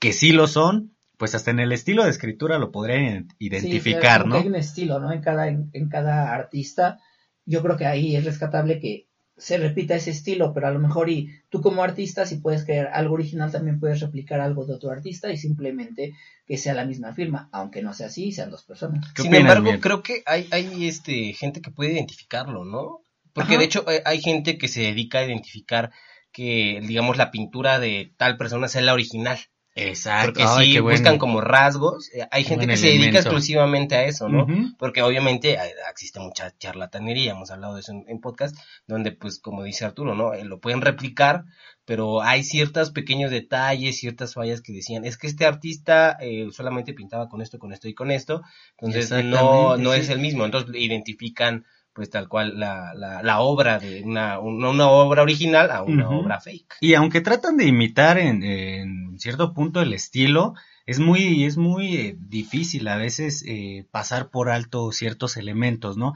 que 0.00 0.12
sí 0.12 0.32
lo 0.32 0.46
son, 0.46 0.94
pues 1.16 1.34
hasta 1.34 1.50
en 1.50 1.60
el 1.60 1.72
estilo 1.72 2.04
de 2.04 2.10
escritura 2.10 2.58
lo 2.58 2.70
podrían 2.70 3.28
identificar, 3.38 4.24
Sí, 4.24 4.28
¿no? 4.28 4.34
Hay 4.34 4.48
un 4.48 4.54
estilo, 4.54 5.00
¿no? 5.00 5.12
En 5.12 5.22
cada, 5.22 5.48
en, 5.48 5.70
en 5.72 5.88
cada 5.88 6.34
artista. 6.34 6.98
Yo 7.44 7.62
creo 7.62 7.76
que 7.76 7.86
ahí 7.86 8.16
es 8.16 8.24
rescatable 8.24 8.78
que 8.78 9.08
se 9.36 9.58
repita 9.58 9.94
ese 9.94 10.10
estilo, 10.10 10.52
pero 10.52 10.68
a 10.68 10.70
lo 10.70 10.78
mejor 10.78 11.10
y 11.10 11.40
tú 11.48 11.60
como 11.60 11.82
artista, 11.82 12.26
si 12.26 12.36
puedes 12.36 12.64
crear 12.64 12.90
algo 12.92 13.14
original, 13.14 13.50
también 13.50 13.80
puedes 13.80 14.00
replicar 14.00 14.40
algo 14.40 14.64
de 14.66 14.74
otro 14.74 14.90
artista 14.90 15.32
y 15.32 15.36
simplemente 15.36 16.12
que 16.46 16.58
sea 16.58 16.74
la 16.74 16.84
misma 16.84 17.14
firma, 17.14 17.48
aunque 17.50 17.82
no 17.82 17.92
sea 17.94 18.08
así, 18.08 18.32
sean 18.32 18.50
dos 18.50 18.64
personas. 18.64 19.12
¿Qué 19.14 19.22
Sin 19.22 19.34
opinas, 19.34 19.56
embargo, 19.56 19.80
creo 19.80 20.02
que 20.02 20.22
hay, 20.26 20.46
hay 20.50 20.86
este, 20.86 21.32
gente 21.32 21.60
que 21.60 21.70
puede 21.70 21.92
identificarlo, 21.92 22.64
¿no? 22.64 23.00
Porque 23.32 23.52
Ajá. 23.52 23.60
de 23.60 23.64
hecho 23.64 23.90
eh, 23.90 24.02
hay 24.04 24.20
gente 24.20 24.58
que 24.58 24.68
se 24.68 24.82
dedica 24.82 25.18
a 25.18 25.24
identificar 25.24 25.90
que, 26.30 26.80
digamos, 26.86 27.16
la 27.16 27.30
pintura 27.30 27.78
de 27.78 28.12
tal 28.16 28.36
persona 28.36 28.68
sea 28.68 28.82
la 28.82 28.94
original. 28.94 29.38
Exacto. 29.74 30.40
Ay, 30.46 30.74
qué 30.74 30.80
buen- 30.80 30.94
buscan 30.96 31.18
como 31.18 31.40
rasgos, 31.40 32.10
eh, 32.14 32.26
hay 32.30 32.44
gente 32.44 32.66
que 32.66 32.76
se 32.76 32.88
dedica 32.88 33.18
exclusivamente 33.20 33.94
a 33.94 34.04
eso, 34.04 34.28
¿no? 34.28 34.46
Porque 34.78 35.00
obviamente 35.02 35.54
eh, 35.54 35.58
existe 35.90 36.20
mucha 36.20 36.50
charlatanería, 36.58 37.32
hemos 37.32 37.50
hablado 37.50 37.74
de 37.74 37.80
eso 37.80 37.92
en, 37.92 38.04
en 38.06 38.20
podcast, 38.20 38.54
donde 38.86 39.12
pues 39.12 39.38
como 39.40 39.62
dice 39.62 39.84
Arturo, 39.86 40.14
¿no? 40.14 40.34
Eh, 40.34 40.44
lo 40.44 40.60
pueden 40.60 40.82
replicar, 40.82 41.44
pero 41.86 42.20
hay 42.22 42.44
ciertos 42.44 42.90
pequeños 42.90 43.30
detalles, 43.30 43.96
ciertas 43.96 44.34
fallas 44.34 44.60
que 44.60 44.72
decían, 44.74 45.04
es 45.06 45.16
que 45.16 45.26
este 45.26 45.46
artista 45.46 46.18
eh, 46.20 46.48
solamente 46.52 46.92
pintaba 46.92 47.28
con 47.30 47.40
esto, 47.40 47.58
con 47.58 47.72
esto 47.72 47.88
y 47.88 47.94
con 47.94 48.10
esto, 48.10 48.42
entonces 48.78 49.10
no, 49.24 49.78
no 49.78 49.92
sí. 49.94 50.00
es 50.00 50.08
el 50.10 50.18
mismo, 50.18 50.44
entonces 50.44 50.74
identifican 50.74 51.64
pues 51.94 52.10
tal 52.10 52.28
cual 52.28 52.58
la, 52.58 52.94
la, 52.94 53.22
la 53.22 53.40
obra 53.40 53.78
de 53.78 54.02
una, 54.02 54.38
una, 54.38 54.70
una 54.70 54.88
obra 54.88 55.22
original 55.22 55.70
a 55.70 55.82
una 55.82 56.08
obra 56.08 56.40
fake. 56.40 56.76
Y 56.80 56.94
aunque 56.94 57.20
tratan 57.20 57.56
de 57.56 57.66
imitar 57.66 58.18
en, 58.18 58.42
en 58.42 59.18
cierto 59.18 59.52
punto 59.52 59.80
el 59.80 59.92
estilo, 59.92 60.54
es 60.86 60.98
muy, 60.98 61.44
es 61.44 61.56
muy 61.56 61.96
eh, 61.96 62.16
difícil 62.18 62.88
a 62.88 62.96
veces 62.96 63.44
eh, 63.46 63.86
pasar 63.90 64.30
por 64.30 64.50
alto 64.50 64.90
ciertos 64.92 65.36
elementos, 65.36 65.96
¿no? 65.96 66.14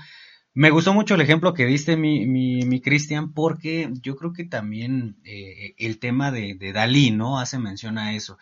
Me 0.55 0.71
gustó 0.71 0.95
mucho 0.95 1.17
el 1.17 1.21
ejemplo 1.21 1.53
que 1.53 1.67
diste, 1.67 1.99
mi, 1.99 2.25
mi, 2.25 2.63
mi 2.63 2.81
Cristian, 2.81 3.35
porque 3.35 3.91
yo 4.01 4.17
creo 4.17 4.33
que 4.33 4.45
también 4.45 5.19
eh, 5.23 5.75
el 5.77 5.99
tema 5.99 6.33
de, 6.33 6.55
de 6.55 6.73
Dalí, 6.73 7.11
¿no? 7.11 7.39
Hace 7.39 7.59
mención 7.59 7.99
a 7.99 8.15
eso. 8.15 8.39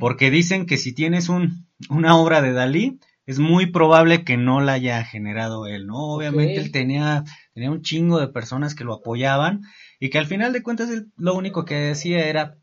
Porque 0.00 0.32
dicen 0.32 0.66
que 0.66 0.76
si 0.76 0.92
tienes 0.92 1.28
un, 1.28 1.68
una 1.88 2.16
obra 2.16 2.42
de 2.42 2.52
Dalí, 2.52 2.98
es 3.32 3.38
muy 3.38 3.66
probable 3.66 4.24
que 4.24 4.36
no 4.36 4.60
la 4.60 4.74
haya 4.74 5.04
generado 5.04 5.66
él, 5.66 5.86
¿no? 5.86 5.96
Obviamente 6.14 6.60
él 6.60 6.72
tenía, 6.72 7.24
tenía 7.54 7.70
un 7.70 7.82
chingo 7.82 8.20
de 8.20 8.28
personas 8.28 8.74
que 8.74 8.84
lo 8.84 8.94
apoyaban 8.94 9.60
y 10.00 10.10
que 10.10 10.18
al 10.18 10.26
final 10.26 10.52
de 10.52 10.62
cuentas 10.62 10.90
él 10.90 11.08
lo 11.16 11.34
único 11.34 11.64
que 11.64 11.74
decía 11.76 12.26
era 12.26 12.56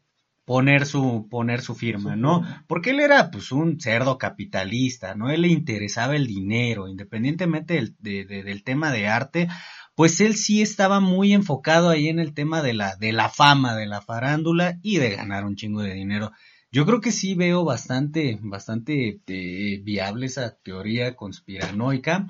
poner 0.46 0.86
su, 0.88 1.28
poner 1.30 1.62
su 1.62 1.76
firma, 1.76 2.16
¿no? 2.16 2.42
Porque 2.68 2.90
él 2.92 3.00
era 3.02 3.30
pues 3.30 3.52
un 3.52 3.80
cerdo 3.80 4.18
capitalista, 4.18 5.14
¿no? 5.16 5.30
Él 5.30 5.42
le 5.44 5.50
interesaba 5.50 6.16
el 6.16 6.26
dinero, 6.26 6.88
independientemente 6.88 7.76
del, 7.76 7.96
de- 8.00 8.26
de- 8.26 8.44
del 8.44 8.64
tema 8.64 8.92
de 8.92 9.08
arte, 9.08 9.48
pues 9.96 10.22
él 10.22 10.36
sí 10.36 10.62
estaba 10.62 11.00
muy 11.02 11.34
enfocado 11.34 11.90
ahí 11.90 12.08
en 12.10 12.20
el 12.20 12.34
tema 12.34 12.62
de 12.64 12.74
la, 12.74 12.96
de 12.96 13.12
la 13.12 13.30
fama, 13.30 13.76
de 13.76 13.86
la 13.86 14.02
farándula 14.02 14.78
y 14.82 14.98
de 14.98 15.16
ganar 15.16 15.46
un 15.46 15.56
chingo 15.56 15.82
de 15.82 15.94
dinero. 15.94 16.32
Yo 16.72 16.86
creo 16.86 17.02
que 17.02 17.12
sí 17.12 17.34
veo 17.36 17.64
bastante, 17.64 18.40
bastante 18.42 19.22
eh, 19.28 19.82
viable 19.84 20.28
esa 20.28 20.56
teoría 20.56 21.16
conspiranoica. 21.16 22.28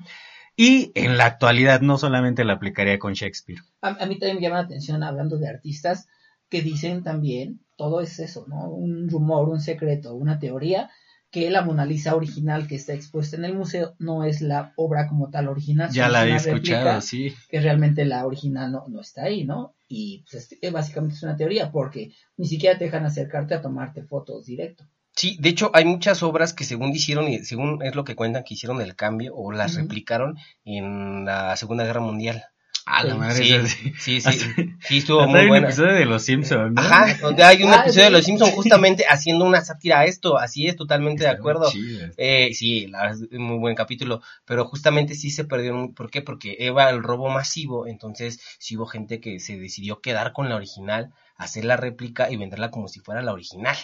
Y 0.56 0.92
en 0.94 1.16
la 1.16 1.26
actualidad 1.26 1.80
no 1.80 1.96
solamente 1.96 2.44
la 2.44 2.54
aplicaría 2.54 2.98
con 2.98 3.14
Shakespeare. 3.14 3.60
A, 3.80 3.88
a 3.88 4.06
mí 4.06 4.18
también 4.18 4.36
me 4.36 4.42
llama 4.42 4.56
la 4.56 4.64
atención 4.64 5.02
hablando 5.02 5.38
de 5.38 5.48
artistas 5.48 6.08
que 6.50 6.62
dicen 6.62 7.02
también, 7.02 7.60
todo 7.76 8.00
es 8.00 8.18
eso, 8.18 8.44
¿no? 8.48 8.68
Un 8.68 9.08
rumor, 9.08 9.48
un 9.48 9.60
secreto, 9.60 10.14
una 10.14 10.38
teoría, 10.38 10.90
que 11.30 11.48
la 11.50 11.62
Mona 11.62 11.86
Lisa 11.86 12.16
original 12.16 12.66
que 12.66 12.74
está 12.74 12.92
expuesta 12.92 13.36
en 13.36 13.44
el 13.44 13.54
museo 13.54 13.94
no 13.98 14.24
es 14.24 14.40
la 14.40 14.72
obra 14.76 15.06
como 15.06 15.30
tal 15.30 15.48
original. 15.48 15.88
Ya 15.90 16.04
sino 16.06 16.12
la 16.12 16.24
una 16.24 16.36
escuchado, 16.36 17.00
sí. 17.00 17.34
Que 17.48 17.60
realmente 17.60 18.04
la 18.04 18.26
original 18.26 18.72
no, 18.72 18.84
no 18.88 19.00
está 19.00 19.24
ahí, 19.24 19.44
¿no? 19.44 19.74
Y 19.88 20.24
pues 20.30 20.52
es- 20.60 20.72
básicamente 20.72 21.14
es 21.16 21.22
una 21.22 21.36
teoría 21.36 21.70
porque 21.70 22.12
ni 22.36 22.46
siquiera 22.46 22.78
te 22.78 22.84
dejan 22.84 23.04
acercarte 23.04 23.54
a 23.54 23.62
tomarte 23.62 24.02
fotos 24.02 24.46
directo. 24.46 24.84
Sí, 25.14 25.36
de 25.40 25.48
hecho 25.50 25.70
hay 25.74 25.84
muchas 25.84 26.22
obras 26.22 26.52
que 26.54 26.64
según 26.64 26.90
hicieron 26.90 27.28
y 27.28 27.38
según 27.40 27.82
es 27.82 27.94
lo 27.94 28.04
que 28.04 28.14
cuentan 28.16 28.44
que 28.44 28.54
hicieron 28.54 28.80
el 28.80 28.94
cambio 28.96 29.34
o 29.34 29.52
las 29.52 29.74
replicaron 29.74 30.36
en 30.64 31.24
la 31.24 31.56
Segunda 31.56 31.84
Guerra 31.84 32.00
Mundial. 32.00 32.44
Ah, 32.92 33.04
la 33.04 33.12
Sí. 33.12 33.18
madre. 33.18 33.66
Sí, 33.68 33.68
sí. 33.68 33.92
sí, 33.98 34.20
sí, 34.20 34.28
Así- 34.28 34.74
sí 34.80 34.98
estuvo 34.98 35.26
muy 35.28 35.40
hay 35.40 35.48
un 35.50 35.56
episodio 35.56 35.92
de 35.94 36.04
Los 36.06 36.24
Simpsons, 36.24 36.72
¿no? 36.74 36.80
Ajá, 36.80 37.16
donde 37.20 37.42
hay 37.44 37.62
un 37.62 37.72
Ah, 37.72 37.82
episodio 37.82 38.04
de. 38.06 38.10
Los 38.10 38.24
Simpsons 38.24 38.52
justamente 38.52 39.04
haciendo 39.08 39.44
una 39.44 39.60
sátira 39.60 40.00
a 40.00 40.04
esto, 40.06 40.36
así 40.38 40.66
es, 40.66 40.76
totalmente 40.76 41.22
de 41.24 41.30
Está 41.30 41.38
acuerdo. 41.38 41.70
Eh, 42.16 42.52
sí, 42.54 42.86
la 42.88 43.02
verdad 43.02 43.18
es 43.30 43.38
muy 43.38 43.58
buen 43.58 43.74
capítulo, 43.76 44.22
pero 44.44 44.64
justamente 44.64 45.14
sí 45.14 45.30
se 45.30 45.44
perdieron, 45.44 45.94
¿por 45.94 46.10
qué? 46.10 46.22
Porque 46.22 46.56
Eva 46.60 46.90
el 46.90 47.02
robo 47.02 47.28
masivo, 47.30 47.86
entonces 47.86 48.40
sí 48.58 48.76
hubo 48.76 48.86
gente 48.86 49.20
que 49.20 49.38
se 49.40 49.56
decidió 49.58 50.00
quedar 50.00 50.32
con 50.32 50.48
la 50.48 50.56
original, 50.56 51.12
hacer 51.36 51.64
la 51.64 51.76
réplica 51.76 52.30
y 52.30 52.36
venderla 52.36 52.70
como 52.70 52.88
si 52.88 53.00
fuera 53.00 53.22
la 53.22 53.32
original. 53.32 53.76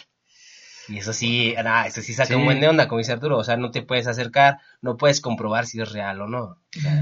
Y 0.89 0.97
eso 0.99 1.11
sí, 1.13 1.53
nada, 1.55 1.85
eso 1.87 2.01
sí 2.01 2.13
saca 2.13 2.29
Sí. 2.29 2.33
un 2.35 2.45
buen 2.45 2.59
de 2.61 2.67
onda, 2.69 2.87
como 2.87 2.99
dice 2.99 3.11
Arturo, 3.11 3.37
o 3.37 3.43
sea, 3.43 3.57
no 3.57 3.71
te 3.71 3.81
puedes 3.81 4.07
acercar, 4.07 4.59
no 4.81 4.95
puedes 4.95 5.19
comprobar 5.21 5.65
si 5.65 5.81
es 5.81 5.91
real 5.91 6.21
o 6.21 6.27
no. 6.27 6.57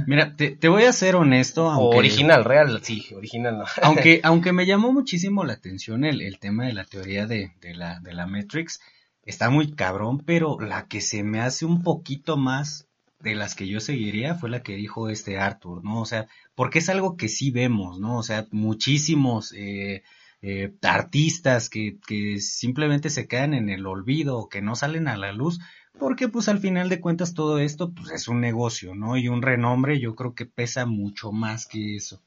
Mira, 0.08 0.36
te, 0.36 0.52
te 0.52 0.68
voy 0.70 0.84
a 0.84 0.92
ser 0.94 1.16
honesto, 1.16 1.68
O 1.68 1.96
original, 1.96 2.46
real, 2.46 2.80
sí, 2.84 3.06
original 3.16 3.60
no. 3.60 3.66
aunque, 3.84 4.22
aunque 4.24 4.54
me 4.54 4.66
llamó 4.66 4.92
muchísimo 4.92 5.44
la 5.44 5.54
atención 5.54 6.04
el, 6.04 6.22
el 6.22 6.40
tema 6.40 6.66
de 6.66 6.74
la 6.74 6.86
teoría 6.86 7.28
de, 7.28 7.52
de 7.62 7.76
la, 7.76 8.00
de 8.00 8.14
la 8.14 8.26
Matrix, 8.26 8.80
está 9.24 9.50
muy 9.50 9.74
cabrón, 9.74 10.20
pero 10.26 10.60
la 10.60 10.88
que 10.88 11.02
se 11.02 11.24
me 11.24 11.42
hace 11.42 11.66
un 11.66 11.84
poquito 11.84 12.38
más 12.38 12.88
de 13.20 13.34
las 13.36 13.56
que 13.56 13.68
yo 13.68 13.80
seguiría 13.80 14.36
fue 14.36 14.50
la 14.50 14.62
que 14.62 14.76
dijo 14.76 15.10
este 15.10 15.38
Arthur, 15.40 15.84
¿no? 15.84 16.02
O 16.02 16.06
sea, 16.06 16.28
porque 16.54 16.80
es 16.80 16.90
algo 16.90 17.18
que 17.18 17.28
sí 17.28 17.50
vemos, 17.52 18.00
¿no? 18.00 18.18
O 18.18 18.24
sea, 18.24 18.46
muchísimos 18.52 19.52
eh, 19.56 20.04
eh, 20.42 20.74
artistas 20.82 21.70
que, 21.70 21.98
que 22.08 22.40
simplemente 22.40 23.10
se 23.10 23.28
quedan 23.28 23.54
en 23.54 23.70
el 23.70 23.86
olvido 23.86 24.38
o 24.38 24.50
que 24.50 24.62
no 24.62 24.76
salen 24.76 25.08
a 25.08 25.18
la 25.18 25.32
luz, 25.32 25.60
porque 25.98 26.28
pues 26.28 26.50
al 26.50 26.60
final 26.60 26.90
de 26.90 27.00
cuentas 27.00 27.34
todo 27.34 27.60
esto 27.60 27.94
pues 27.94 28.12
es 28.12 28.28
un 28.28 28.42
negocio, 28.42 28.96
¿no? 28.96 29.18
Y 29.18 29.28
un 29.28 29.42
renombre 29.42 30.00
yo 30.00 30.16
creo 30.16 30.36
que 30.36 30.46
pesa 30.46 30.86
mucho 30.86 31.32
más 31.32 31.66
que 31.66 31.96
eso. 31.96 32.22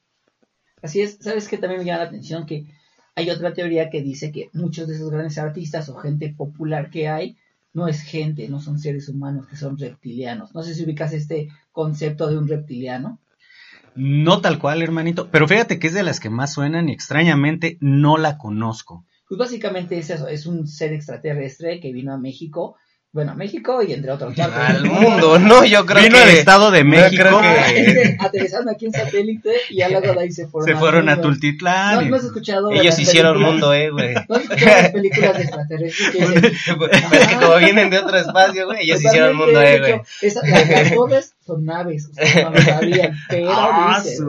Así 0.82 1.00
es, 1.00 1.18
¿sabes 1.20 1.48
qué 1.48 1.58
también 1.58 1.80
me 1.80 1.86
llama 1.86 2.04
la 2.04 2.08
atención? 2.08 2.46
Que 2.46 2.66
hay 3.14 3.30
otra 3.30 3.52
teoría 3.52 3.90
que 3.90 4.02
dice 4.02 4.30
que 4.30 4.50
muchos 4.52 4.86
de 4.86 4.94
esos 4.94 5.10
grandes 5.10 5.38
artistas 5.38 5.88
o 5.88 5.96
gente 5.96 6.32
popular 6.32 6.90
que 6.90 7.08
hay 7.08 7.36
no 7.72 7.88
es 7.88 8.02
gente, 8.02 8.48
no 8.48 8.60
son 8.60 8.78
seres 8.78 9.08
humanos, 9.08 9.46
que 9.46 9.56
son 9.56 9.76
reptilianos. 9.76 10.54
No 10.54 10.62
sé 10.62 10.74
si 10.74 10.84
ubicas 10.84 11.12
este 11.12 11.48
concepto 11.72 12.28
de 12.28 12.38
un 12.38 12.48
reptiliano. 12.48 13.20
No 14.00 14.40
tal 14.40 14.60
cual, 14.60 14.80
hermanito, 14.80 15.28
pero 15.32 15.48
fíjate 15.48 15.80
que 15.80 15.88
es 15.88 15.92
de 15.92 16.04
las 16.04 16.20
que 16.20 16.30
más 16.30 16.52
suenan 16.52 16.88
y 16.88 16.92
extrañamente 16.92 17.78
no 17.80 18.16
la 18.16 18.38
conozco. 18.38 19.04
Pues 19.28 19.38
básicamente 19.40 19.98
es 19.98 20.08
eso, 20.10 20.28
es 20.28 20.46
un 20.46 20.68
ser 20.68 20.92
extraterrestre 20.92 21.80
que 21.80 21.92
vino 21.92 22.12
a 22.14 22.16
México, 22.16 22.76
bueno, 23.18 23.32
a 23.32 23.34
México 23.34 23.82
y 23.82 23.92
entre 23.92 24.12
otros 24.12 24.32
partes. 24.36 24.56
Al 24.56 24.84
mundo, 24.84 25.38
¿no? 25.40 25.64
Yo 25.64 25.84
creo 25.84 26.04
Vino 26.04 26.14
que... 26.18 26.22
al 26.22 26.28
Estado 26.30 26.70
de 26.70 26.84
no 26.84 26.90
México, 26.90 27.24
Ah, 27.28 27.64
que- 27.74 28.16
aterrizaron 28.20 28.68
aquí 28.68 28.86
en 28.86 28.92
satélite 28.92 29.50
y 29.70 29.78
ya 29.78 29.88
luego 29.88 30.12
de 30.12 30.20
ahí 30.20 30.30
se 30.30 30.46
fueron. 30.46 30.68
se 30.68 30.76
fueron 30.78 31.08
a 31.08 31.16
mundo. 31.16 31.28
Tultitlán. 31.30 31.96
No, 31.96 32.02
y- 32.02 32.08
no 32.10 32.16
has 32.16 32.24
escuchado. 32.24 32.70
Ellos 32.70 32.96
hicieron 32.96 33.32
películas- 33.34 33.52
mundo, 33.52 33.74
eh, 33.74 33.90
güey. 33.90 34.14
No 34.28 34.36
has 34.36 34.42
escuchado 34.42 34.70
las 34.82 34.90
películas 34.92 35.36
de 35.36 35.42
extraterrestres 35.42 36.10
que 36.10 36.18
dicen, 36.20 36.44
Es 37.12 37.26
que 37.26 37.34
como 37.36 37.56
vienen 37.56 37.90
de 37.90 37.98
otro 37.98 38.16
espacio, 38.18 38.66
güey, 38.66 38.84
ellos 38.84 39.00
hicieron 39.04 39.36
Totalmente, 39.36 39.44
mundo, 39.46 39.60
de 39.60 39.74
eh, 39.74 39.78
güey. 39.80 39.92
las, 40.44 40.68
las 40.70 40.92
nubes 40.92 41.34
son 41.44 41.64
naves, 41.64 42.06
ustedes 42.08 42.44
no 42.44 42.50
lo 42.50 42.60
sabían, 42.62 43.16
pero 43.28 43.50
Ah, 43.50 44.00
dicen, 44.04 44.26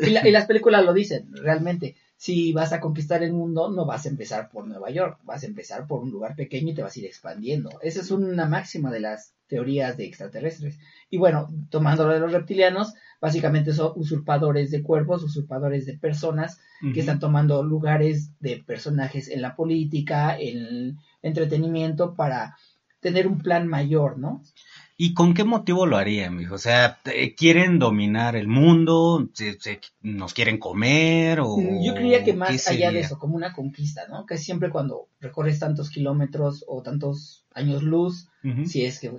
y, 0.00 0.10
la- 0.10 0.28
y 0.28 0.30
las 0.32 0.46
películas 0.46 0.84
lo 0.84 0.92
dicen, 0.92 1.26
realmente. 1.34 1.94
Si 2.24 2.54
vas 2.54 2.72
a 2.72 2.80
conquistar 2.80 3.22
el 3.22 3.34
mundo, 3.34 3.70
no 3.70 3.84
vas 3.84 4.06
a 4.06 4.08
empezar 4.08 4.48
por 4.48 4.66
Nueva 4.66 4.88
York, 4.88 5.20
vas 5.24 5.42
a 5.42 5.46
empezar 5.46 5.86
por 5.86 6.00
un 6.00 6.10
lugar 6.10 6.34
pequeño 6.34 6.70
y 6.70 6.74
te 6.74 6.82
vas 6.82 6.96
a 6.96 7.00
ir 7.00 7.04
expandiendo. 7.04 7.68
Esa 7.82 8.00
es 8.00 8.10
una 8.10 8.46
máxima 8.46 8.90
de 8.90 9.00
las 9.00 9.34
teorías 9.46 9.98
de 9.98 10.06
extraterrestres. 10.06 10.78
Y 11.10 11.18
bueno, 11.18 11.50
tomando 11.68 12.06
lo 12.06 12.14
de 12.14 12.20
los 12.20 12.32
reptilianos, 12.32 12.94
básicamente 13.20 13.74
son 13.74 13.92
usurpadores 13.96 14.70
de 14.70 14.82
cuerpos, 14.82 15.22
usurpadores 15.22 15.84
de 15.84 15.98
personas 15.98 16.58
que 16.94 17.00
están 17.00 17.18
tomando 17.18 17.62
lugares 17.62 18.30
de 18.40 18.56
personajes 18.56 19.28
en 19.28 19.42
la 19.42 19.54
política, 19.54 20.34
en 20.38 20.56
el 20.56 20.96
entretenimiento, 21.20 22.14
para 22.14 22.56
tener 23.00 23.26
un 23.26 23.36
plan 23.42 23.68
mayor, 23.68 24.18
¿no? 24.18 24.42
¿Y 24.96 25.12
con 25.12 25.34
qué 25.34 25.42
motivo 25.44 25.86
lo 25.86 25.96
harían, 25.96 26.36
mijo? 26.36 26.54
O 26.54 26.58
sea, 26.58 26.98
¿quieren 27.36 27.78
dominar 27.80 28.36
el 28.36 28.46
mundo? 28.46 29.28
¿Se, 29.32 29.58
se- 29.60 29.80
nos 30.02 30.34
quieren 30.34 30.58
comer? 30.58 31.40
O 31.40 31.56
Mm, 31.56 31.84
Yo 31.84 31.94
creía 31.94 32.22
que 32.24 32.32
más 32.34 32.50
allá 32.68 32.92
de 32.92 33.00
eso, 33.00 33.18
como 33.18 33.34
una 33.34 33.52
conquista, 33.52 34.06
¿no? 34.08 34.24
Que 34.24 34.38
siempre 34.38 34.70
cuando 34.70 35.08
recorres 35.20 35.58
tantos 35.58 35.90
kilómetros 35.90 36.64
o 36.68 36.82
tantos 36.82 37.44
años 37.54 37.82
luz, 37.82 38.28
si 38.66 38.84
es 38.84 39.00
que 39.00 39.12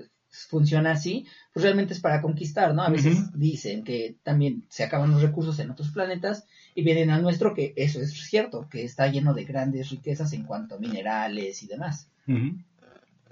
funciona 0.50 0.92
así, 0.92 1.26
pues 1.54 1.64
realmente 1.64 1.94
es 1.94 2.00
para 2.02 2.22
conquistar, 2.22 2.74
¿no? 2.74 2.82
A 2.84 2.90
veces 2.90 3.18
dicen 3.34 3.84
que 3.84 4.16
también 4.24 4.64
se 4.70 4.84
acaban 4.84 5.12
los 5.12 5.22
recursos 5.22 5.58
en 5.60 5.72
otros 5.72 5.92
planetas 5.92 6.46
y 6.74 6.84
vienen 6.84 7.10
al 7.10 7.22
nuestro, 7.22 7.54
que 7.54 7.74
eso 7.78 8.02
es 8.02 8.12
cierto, 8.14 8.68
que 8.70 8.84
está 8.84 9.08
lleno 9.08 9.34
de 9.34 9.46
grandes 9.46 9.90
riquezas 9.90 10.32
en 10.34 10.44
cuanto 10.44 10.76
a 10.76 10.80
minerales 10.80 11.64
y 11.64 11.68
demás. 11.68 12.08
Ujú. 12.28 12.58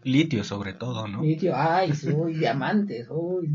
Litio, 0.04 0.44
sobre 0.44 0.74
todo, 0.74 1.08
¿no? 1.08 1.22
Litio, 1.24 1.54
ay, 1.56 1.92
uy, 2.14 2.34
diamantes, 2.36 3.08
uy, 3.10 3.50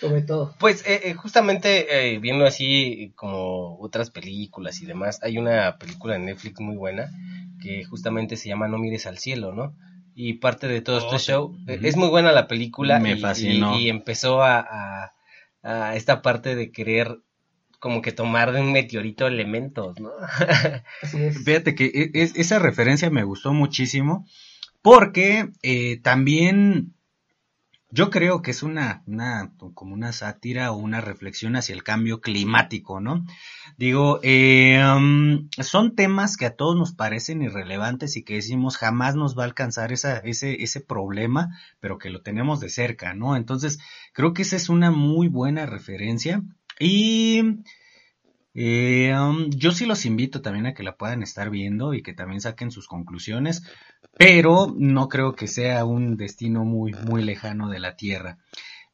sobre 0.00 0.22
todo. 0.22 0.54
Pues 0.58 0.86
eh, 0.86 1.00
eh, 1.04 1.14
justamente 1.14 2.14
eh, 2.14 2.18
viendo 2.18 2.44
así 2.46 3.12
como 3.16 3.78
otras 3.80 4.10
películas 4.10 4.80
y 4.82 4.86
demás, 4.86 5.20
hay 5.22 5.38
una 5.38 5.78
película 5.78 6.16
en 6.16 6.26
Netflix 6.26 6.60
muy 6.60 6.76
buena 6.76 7.10
que 7.62 7.84
justamente 7.84 8.36
se 8.36 8.48
llama 8.48 8.68
No 8.68 8.78
mires 8.78 9.06
al 9.06 9.18
cielo, 9.18 9.52
¿no? 9.54 9.74
Y 10.14 10.34
parte 10.34 10.66
de 10.68 10.80
todo 10.80 10.98
este 10.98 11.16
Oh, 11.16 11.18
show, 11.18 11.58
eh, 11.66 11.80
es 11.82 11.96
muy 11.96 12.08
buena 12.08 12.32
la 12.32 12.46
película 12.48 12.98
Me 13.00 13.16
y, 13.16 13.20
fascinó. 13.20 13.76
y- 13.78 13.84
y 13.86 13.88
empezó 13.90 14.42
a, 14.42 14.60
a- 14.60 15.12
a 15.62 15.96
esta 15.96 16.22
parte 16.22 16.54
de 16.54 16.70
querer 16.70 17.18
como 17.80 18.00
que 18.02 18.12
tomar 18.12 18.52
de 18.52 18.60
un 18.60 18.72
meteorito 18.72 19.26
elementos, 19.26 19.98
¿no? 20.00 20.10
Así 21.02 21.22
es. 21.22 21.44
Fíjate 21.44 21.74
que 21.74 21.86
e- 21.86 22.10
es- 22.22 22.34
esa 22.36 22.58
referencia 22.58 23.10
me 23.10 23.24
gustó 23.24 23.52
muchísimo 23.52 24.26
porque 24.86 25.50
eh, 25.64 25.98
también 26.00 26.94
yo 27.90 28.08
creo 28.08 28.40
que 28.40 28.52
es 28.52 28.62
una, 28.62 29.02
una 29.06 29.52
como 29.74 29.92
una 29.92 30.12
sátira 30.12 30.70
o 30.70 30.76
una 30.76 31.00
reflexión 31.00 31.56
hacia 31.56 31.74
el 31.74 31.82
cambio 31.82 32.20
climático, 32.20 33.00
¿no? 33.00 33.24
Digo, 33.76 34.20
um, 34.20 35.48
son 35.60 35.96
temas 35.96 36.36
que 36.36 36.46
a 36.46 36.54
todos 36.54 36.76
nos 36.76 36.92
parecen 36.92 37.42
irrelevantes 37.42 38.16
y 38.16 38.22
que 38.22 38.34
decimos 38.34 38.76
jamás 38.76 39.16
nos 39.16 39.36
va 39.36 39.42
a 39.42 39.46
alcanzar 39.46 39.90
ese, 39.90 40.22
ese 40.22 40.80
problema, 40.80 41.58
pero 41.80 41.98
que 41.98 42.10
lo 42.10 42.22
tenemos 42.22 42.60
de 42.60 42.68
cerca, 42.68 43.12
¿no? 43.12 43.34
Entonces, 43.34 43.80
creo 44.12 44.34
que 44.34 44.42
esa 44.42 44.54
es 44.54 44.68
una 44.68 44.92
muy 44.92 45.26
buena 45.26 45.66
referencia 45.66 46.44
y 46.78 47.42
eh, 48.56 49.14
um, 49.18 49.50
yo 49.50 49.70
sí 49.72 49.84
los 49.86 50.06
invito 50.06 50.40
también 50.40 50.66
a 50.66 50.74
que 50.74 50.82
la 50.82 50.96
puedan 50.96 51.22
estar 51.22 51.50
viendo 51.50 51.92
y 51.94 52.02
que 52.02 52.14
también 52.14 52.40
saquen 52.40 52.70
sus 52.70 52.88
conclusiones, 52.88 53.62
pero 54.18 54.72
no 54.76 55.08
creo 55.08 55.34
que 55.34 55.46
sea 55.46 55.84
un 55.84 56.16
destino 56.16 56.64
muy, 56.64 56.92
muy 56.92 57.22
lejano 57.22 57.68
de 57.68 57.78
la 57.80 57.96
Tierra. 57.96 58.38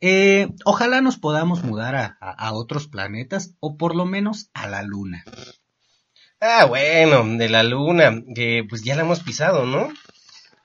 Eh, 0.00 0.48
ojalá 0.64 1.00
nos 1.00 1.16
podamos 1.16 1.62
mudar 1.62 1.94
a, 1.94 2.18
a- 2.20 2.32
a 2.48 2.52
otros 2.54 2.88
planetas 2.88 3.54
o 3.60 3.76
por 3.76 3.94
lo 3.94 4.04
menos 4.04 4.50
a 4.52 4.66
la 4.66 4.82
Luna. 4.82 5.24
Ah, 6.40 6.64
bueno, 6.64 7.24
de 7.38 7.48
la 7.48 7.62
luna, 7.62 8.20
que 8.34 8.64
pues 8.68 8.82
ya 8.82 8.96
la 8.96 9.02
hemos 9.02 9.20
pisado, 9.20 9.64
¿no? 9.64 9.88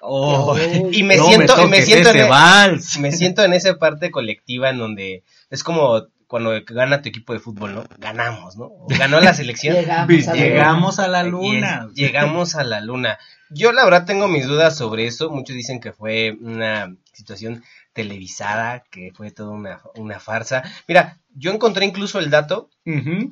Oh, 0.01 0.55
y 0.91 1.03
me 1.03 1.17
no 1.17 1.25
siento, 1.27 1.55
me 1.57 1.63
toques 1.63 1.85
siento 1.85 2.09
en, 2.09 2.29
vals. 2.29 2.97
me 2.99 3.11
siento 3.11 3.43
en 3.43 3.53
esa 3.53 3.77
parte 3.77 4.09
colectiva 4.09 4.71
en 4.71 4.79
donde 4.79 5.23
es 5.51 5.63
como 5.63 6.01
cuando 6.27 6.51
gana 6.67 7.01
tu 7.01 7.09
equipo 7.09 7.33
de 7.33 7.39
fútbol, 7.39 7.73
¿no? 7.75 7.83
Ganamos, 7.97 8.57
¿no? 8.57 8.65
O 8.65 8.87
Ganó 8.89 9.19
la 9.19 9.33
selección. 9.33 9.75
Llegamos 9.79 10.27
a 10.27 10.33
la 10.35 10.37
Llegamos 10.37 10.99
a 10.99 11.07
la 11.07 11.23
Luna. 11.23 11.87
llegamos 11.93 12.55
a 12.55 12.63
la 12.63 12.81
luna. 12.81 13.17
Yo 13.49 13.71
la 13.71 13.85
verdad 13.85 14.05
tengo 14.05 14.27
mis 14.27 14.45
dudas 14.45 14.75
sobre 14.77 15.07
eso. 15.07 15.29
Muchos 15.29 15.55
dicen 15.55 15.79
que 15.79 15.93
fue 15.93 16.35
una 16.41 16.93
situación 17.13 17.63
televisada, 17.93 18.83
que 18.91 19.11
fue 19.15 19.31
toda 19.31 19.51
una, 19.51 19.81
una 19.95 20.19
farsa. 20.19 20.63
Mira, 20.87 21.17
yo 21.33 21.51
encontré 21.51 21.85
incluso 21.85 22.19
el 22.19 22.29
dato 22.29 22.69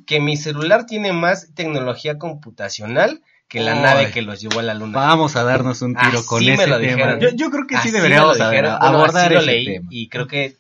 que 0.08 0.20
mi 0.20 0.38
celular 0.38 0.86
tiene 0.86 1.12
más 1.14 1.54
tecnología 1.54 2.18
computacional 2.18 3.22
que 3.48 3.60
la 3.60 3.74
Ay. 3.74 3.80
nave 3.82 4.12
que 4.12 4.22
los 4.24 4.42
llevó 4.42 4.60
a 4.60 4.64
la 4.64 4.74
luna. 4.74 4.98
Vamos 4.98 5.36
a 5.36 5.44
darnos 5.44 5.82
un 5.84 5.94
tiro 5.96 6.20
Así 6.20 6.26
con 6.28 6.44
me 6.46 6.54
ese 6.54 6.68
lo 6.68 6.80
tema. 6.80 6.94
dijeron. 6.96 7.20
Yo, 7.20 7.30
yo 7.30 7.52
creo 7.52 7.68
que 7.68 7.76
sí 7.76 7.82
Así 7.82 7.92
deberíamos 7.92 8.38
lo. 8.40 8.46
Bueno, 8.48 8.70
abordar 8.72 9.32
lo 9.32 9.42
leí 9.42 9.66
tema. 9.66 9.88
y 9.92 10.10
creo 10.10 10.28
que, 10.28 10.56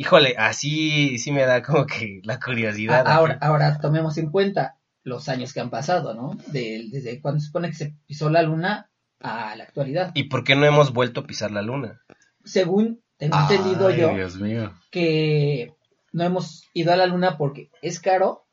híjole, 0.00 0.34
así 0.38 1.18
sí 1.18 1.32
me 1.32 1.42
da 1.44 1.62
como 1.62 1.86
que 1.86 2.20
la 2.24 2.38
curiosidad. 2.40 3.06
A- 3.06 3.14
Ahora, 3.16 3.38
ahora 3.40 3.78
tomemos 3.80 4.16
en 4.18 4.30
cuenta 4.30 4.76
los 5.04 5.28
años 5.28 5.52
que 5.52 5.60
han 5.60 5.70
pasado, 5.70 6.14
¿no? 6.14 6.36
De- 6.48 6.86
desde 6.90 7.20
cuando 7.20 7.40
se 7.40 7.46
supone 7.46 7.68
que 7.68 7.74
se 7.76 7.94
pisó 8.06 8.30
la 8.30 8.42
luna 8.42 8.90
a 9.20 9.56
la 9.56 9.64
actualidad. 9.64 10.12
¿Y 10.14 10.24
por 10.24 10.44
qué 10.44 10.54
no 10.54 10.64
hemos 10.66 10.92
vuelto 10.92 11.20
a 11.20 11.26
pisar 11.26 11.50
la 11.50 11.62
luna? 11.62 12.00
Según 12.44 13.02
tengo 13.16 13.36
entendido 13.38 13.90
yo, 13.90 14.14
Dios 14.14 14.36
mío. 14.36 14.72
que 14.90 15.74
no 16.12 16.24
hemos 16.24 16.64
ido 16.72 16.92
a 16.92 16.96
la 16.96 17.06
luna 17.06 17.36
porque 17.36 17.70
es 17.82 18.00
caro 18.00 18.46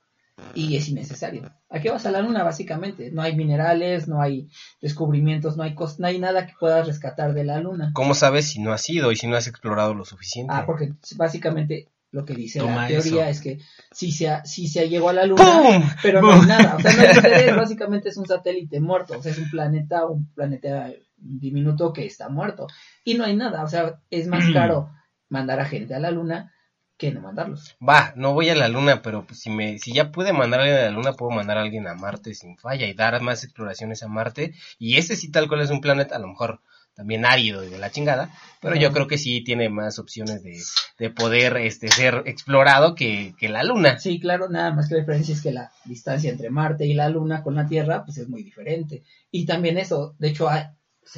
y 0.53 0.75
es 0.75 0.89
innecesario. 0.89 1.49
¿A 1.69 1.79
qué 1.79 1.89
vas 1.91 2.05
a 2.05 2.11
la 2.11 2.21
luna 2.21 2.43
básicamente? 2.43 3.11
No 3.11 3.21
hay 3.21 3.35
minerales, 3.35 4.07
no 4.07 4.21
hay 4.21 4.49
descubrimientos, 4.81 5.57
no 5.57 5.63
hay 5.63 5.75
no 5.97 6.07
hay 6.07 6.19
nada 6.19 6.45
que 6.45 6.53
puedas 6.59 6.87
rescatar 6.87 7.33
de 7.33 7.43
la 7.43 7.59
luna. 7.59 7.91
¿Cómo 7.93 8.13
sabes 8.13 8.49
si 8.49 8.61
no 8.61 8.73
has 8.73 8.89
ido 8.89 9.11
y 9.11 9.15
si 9.15 9.27
no 9.27 9.35
has 9.35 9.47
explorado 9.47 9.93
lo 9.93 10.05
suficiente? 10.05 10.53
Ah, 10.53 10.65
porque 10.65 10.93
básicamente 11.15 11.89
lo 12.11 12.23
que 12.23 12.33
dice 12.33 12.59
Toma 12.59 12.83
la 12.83 12.87
teoría 12.87 13.29
eso. 13.29 13.31
es 13.31 13.41
que 13.41 13.59
sí 13.91 14.11
se, 14.11 14.29
ha- 14.29 14.45
sí 14.45 14.67
se 14.67 14.87
llegó 14.87 15.09
a 15.09 15.13
la 15.13 15.25
luna, 15.25 15.43
¡Pum! 15.43 15.83
pero 16.01 16.21
no 16.21 16.31
hay 16.31 16.41
nada, 16.45 16.75
o 16.77 16.79
sea, 16.79 16.93
no 16.93 17.01
hay 17.01 17.07
interés, 17.15 17.55
básicamente 17.55 18.09
es 18.09 18.15
un 18.17 18.25
satélite 18.25 18.79
muerto, 18.79 19.17
o 19.17 19.21
sea, 19.21 19.33
es 19.33 19.37
un 19.37 19.49
planeta, 19.49 20.05
un 20.05 20.31
planeta 20.33 20.91
diminuto 21.17 21.91
que 21.91 22.05
está 22.05 22.29
muerto, 22.29 22.67
y 23.03 23.15
no 23.15 23.25
hay 23.25 23.35
nada, 23.35 23.63
o 23.63 23.67
sea, 23.67 23.99
es 24.09 24.27
más 24.27 24.45
caro 24.53 24.91
mandar 25.27 25.59
a 25.59 25.65
gente 25.65 25.93
a 25.93 25.99
la 25.99 26.11
luna 26.11 26.53
que 26.97 27.11
no 27.11 27.21
mandarlos. 27.21 27.75
Va, 27.87 28.13
no 28.15 28.33
voy 28.33 28.49
a 28.49 28.55
la 28.55 28.67
luna, 28.67 29.01
pero 29.01 29.25
pues, 29.25 29.39
si 29.39 29.49
me, 29.49 29.77
si 29.79 29.93
ya 29.93 30.11
pude 30.11 30.33
mandar 30.33 30.61
a 30.61 30.63
alguien 30.63 30.79
a 30.79 30.85
la 30.85 30.91
luna, 30.91 31.13
puedo 31.13 31.31
mandar 31.31 31.57
a 31.57 31.61
alguien 31.61 31.87
a 31.87 31.95
Marte 31.95 32.33
sin 32.33 32.57
falla 32.57 32.87
y 32.87 32.93
dar 32.93 33.21
más 33.21 33.43
exploraciones 33.43 34.03
a 34.03 34.07
Marte. 34.07 34.53
Y 34.79 34.97
ese 34.97 35.15
sí 35.15 35.31
tal 35.31 35.47
cual 35.47 35.61
es 35.61 35.71
un 35.71 35.81
planeta, 35.81 36.15
a 36.15 36.19
lo 36.19 36.27
mejor 36.27 36.61
también 36.95 37.25
árido 37.25 37.63
y 37.63 37.69
de 37.69 37.77
la 37.77 37.91
chingada, 37.91 38.31
pero 38.61 38.75
yo 38.77 38.93
creo 38.93 39.05
que 39.07 39.17
sí 39.17 39.43
tiene 39.43 39.69
más 39.69 39.99
opciones 39.99 40.41
de, 40.43 40.61
de 40.97 41.09
poder 41.09 41.57
este 41.57 41.89
ser 41.89 42.23
explorado 42.25 42.95
que, 42.95 43.35
que 43.37 43.49
la 43.49 43.63
luna. 43.63 43.99
Sí, 43.99 44.17
claro, 44.17 44.47
nada 44.47 44.71
más 44.71 44.87
que 44.87 44.95
la 44.95 45.01
diferencia 45.01 45.35
es 45.35 45.41
que 45.41 45.51
la 45.51 45.71
distancia 45.83 46.31
entre 46.31 46.49
Marte 46.49 46.85
y 46.85 46.93
la 46.93 47.09
luna 47.09 47.43
con 47.43 47.55
la 47.55 47.67
Tierra, 47.67 48.05
pues 48.05 48.17
es 48.17 48.29
muy 48.29 48.43
diferente. 48.43 49.03
Y 49.29 49.45
también 49.45 49.77
eso, 49.77 50.15
de 50.19 50.29
hecho, 50.29 50.49
hay... 50.49 50.67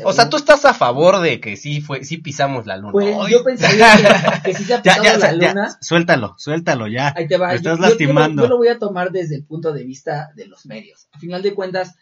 O 0.04 0.14
sea, 0.14 0.30
tú 0.30 0.38
estás 0.38 0.64
a 0.66 0.74
favor 0.74 1.20
de 1.22 1.40
que 1.40 1.56
sí 1.56 1.82
fue, 1.82 2.04
sí 2.04 2.18
pisamos 2.18 2.66
la 2.68 2.78
luna. 2.78 2.92
Pues 2.92 3.16
Ay, 3.20 3.32
yo 3.32 3.44
pensaría 3.44 3.88
que, 4.44 4.52
que 4.52 4.58
si 4.58 4.64
se 4.66 4.74
ha 4.76 4.82
pisado 4.84 5.04
ya, 5.04 5.18
la 5.18 5.32
ya, 5.34 5.34
luna... 5.54 5.78
suéltalo, 5.82 6.36
suéltalo 6.38 6.88
ya. 6.88 7.14
Ahí 7.16 7.28
te 7.28 7.38
va. 7.38 7.48
Me 7.48 7.54
Yo- 7.54 7.58
estás 7.58 7.72
yo- 7.74 7.76
yo 7.78 7.82
lo- 7.82 7.88
lastimando. 7.90 8.44
Yo, 8.44 8.50
lo 8.50 8.58
voy 8.58 8.68
a 8.68 8.78
tomar 8.78 9.12
desde 9.12 9.36
el 9.38 9.44
punto 9.46 9.72
de 9.74 9.84
vista 9.86 10.30
de 10.36 10.46
los 10.48 10.66
medios. 10.66 11.08
A 11.14 11.20
final 11.20 11.42
de 11.42 11.54
cuentas, 11.54 11.96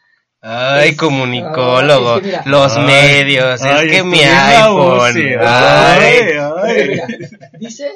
Ay, 0.47 0.89
Es- 0.89 0.97
comunicólogo, 0.97 2.15
es 2.17 2.21
que 2.21 2.27
mira. 2.27 2.43
los 2.45 2.75
Ay, 2.77 2.85
medios, 2.85 3.61
ay, 3.63 3.87
es 3.87 3.93
que 3.93 4.03
mi 4.03 4.19
iPhone. 4.19 5.09
UCI, 5.09 5.33
ay. 5.39 6.13
ay, 6.63 6.87
mira, 6.89 7.07
dice, 7.59 7.91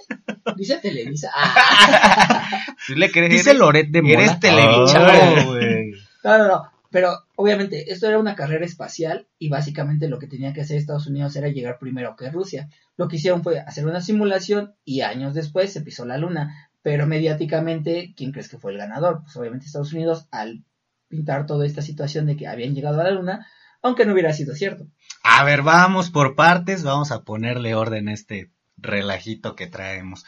dice 0.55 0.77
Televisa. 0.77 1.29
Ah, 1.35 2.49
¿Tú 2.87 2.95
le 2.95 3.11
crees? 3.11 3.29
Dice 3.29 3.53
Loret 3.53 3.89
de 3.89 4.01
Mola. 4.01 4.13
Eres 4.41 5.45
güey. 5.45 5.91
no, 6.23 6.37
no, 6.37 6.47
no. 6.47 6.63
Pero 6.91 7.11
obviamente 7.39 7.93
esto 7.93 8.05
era 8.05 8.19
una 8.19 8.35
carrera 8.35 8.65
espacial 8.65 9.29
y 9.37 9.47
básicamente 9.47 10.09
lo 10.09 10.19
que 10.19 10.27
tenía 10.27 10.51
que 10.51 10.59
hacer 10.59 10.75
Estados 10.75 11.07
Unidos 11.07 11.37
era 11.37 11.47
llegar 11.47 11.79
primero 11.79 12.17
que 12.17 12.29
Rusia. 12.29 12.67
Lo 12.97 13.07
que 13.07 13.15
hicieron 13.15 13.43
fue 13.43 13.61
hacer 13.61 13.85
una 13.85 14.01
simulación 14.01 14.75
y 14.83 15.01
años 15.01 15.33
después 15.33 15.71
se 15.71 15.79
pisó 15.79 16.05
la 16.05 16.17
luna. 16.17 16.69
Pero 16.81 17.07
mediáticamente, 17.07 18.13
¿quién 18.17 18.33
crees 18.33 18.49
que 18.49 18.57
fue 18.57 18.73
el 18.73 18.77
ganador? 18.77 19.21
Pues 19.23 19.37
obviamente 19.37 19.67
Estados 19.67 19.93
Unidos 19.93 20.27
al 20.31 20.65
pintar 21.07 21.45
toda 21.45 21.65
esta 21.65 21.81
situación 21.81 22.25
de 22.25 22.35
que 22.35 22.45
habían 22.45 22.75
llegado 22.75 22.99
a 22.99 23.05
la 23.05 23.11
luna, 23.11 23.47
aunque 23.81 24.05
no 24.05 24.11
hubiera 24.11 24.33
sido 24.33 24.53
cierto. 24.53 24.87
A 25.23 25.45
ver, 25.45 25.61
vamos 25.61 26.09
por 26.09 26.35
partes, 26.35 26.83
vamos 26.83 27.13
a 27.13 27.23
ponerle 27.23 27.73
orden 27.73 28.09
a 28.09 28.13
este 28.13 28.51
relajito 28.75 29.55
que 29.55 29.67
traemos. 29.67 30.25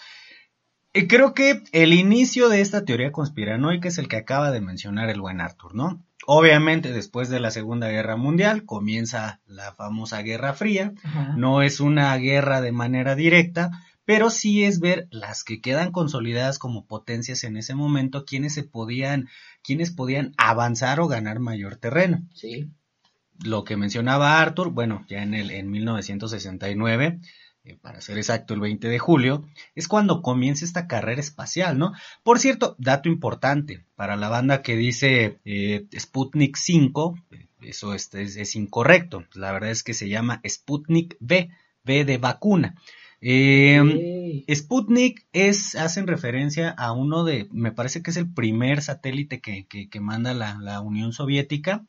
Creo 0.93 1.34
que 1.34 1.62
el 1.74 1.91
inicio 1.91 2.47
de 2.47 2.62
esta 2.62 2.86
teoría 2.86 3.12
conspiranoica 3.12 3.89
es 3.89 3.97
el 3.97 4.08
que 4.08 4.17
acaba 4.17 4.52
de 4.52 4.62
mencionar 4.62 5.10
el 5.10 5.19
buen 5.19 5.41
Arthur, 5.41 5.76
¿no? 5.76 6.06
Obviamente, 6.27 6.91
después 6.93 7.29
de 7.29 7.39
la 7.39 7.51
Segunda 7.51 7.89
Guerra 7.89 8.15
Mundial 8.15 8.65
comienza 8.65 9.41
la 9.45 9.73
famosa 9.73 10.21
Guerra 10.21 10.53
Fría. 10.53 10.93
Ajá. 11.03 11.34
No 11.38 11.62
es 11.62 11.79
una 11.79 12.15
guerra 12.17 12.62
de 12.62 12.71
manera 12.71 13.15
directa, 13.15 13.71
pero 14.05 14.29
sí 14.29 14.63
es 14.63 14.79
ver 14.79 15.07
las 15.12 15.43
que 15.43 15.62
quedan 15.62 15.91
consolidadas 15.91 16.60
como 16.60 16.86
potencias 16.86 17.43
en 17.43 17.57
ese 17.57 17.75
momento, 17.75 18.25
quienes 18.25 18.53
se 18.53 18.63
podían, 18.63 19.29
quienes 19.63 19.91
podían 19.91 20.34
avanzar 20.38 20.99
o 20.99 21.07
ganar 21.07 21.39
mayor 21.39 21.77
terreno 21.77 22.21
Sí. 22.34 22.69
lo 23.43 23.63
que 23.63 23.77
mencionaba 23.77 24.39
Arthur, 24.41 24.69
bueno, 24.71 25.05
ya 25.07 25.23
en 25.23 25.34
el 25.34 25.49
en 25.51 25.71
1969, 25.71 27.05
eh, 27.05 27.19
para 27.82 28.02
ser 28.02 28.17
exacto 28.17 28.54
el 28.54 28.60
20 28.60 28.88
de 28.88 29.00
julio, 29.00 29.47
es 29.76 29.88
cuando 29.88 30.21
comienza 30.21 30.65
esta 30.65 30.88
carrera 30.88 31.21
espacial, 31.21 31.78
¿no? 31.78 31.93
Por 32.24 32.39
cierto, 32.39 32.76
dato 32.80 33.08
importante 33.10 33.86
para 33.95 34.15
la 34.15 34.30
banda 34.30 34.62
que 34.62 34.76
dice 34.76 35.39
eh, 35.45 35.86
Sputnik 35.97 36.58
5, 36.58 37.15
eh, 37.32 37.47
eso 37.62 37.93
es, 37.93 38.13
es- 38.15 38.36
es 38.38 38.56
incorrecto, 38.56 39.26
la 39.34 39.52
verdad 39.52 39.69
es 39.71 39.84
que 39.84 39.93
se 39.93 40.10
llama 40.10 40.41
Sputnik 40.47 41.17
V, 41.19 41.50
V 41.86 42.06
de 42.06 42.17
vacuna. 42.17 42.76
Eh, 43.21 43.79
Ok. 43.81 44.55
Sputnik 44.55 45.25
es, 45.34 45.75
hacen 45.75 46.07
referencia 46.07 46.69
a 46.71 46.91
uno 46.93 47.23
de, 47.23 47.47
me 47.51 47.71
parece 47.71 48.01
que 48.01 48.10
es 48.12 48.17
el 48.17 48.31
primer 48.34 48.81
satélite 48.81 49.39
que, 49.39 49.65
que, 49.67 49.88
que 49.89 49.99
manda 49.99 50.34
la, 50.34 50.57
la 50.60 50.81
Unión 50.81 51.13
Soviética. 51.13 51.86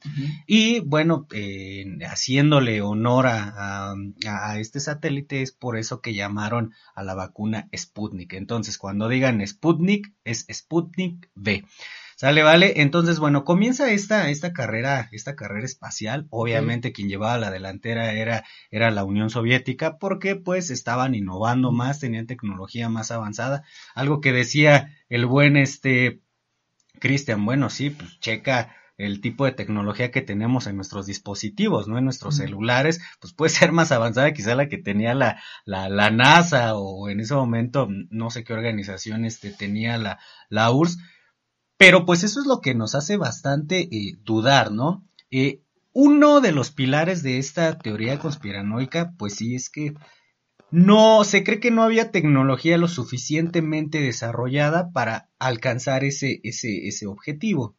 Y 0.47 0.81
bueno, 0.81 1.27
eh, 1.33 1.87
haciéndole 2.07 2.83
honor 2.83 3.27
a, 3.29 3.93
a- 3.93 3.95
a 4.27 4.59
este 4.59 4.81
satélite 4.81 5.41
es 5.43 5.53
por 5.53 5.79
eso 5.79 6.01
que 6.03 6.15
llamaron 6.15 6.73
a 6.95 7.03
la 7.03 7.15
vacuna 7.15 7.69
Sputnik. 7.75 8.35
Entonces, 8.35 8.77
cuando 8.77 9.09
digan 9.09 9.45
Sputnik, 9.47 10.13
es 10.25 10.47
Sputnik 10.53 11.31
V. 11.35 11.65
Sale, 12.23 12.45
vale. 12.45 12.81
Entonces, 12.83 13.19
bueno, 13.19 13.43
comienza 13.43 13.91
esta, 13.91 14.31
esta 14.31 14.53
carrera, 14.53 15.09
esta 15.11 15.35
carrera 15.35 15.67
espacial. 15.67 16.29
Obviamente, 16.31 16.93
quien 16.93 17.09
llevaba 17.09 17.37
la 17.37 17.51
delantera 17.51 18.13
era, 18.13 18.45
era 18.71 18.93
la 18.93 19.03
Unión 19.03 19.29
Soviética, 19.29 19.99
porque 19.99 20.37
pues 20.37 20.71
estaban 20.71 21.17
innovando 21.17 21.73
más, 21.73 21.99
tenían 21.99 22.29
tecnología 22.29 22.89
más 22.89 23.11
avanzada. 23.11 23.65
Algo 23.97 24.21
que 24.21 24.33
decía 24.33 24.97
el 25.09 25.27
buen 25.27 25.57
este 25.57 26.21
Cristian, 27.01 27.45
bueno, 27.45 27.71
sí, 27.71 27.91
pues 27.91 28.21
checa 28.21 28.77
el 28.99 29.21
tipo 29.21 29.45
de 29.45 29.51
tecnología 29.51 30.13
que 30.13 30.21
tenemos 30.21 30.69
en 30.69 30.77
nuestros 30.77 31.07
dispositivos, 31.07 31.89
¿no? 31.89 31.99
En 31.99 32.05
nuestros 32.05 32.37
celulares, 32.37 33.01
pues 33.19 33.33
puede 33.33 33.51
ser 33.51 33.73
más 33.73 33.91
avanzada 33.91 34.33
quizá 34.33 34.55
la 34.55 34.69
que 34.69 34.79
tenía 34.79 35.15
la, 35.15 35.43
la, 35.65 35.89
la 35.89 36.13
NASA 36.13 36.77
o 36.77 37.09
en 37.09 37.19
ese 37.19 37.35
momento 37.35 37.89
no 37.91 38.31
sé 38.31 38.45
qué 38.45 38.53
organización 38.53 39.25
este, 39.25 39.51
tenía 39.51 39.99
la, 39.99 40.21
la 40.51 40.71
URSS, 40.71 40.99
pero 41.83 42.07
pues 42.07 42.23
eso 42.23 42.39
es 42.39 42.47
lo 42.47 42.61
que 42.61 42.77
nos 42.77 42.95
hace 42.95 43.17
bastante 43.17 43.89
eh, 43.91 44.17
dudar, 44.23 44.71
¿no? 44.71 45.05
Eh, 45.33 45.63
uno 45.93 46.41
de 46.41 46.53
los 46.53 46.71
pilares 46.71 47.25
de 47.25 47.39
esta 47.39 47.77
teoría 47.77 48.21
conspiranoica, 48.21 49.15
pues 49.19 49.35
sí, 49.35 49.57
es 49.57 49.69
que 49.69 49.95
no, 50.71 51.25
se 51.25 51.43
cree 51.43 51.59
que 51.59 51.73
no 51.73 51.83
había 51.83 52.13
tecnología 52.13 52.79
lo 52.79 52.87
suficientemente 52.87 54.01
desarrollada 54.01 54.93
para 54.93 55.29
alcanzar 55.41 56.05
ese, 56.05 56.39
ese, 56.45 56.87
ese 56.87 57.09
objetivo. 57.09 57.75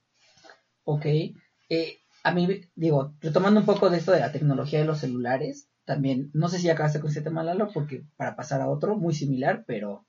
Ok. 0.83 1.05
Eh, 1.05 1.99
a 2.25 2.33
mí, 2.33 2.59
digo, 2.75 3.15
retomando 3.21 3.61
un 3.61 3.65
poco 3.65 3.89
de 3.89 3.99
esto 3.99 4.11
de 4.11 4.19
la 4.19 4.33
tecnología 4.33 4.79
de 4.79 4.85
los 4.85 4.99
celulares, 4.99 5.69
también, 5.85 6.29
no 6.33 6.49
sé 6.49 6.59
si 6.59 6.69
acabaste 6.69 6.99
con 6.99 7.09
ese 7.09 7.21
tema, 7.21 7.41
Lalo, 7.41 7.69
porque 7.73 8.03
para 8.17 8.35
pasar 8.35 8.59
a 8.59 8.69
otro, 8.69 8.97
muy 8.97 9.13
similar, 9.13 9.63
pero... 9.65 10.05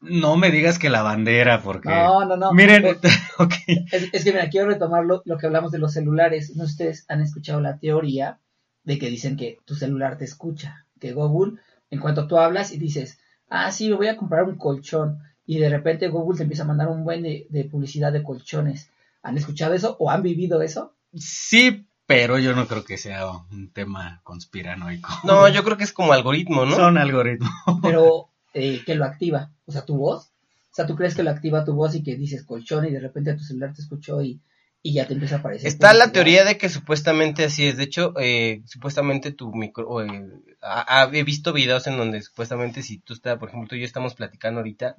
No 0.00 0.36
me 0.36 0.50
digas 0.50 0.78
que 0.78 0.90
la 0.90 1.02
bandera, 1.02 1.62
porque... 1.62 1.88
No, 1.88 2.24
no, 2.24 2.36
no. 2.36 2.52
Miren, 2.52 2.84
Eh, 2.86 2.96
ok. 3.38 3.54
Es, 3.66 4.08
es 4.12 4.24
que 4.24 4.32
mira, 4.32 4.48
quiero 4.48 4.68
retomar 4.68 5.04
lo, 5.04 5.22
lo 5.24 5.38
que 5.38 5.46
hablamos 5.46 5.72
de 5.72 5.78
los 5.78 5.92
celulares. 5.92 6.54
No 6.56 6.64
ustedes 6.64 7.04
han 7.08 7.20
escuchado 7.20 7.60
la 7.60 7.78
teoría 7.78 8.38
de 8.84 8.98
que 8.98 9.10
dicen 9.10 9.36
que 9.36 9.58
tu 9.64 9.74
celular 9.74 10.16
te 10.16 10.24
escucha, 10.24 10.86
que 11.00 11.12
Google, 11.12 11.60
en 11.90 12.00
cuanto 12.00 12.26
tú 12.26 12.38
hablas 12.38 12.72
y 12.72 12.78
dices, 12.78 13.18
ah, 13.50 13.70
sí, 13.72 13.88
me 13.90 13.96
voy 13.96 14.08
a 14.08 14.16
comprar 14.16 14.44
un 14.44 14.56
colchón, 14.56 15.18
y 15.46 15.58
de 15.58 15.68
repente 15.68 16.08
Google 16.08 16.36
te 16.36 16.42
empieza 16.44 16.62
a 16.62 16.66
mandar 16.66 16.88
un 16.88 17.04
buen 17.04 17.22
de, 17.22 17.46
de 17.50 17.64
publicidad 17.64 18.12
de 18.12 18.22
colchones. 18.22 18.90
¿Han 19.22 19.36
escuchado 19.36 19.74
eso 19.74 19.96
o 19.98 20.10
han 20.10 20.22
vivido 20.22 20.62
eso? 20.62 20.94
Sí, 21.14 21.86
pero 22.06 22.38
yo 22.38 22.54
no 22.54 22.66
creo 22.66 22.84
que 22.84 22.98
sea 22.98 23.26
un 23.50 23.70
tema 23.72 24.20
conspiranoico. 24.24 25.10
No, 25.24 25.48
yo 25.48 25.64
creo 25.64 25.76
que 25.76 25.84
es 25.84 25.92
como 25.92 26.12
algoritmo, 26.12 26.64
¿no? 26.66 26.76
Son 26.76 26.98
algoritmos. 26.98 27.50
Pero 27.82 28.30
eh, 28.58 28.82
que 28.84 28.94
lo 28.94 29.04
activa, 29.04 29.52
o 29.66 29.72
sea, 29.72 29.84
tu 29.84 29.96
voz. 29.96 30.32
O 30.70 30.74
sea, 30.78 30.86
tú 30.86 30.94
crees 30.96 31.14
que 31.14 31.22
lo 31.22 31.30
activa 31.30 31.64
tu 31.64 31.74
voz 31.74 31.94
y 31.94 32.02
que 32.02 32.16
dices 32.16 32.44
colchón 32.44 32.86
y 32.86 32.90
de 32.90 33.00
repente 33.00 33.34
tu 33.34 33.42
celular 33.42 33.72
te 33.74 33.82
escuchó 33.82 34.22
y, 34.22 34.40
y 34.82 34.92
ya 34.92 35.06
te 35.06 35.14
empieza 35.14 35.36
a 35.36 35.38
aparecer. 35.38 35.68
Está 35.68 35.92
la 35.94 36.12
teoría 36.12 36.44
de 36.44 36.56
que 36.58 36.68
supuestamente 36.68 37.44
así 37.44 37.66
es. 37.66 37.76
De 37.76 37.84
hecho, 37.84 38.14
eh, 38.20 38.62
supuestamente 38.66 39.32
tu 39.32 39.52
micro. 39.52 40.02
eh, 40.02 40.30
ha- 40.62 41.02
ha- 41.04 41.10
he 41.12 41.24
visto 41.24 41.52
videos 41.52 41.86
en 41.88 41.96
donde 41.96 42.22
supuestamente 42.22 42.82
si 42.82 42.98
tú 42.98 43.14
estás, 43.14 43.38
por 43.38 43.48
ejemplo, 43.48 43.68
tú 43.68 43.74
y 43.76 43.80
yo 43.80 43.86
estamos 43.86 44.14
platicando 44.14 44.60
ahorita 44.60 44.96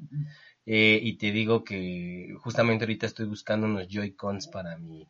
eh, 0.66 1.00
y 1.02 1.18
te 1.18 1.32
digo 1.32 1.64
que 1.64 2.36
justamente 2.42 2.84
ahorita 2.86 3.06
estoy 3.06 3.26
buscando 3.26 3.68
unos 3.68 3.88
Joy-Cons 3.88 4.48
para 4.48 4.78
mi, 4.78 5.08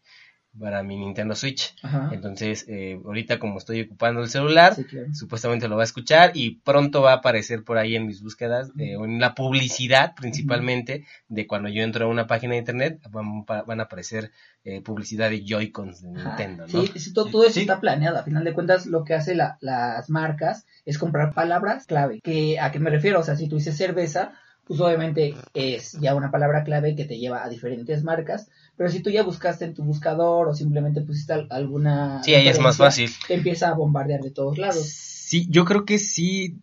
para 0.58 0.82
mi 0.84 0.98
Nintendo 0.98 1.36
Switch. 1.36 1.76
Ajá. 1.84 2.10
Entonces, 2.12 2.66
eh, 2.68 3.00
ahorita 3.06 3.38
como 3.40 3.60
estoy 3.60 3.82
ocupando 3.82 4.22
el 4.22 4.30
celular, 4.30 4.74
Sí, 4.76 4.84
claro. 4.84 5.14
supuestamente 5.14 5.68
lo 5.68 5.76
va 5.76 5.84
a 5.84 5.86
escuchar 5.86 6.32
y 6.34 6.56
pronto 6.62 7.02
va 7.02 7.12
a 7.12 7.16
aparecer 7.18 7.64
por 7.64 7.78
ahí 7.78 7.96
en 7.96 8.08
mis 8.08 8.22
búsquedas, 8.24 8.72
eh, 8.80 8.96
o 8.98 9.06
en 9.06 9.20
la 9.20 9.36
publicidad 9.36 10.16
principalmente, 10.16 11.06
de 11.28 11.46
cuando 11.48 11.70
yo 11.70 11.84
entro 11.84 12.06
a 12.06 12.10
una 12.10 12.28
página 12.28 12.54
de 12.54 12.60
internet, 12.60 13.00
van, 13.12 13.80
a 13.80 13.84
aparecer 13.84 14.32
eh, 14.64 14.82
publicidad 14.82 15.30
de 15.30 15.46
Joy-Cons 15.46 16.02
de 16.02 16.10
Ajá. 16.20 16.30
Nintendo, 16.30 16.66
¿no? 16.68 16.82
Sí, 16.86 17.00
sí, 17.00 17.14
todo, 17.14 17.26
todo 17.30 17.44
eso 17.44 17.54
Sí. 17.54 17.62
está 17.62 17.80
planeado. 17.80 18.18
A 18.18 18.24
final 18.24 18.44
de 18.44 18.54
cuentas, 18.54 18.86
lo 18.88 19.04
que 19.04 19.14
hace 19.14 19.36
la- 19.36 19.58
las 19.62 20.10
marcas 20.10 20.66
es 20.86 20.98
comprar 20.98 21.34
palabras 21.34 21.86
clave. 21.86 22.20
Que, 22.22 22.60
¿A 22.60 22.72
qué 22.72 22.80
me 22.80 22.90
refiero? 22.90 23.20
O 23.20 23.24
sea, 23.24 23.36
si 23.36 23.48
tú 23.48 23.56
dices 23.58 23.78
cerveza, 23.78 24.34
pues 24.70 24.80
obviamente 24.82 25.34
es 25.56 25.94
ya 25.94 26.14
una 26.14 26.30
palabra 26.30 26.64
clave 26.64 26.96
que 26.96 27.06
te 27.06 27.18
lleva 27.18 27.44
a 27.44 27.50
diferentes 27.50 28.04
marcas. 28.04 28.50
Pero 28.78 28.92
si 28.92 29.02
tú 29.02 29.10
ya 29.10 29.24
buscaste 29.24 29.66
en 29.66 29.74
tu 29.74 29.84
buscador 29.84 30.48
o 30.48 30.54
simplemente 30.54 31.02
pusiste 31.02 31.34
al- 31.34 31.48
alguna. 31.50 32.22
Sí, 32.22 32.36
ahí 32.36 32.48
es 32.48 32.60
más 32.60 32.78
fácil. 32.78 33.10
Te 33.28 33.34
empieza 33.34 33.70
a 33.70 33.74
bombardear 33.74 34.22
de 34.22 34.30
todos 34.30 34.60
lados. 34.60 34.86
Sí, 34.86 35.48
yo 35.50 35.66
creo 35.66 35.86
que 35.86 35.98
sí. 35.98 36.60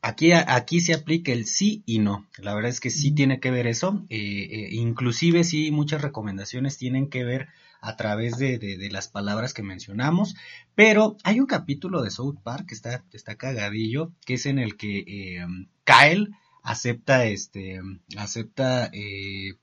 Aquí, 0.00 0.32
aquí 0.32 0.80
se 0.80 0.94
aplica 0.94 1.32
el 1.32 1.44
sí 1.44 1.82
y 1.84 1.98
no. 1.98 2.26
La 2.38 2.54
verdad 2.54 2.70
es 2.70 2.80
que 2.80 2.88
sí 2.88 3.12
tiene 3.12 3.40
que 3.40 3.50
ver 3.50 3.66
eso. 3.66 4.06
Eh, 4.08 4.48
eh, 4.50 4.68
inclusive 4.72 5.44
sí, 5.44 5.70
muchas 5.70 6.00
recomendaciones 6.00 6.78
tienen 6.78 7.10
que 7.10 7.24
ver 7.24 7.48
a 7.82 7.96
través 7.96 8.38
de, 8.38 8.56
de- 8.58 8.78
de 8.78 8.90
las 8.90 9.08
palabras 9.08 9.52
que 9.52 9.62
mencionamos. 9.62 10.34
Pero 10.74 11.18
hay 11.24 11.40
un 11.40 11.46
capítulo 11.46 12.00
de 12.02 12.10
South 12.10 12.38
Park 12.42 12.68
que 12.68 12.74
está, 12.74 13.04
está 13.12 13.34
cagadillo, 13.34 14.12
que 14.24 14.34
es 14.34 14.46
en 14.46 14.58
el 14.58 14.78
que 14.78 15.00
eh, 15.06 15.44
Kyle 15.84 16.30
acepta 16.62 17.24
este 17.26 17.80
acepta 18.16 18.90
eh, 18.92 19.54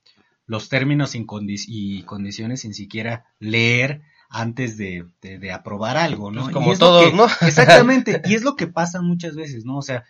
los 0.45 0.69
términos 0.69 1.15
y 1.15 2.03
condiciones 2.03 2.61
sin 2.61 2.73
siquiera 2.73 3.25
leer 3.39 4.01
antes 4.29 4.77
de, 4.77 5.05
de- 5.21 5.39
de 5.39 5.51
aprobar 5.51 5.97
algo, 5.97 6.31
¿no? 6.31 6.41
Pues 6.43 6.53
como 6.53 6.77
todos, 6.77 7.09
que- 7.11 7.15
¿no? 7.15 7.25
Exactamente, 7.47 8.21
y 8.25 8.35
es 8.35 8.43
lo 8.43 8.55
que 8.55 8.67
pasa 8.67 9.01
muchas 9.01 9.35
veces, 9.35 9.65
¿no? 9.65 9.77
O 9.77 9.81
sea, 9.81 10.03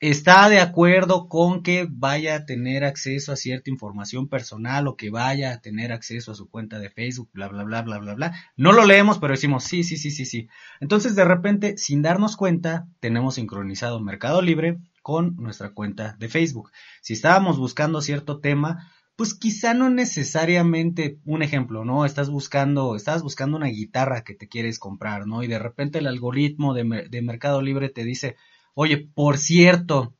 está 0.00 0.48
de 0.48 0.58
acuerdo 0.60 1.28
con 1.28 1.62
que 1.62 1.86
vaya 1.88 2.34
a 2.34 2.44
tener 2.46 2.84
acceso 2.84 3.32
a 3.32 3.36
cierta 3.36 3.70
información 3.70 4.28
personal 4.28 4.88
o 4.88 4.96
que 4.96 5.10
vaya 5.10 5.52
a 5.52 5.60
tener 5.60 5.92
acceso 5.92 6.32
a 6.32 6.34
su 6.34 6.48
cuenta 6.50 6.78
de 6.80 6.90
Facebook, 6.90 7.30
bla, 7.32 7.48
bla, 7.48 7.62
bla, 7.64 7.82
bla, 7.82 7.98
bla, 7.98 8.14
bla. 8.14 8.32
No 8.56 8.72
lo 8.72 8.84
leemos, 8.84 9.18
pero 9.18 9.32
decimos 9.34 9.64
sí, 9.64 9.84
sí, 9.84 9.96
sí, 9.96 10.10
sí, 10.10 10.24
sí. 10.26 10.48
Entonces, 10.80 11.14
de 11.14 11.24
repente, 11.24 11.76
sin 11.78 12.02
darnos 12.02 12.36
cuenta, 12.36 12.88
tenemos 13.00 13.36
sincronizado 13.36 14.00
Mercado 14.00 14.42
Libre 14.42 14.78
con 15.02 15.36
nuestra 15.36 15.74
cuenta 15.74 16.16
de 16.18 16.28
Facebook. 16.28 16.70
Si 17.00 17.12
estábamos 17.12 17.58
buscando 17.58 18.00
cierto 18.00 18.40
tema, 18.40 18.90
pues 19.16 19.34
quizá 19.34 19.74
no 19.74 19.90
necesariamente 19.90 21.18
un 21.24 21.42
ejemplo, 21.42 21.84
¿no? 21.84 22.04
Estás 22.04 22.30
buscando, 22.30 22.96
estás 22.96 23.22
buscando 23.22 23.56
una 23.56 23.66
guitarra 23.66 24.24
que 24.24 24.34
te 24.34 24.48
quieres 24.48 24.78
comprar, 24.78 25.26
¿no? 25.26 25.42
Y 25.42 25.48
de 25.48 25.58
repente 25.58 25.98
el 25.98 26.06
algoritmo 26.06 26.72
de, 26.74 27.08
de 27.10 27.22
Mercado 27.22 27.60
Libre 27.60 27.90
te 27.90 28.04
dice, 28.04 28.36
oye, 28.74 28.96
por 29.14 29.38
cierto, 29.38 30.16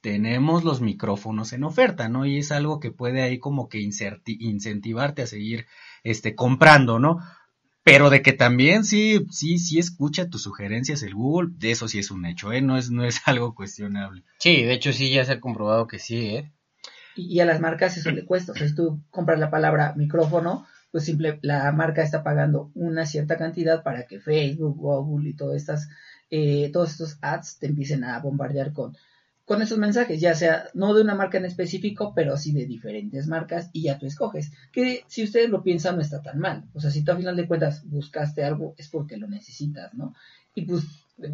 tenemos 0.00 0.64
los 0.64 0.80
micrófonos 0.80 1.52
en 1.52 1.64
oferta, 1.64 2.08
¿no? 2.08 2.24
Y 2.24 2.38
es 2.38 2.52
algo 2.52 2.80
que 2.80 2.90
puede 2.90 3.22
ahí 3.22 3.38
como 3.38 3.68
que 3.68 3.80
incentivarte 3.80 5.22
a 5.22 5.26
seguir, 5.26 5.66
este, 6.02 6.34
comprando, 6.34 6.98
¿no? 6.98 7.18
Pero 7.82 8.10
de 8.10 8.22
que 8.22 8.32
también 8.32 8.84
sí, 8.84 9.26
sí, 9.30 9.58
sí 9.58 9.78
escucha 9.78 10.28
tus 10.28 10.42
sugerencias 10.42 11.02
el 11.02 11.14
Google, 11.14 11.50
de 11.56 11.70
eso 11.70 11.88
sí 11.88 11.98
es 11.98 12.10
un 12.10 12.26
hecho, 12.26 12.52
¿eh? 12.52 12.60
No 12.60 12.76
es, 12.76 12.90
no 12.90 13.04
es 13.04 13.20
algo 13.26 13.54
cuestionable. 13.54 14.24
Sí, 14.38 14.62
de 14.62 14.74
hecho 14.74 14.92
sí, 14.92 15.10
ya 15.10 15.24
se 15.24 15.32
ha 15.32 15.40
comprobado 15.40 15.86
que 15.86 15.98
sí, 15.98 16.36
¿eh? 16.36 16.52
Y, 17.16 17.34
y 17.34 17.40
a 17.40 17.46
las 17.46 17.60
marcas 17.60 17.96
eso 17.96 18.10
le 18.10 18.24
cuesta. 18.24 18.52
O 18.52 18.54
sea, 18.54 18.68
si 18.68 18.74
tú 18.74 19.02
compras 19.10 19.38
la 19.38 19.50
palabra 19.50 19.94
micrófono, 19.96 20.66
pues 20.90 21.04
simple, 21.04 21.38
la 21.42 21.70
marca 21.72 22.02
está 22.02 22.22
pagando 22.22 22.70
una 22.74 23.06
cierta 23.06 23.36
cantidad 23.36 23.82
para 23.82 24.06
que 24.06 24.20
Facebook, 24.20 24.76
Google 24.76 25.30
y 25.30 25.34
todas 25.34 25.56
estas, 25.56 25.88
eh, 26.30 26.70
todos 26.72 26.90
estos 26.90 27.18
ads 27.22 27.58
te 27.58 27.66
empiecen 27.66 28.04
a 28.04 28.18
bombardear 28.18 28.72
con, 28.72 28.96
con 29.50 29.62
esos 29.62 29.78
mensajes, 29.78 30.20
ya 30.20 30.32
sea 30.36 30.68
no 30.74 30.94
de 30.94 31.02
una 31.02 31.16
marca 31.16 31.36
en 31.36 31.44
específico, 31.44 32.12
pero 32.14 32.36
sí 32.36 32.52
de 32.52 32.66
diferentes 32.66 33.26
marcas 33.26 33.68
y 33.72 33.82
ya 33.82 33.98
tú 33.98 34.06
escoges. 34.06 34.52
Que 34.70 35.02
si 35.08 35.24
ustedes 35.24 35.50
lo 35.50 35.64
piensan 35.64 35.96
no 35.96 36.02
está 36.02 36.22
tan 36.22 36.38
mal. 36.38 36.66
O 36.72 36.80
sea, 36.80 36.92
si 36.92 37.02
tú 37.02 37.10
a 37.10 37.16
final 37.16 37.34
de 37.34 37.48
cuentas 37.48 37.82
buscaste 37.84 38.44
algo 38.44 38.76
es 38.78 38.86
porque 38.86 39.16
lo 39.16 39.26
necesitas, 39.26 39.92
¿no? 39.94 40.14
Y 40.54 40.66
pues... 40.66 40.84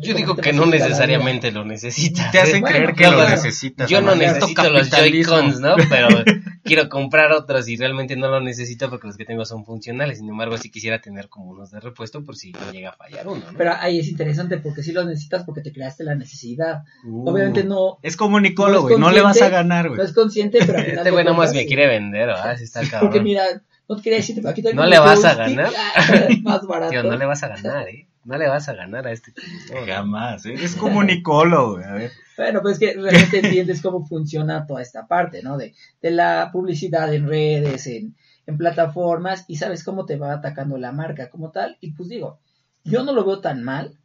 Yo 0.00 0.14
digo 0.14 0.34
que 0.34 0.54
no 0.54 0.64
necesariamente 0.64 1.52
lo 1.52 1.66
necesitas. 1.66 2.32
Te 2.32 2.40
hacen 2.40 2.56
¿eh? 2.56 2.60
Bueno, 2.62 2.76
creer 2.76 2.94
que 2.94 3.10
lo 3.10 3.28
necesitas. 3.28 3.90
Yo 3.90 4.00
no 4.00 4.14
necesito 4.16 4.70
los. 4.70 4.88
Joy-Cons, 4.88 5.60
¿no? 5.60 5.76
Pero 5.90 6.08
quiero 6.66 6.88
comprar 6.90 7.32
otros 7.32 7.68
y 7.68 7.76
realmente 7.76 8.16
no 8.16 8.28
lo 8.28 8.40
necesito 8.40 8.90
porque 8.90 9.06
los 9.06 9.16
que 9.16 9.24
tengo 9.24 9.44
son 9.46 9.64
funcionales. 9.64 10.18
Sin 10.18 10.28
embargo, 10.28 10.58
sí 10.58 10.70
quisiera 10.70 11.00
tener 11.00 11.28
como 11.28 11.50
unos 11.50 11.70
de 11.70 11.80
repuesto 11.80 12.22
por 12.24 12.36
si 12.36 12.52
llega 12.72 12.90
a 12.90 12.92
fallar 12.92 13.26
uno, 13.26 13.42
¿no? 13.50 13.56
Pero 13.56 13.72
ahí 13.78 14.00
es 14.00 14.08
interesante 14.08 14.58
porque 14.58 14.82
sí 14.82 14.92
los 14.92 15.06
necesitas 15.06 15.44
porque 15.44 15.62
te 15.62 15.72
creaste 15.72 16.04
la 16.04 16.14
necesidad. 16.14 16.82
Uh, 17.04 17.30
Obviamente 17.30 17.64
no, 17.64 17.98
Es 18.02 18.16
como 18.16 18.38
Nicolo, 18.40 18.74
No 18.74 18.82
güey, 18.82 18.98
no 18.98 19.10
le 19.10 19.22
vas 19.22 19.40
a 19.40 19.48
ganar, 19.48 19.86
no 19.86 19.94
güey. 19.94 20.06
es 20.06 20.12
consciente, 20.12 20.58
pero 20.66 20.78
al 20.78 20.84
final 20.84 20.98
Este 20.98 21.10
güey 21.10 21.24
nomás 21.24 21.54
me 21.54 21.64
quiere 21.66 21.86
vender, 21.86 22.26
¿verdad? 22.26 22.56
Sí 22.58 22.64
está 22.64 22.80
cabrón. 22.90 23.00
Porque 23.10 23.20
mira, 23.22 23.44
no 23.88 23.96
te 23.96 24.02
quería 24.02 24.18
decirte, 24.18 24.42
pero 24.42 24.50
aquí 24.50 24.62
No 24.74 24.84
le 24.86 24.98
vas 24.98 25.24
a 25.24 25.34
ganar. 25.34 25.70
más 26.42 26.66
barato. 26.66 26.90
Tío, 26.90 27.02
no 27.04 27.16
le 27.16 27.24
vas 27.24 27.42
a 27.42 27.48
ganar, 27.48 27.88
¿eh? 27.88 28.06
No 28.26 28.36
le 28.36 28.48
vas 28.48 28.68
a 28.68 28.74
ganar 28.74 29.06
a 29.06 29.12
este 29.12 29.30
tipo. 29.30 29.46
No, 29.72 29.86
Jamás, 29.86 30.44
¿eh? 30.46 30.54
es 30.54 30.74
como 30.74 31.04
Nicolo, 31.04 31.74
güey, 31.74 31.84
a 31.84 31.92
ver. 31.92 32.10
Bueno, 32.36 32.60
pues 32.60 32.78
que 32.80 32.92
realmente 32.94 33.38
entiendes 33.38 33.80
cómo 33.80 34.04
funciona 34.04 34.66
toda 34.66 34.82
esta 34.82 35.06
parte, 35.06 35.44
¿no? 35.44 35.56
De, 35.56 35.74
de 36.02 36.10
la 36.10 36.50
publicidad 36.52 37.14
en 37.14 37.28
redes, 37.28 37.86
en, 37.86 38.16
en 38.46 38.58
plataformas, 38.58 39.44
y 39.46 39.56
sabes 39.56 39.84
cómo 39.84 40.06
te 40.06 40.16
va 40.16 40.32
atacando 40.32 40.76
la 40.76 40.90
marca 40.90 41.30
como 41.30 41.52
tal. 41.52 41.78
Y 41.80 41.92
pues 41.92 42.08
digo, 42.08 42.40
yo 42.82 43.04
no 43.04 43.12
lo 43.12 43.24
veo 43.24 43.40
tan 43.40 43.62
mal. 43.62 43.96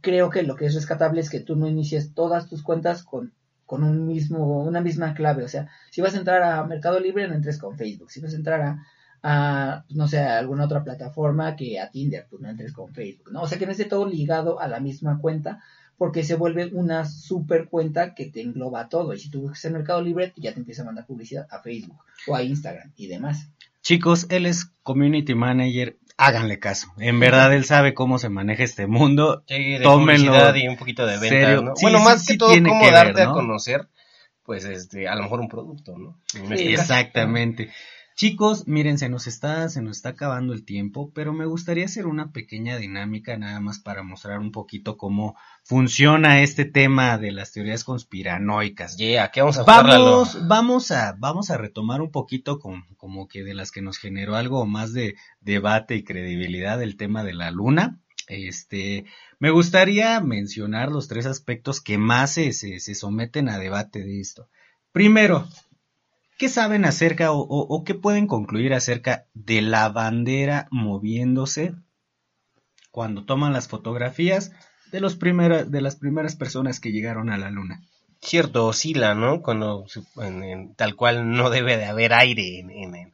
Creo 0.00 0.28
que 0.28 0.42
lo 0.42 0.56
que 0.56 0.66
es 0.66 0.74
rescatable 0.74 1.20
es 1.20 1.30
que 1.30 1.38
tú 1.38 1.54
no 1.54 1.68
inicies 1.68 2.14
todas 2.14 2.48
tus 2.48 2.64
cuentas 2.64 3.04
con, 3.04 3.32
con 3.64 3.84
un 3.84 4.08
mismo, 4.08 4.64
una 4.64 4.80
misma 4.80 5.14
clave. 5.14 5.44
O 5.44 5.48
sea, 5.48 5.68
si 5.92 6.00
vas 6.00 6.14
a 6.14 6.18
entrar 6.18 6.42
a 6.42 6.64
Mercado 6.64 6.98
Libre, 6.98 7.28
no 7.28 7.34
entres 7.34 7.58
con 7.58 7.76
Facebook. 7.76 8.10
Si 8.10 8.20
vas 8.20 8.32
a 8.32 8.36
entrar 8.36 8.60
a, 8.60 8.84
a, 9.22 9.84
no 9.90 10.08
sé, 10.08 10.18
a 10.18 10.38
alguna 10.38 10.64
otra 10.64 10.82
plataforma 10.82 11.56
que 11.56 11.78
a 11.78 11.90
Tinder, 11.90 12.26
pues 12.28 12.42
no 12.42 12.50
entres 12.50 12.72
con 12.72 12.92
Facebook, 12.92 13.32
¿no? 13.32 13.42
O 13.42 13.46
sea, 13.46 13.58
que 13.58 13.66
no 13.66 13.72
esté 13.72 13.84
todo 13.84 14.06
ligado 14.06 14.60
a 14.60 14.66
la 14.68 14.80
misma 14.80 15.18
cuenta, 15.20 15.62
porque 15.96 16.24
se 16.24 16.34
vuelve 16.34 16.70
una 16.72 17.04
super 17.04 17.68
cuenta 17.68 18.14
que 18.14 18.26
te 18.26 18.40
engloba 18.40 18.88
todo. 18.88 19.14
Y 19.14 19.20
si 19.20 19.30
tú 19.30 19.42
buscas 19.42 19.64
en 19.66 19.74
Mercado 19.74 20.02
Libre, 20.02 20.32
ya 20.36 20.52
te 20.52 20.58
empieza 20.58 20.82
a 20.82 20.86
mandar 20.86 21.06
publicidad 21.06 21.46
a 21.50 21.60
Facebook 21.60 22.02
o 22.26 22.34
a 22.34 22.42
Instagram 22.42 22.92
y 22.96 23.06
demás. 23.06 23.48
Chicos, 23.82 24.26
él 24.28 24.46
es 24.46 24.66
community 24.82 25.34
manager, 25.34 25.98
háganle 26.16 26.58
caso. 26.58 26.88
En 26.98 27.20
verdad 27.20 27.54
él 27.54 27.64
sabe 27.64 27.94
cómo 27.94 28.18
se 28.18 28.28
maneja 28.28 28.64
este 28.64 28.86
mundo. 28.86 29.44
Sí, 29.46 29.72
de 29.72 29.80
Tómenlo 29.80 30.56
y 30.56 30.68
un 30.68 30.76
poquito 30.76 31.06
de 31.06 31.18
ventas, 31.18 31.28
serio. 31.28 31.62
¿no? 31.62 31.76
Sí, 31.76 31.84
bueno, 31.84 31.98
sí, 31.98 32.04
más 32.04 32.24
sí 32.24 32.32
que 32.32 32.38
todo, 32.38 32.48
cómo 32.50 32.80
que 32.80 32.86
ver, 32.86 32.94
darte 32.94 33.24
¿no? 33.24 33.30
a 33.30 33.32
conocer, 33.32 33.88
pues, 34.44 34.64
este, 34.64 35.06
a 35.06 35.14
lo 35.14 35.22
mejor 35.22 35.40
un 35.40 35.48
producto, 35.48 35.96
¿no? 35.98 36.18
Exactamente. 36.50 37.70
Chicos, 38.14 38.68
miren, 38.68 38.98
se 38.98 39.08
nos 39.08 39.26
está, 39.26 39.68
se 39.68 39.80
nos 39.80 39.96
está 39.96 40.10
acabando 40.10 40.52
el 40.52 40.64
tiempo, 40.64 41.10
pero 41.14 41.32
me 41.32 41.46
gustaría 41.46 41.86
hacer 41.86 42.06
una 42.06 42.30
pequeña 42.30 42.76
dinámica 42.76 43.36
nada 43.38 43.58
más 43.60 43.78
para 43.78 44.02
mostrar 44.02 44.38
un 44.38 44.52
poquito 44.52 44.96
cómo 44.96 45.36
funciona 45.64 46.42
este 46.42 46.64
tema 46.64 47.16
de 47.18 47.32
las 47.32 47.52
teorías 47.52 47.84
conspiranoicas. 47.84 48.96
Yeah, 48.96 49.30
¿qué 49.30 49.40
vamos 49.40 49.58
a 49.58 49.64
vamos 50.46 50.90
a, 50.90 51.16
vamos 51.18 51.50
a 51.50 51.56
retomar 51.56 52.02
un 52.02 52.10
poquito 52.10 52.58
con, 52.58 52.84
como 52.96 53.28
que 53.28 53.44
de 53.44 53.54
las 53.54 53.70
que 53.70 53.82
nos 53.82 53.98
generó 53.98 54.36
algo 54.36 54.66
más 54.66 54.92
de 54.92 55.16
debate 55.40 55.94
y 55.96 56.04
credibilidad 56.04 56.82
el 56.82 56.96
tema 56.96 57.24
de 57.24 57.34
la 57.34 57.50
luna. 57.50 57.98
Este, 58.28 59.04
me 59.38 59.50
gustaría 59.50 60.20
mencionar 60.20 60.90
los 60.90 61.08
tres 61.08 61.26
aspectos 61.26 61.80
que 61.80 61.98
más 61.98 62.34
se, 62.34 62.52
se, 62.52 62.78
se 62.80 62.94
someten 62.94 63.48
a 63.48 63.58
debate 63.58 64.04
de 64.04 64.20
esto. 64.20 64.48
Primero, 64.92 65.48
¿qué 66.38 66.48
saben 66.48 66.84
acerca 66.84 67.32
o, 67.32 67.38
o- 67.40 67.66
o 67.74 67.84
qué 67.84 67.94
pueden 67.94 68.26
concluir 68.26 68.74
acerca 68.74 69.26
de 69.34 69.62
la 69.62 69.88
bandera 69.88 70.66
moviéndose 70.70 71.74
cuando 72.90 73.24
toman 73.24 73.52
las 73.52 73.68
fotografías 73.68 74.52
de 74.90 75.00
los 75.00 75.16
primera- 75.16 75.64
de 75.64 75.80
las 75.80 75.96
primeras 75.96 76.36
personas 76.36 76.80
que 76.80 76.92
llegaron 76.92 77.30
a 77.30 77.38
la 77.38 77.50
luna? 77.50 77.82
Cierto, 78.20 78.66
oscila, 78.66 79.14
¿no? 79.16 79.42
Cuando, 79.42 79.84
su- 79.88 80.06
en- 80.20 80.44
en- 80.44 80.74
tal 80.76 80.94
cual 80.94 81.30
no 81.32 81.50
debe 81.50 81.76
de 81.76 81.86
haber 81.86 82.12
aire 82.12 82.60
en, 82.60 82.70
en, 82.70 83.12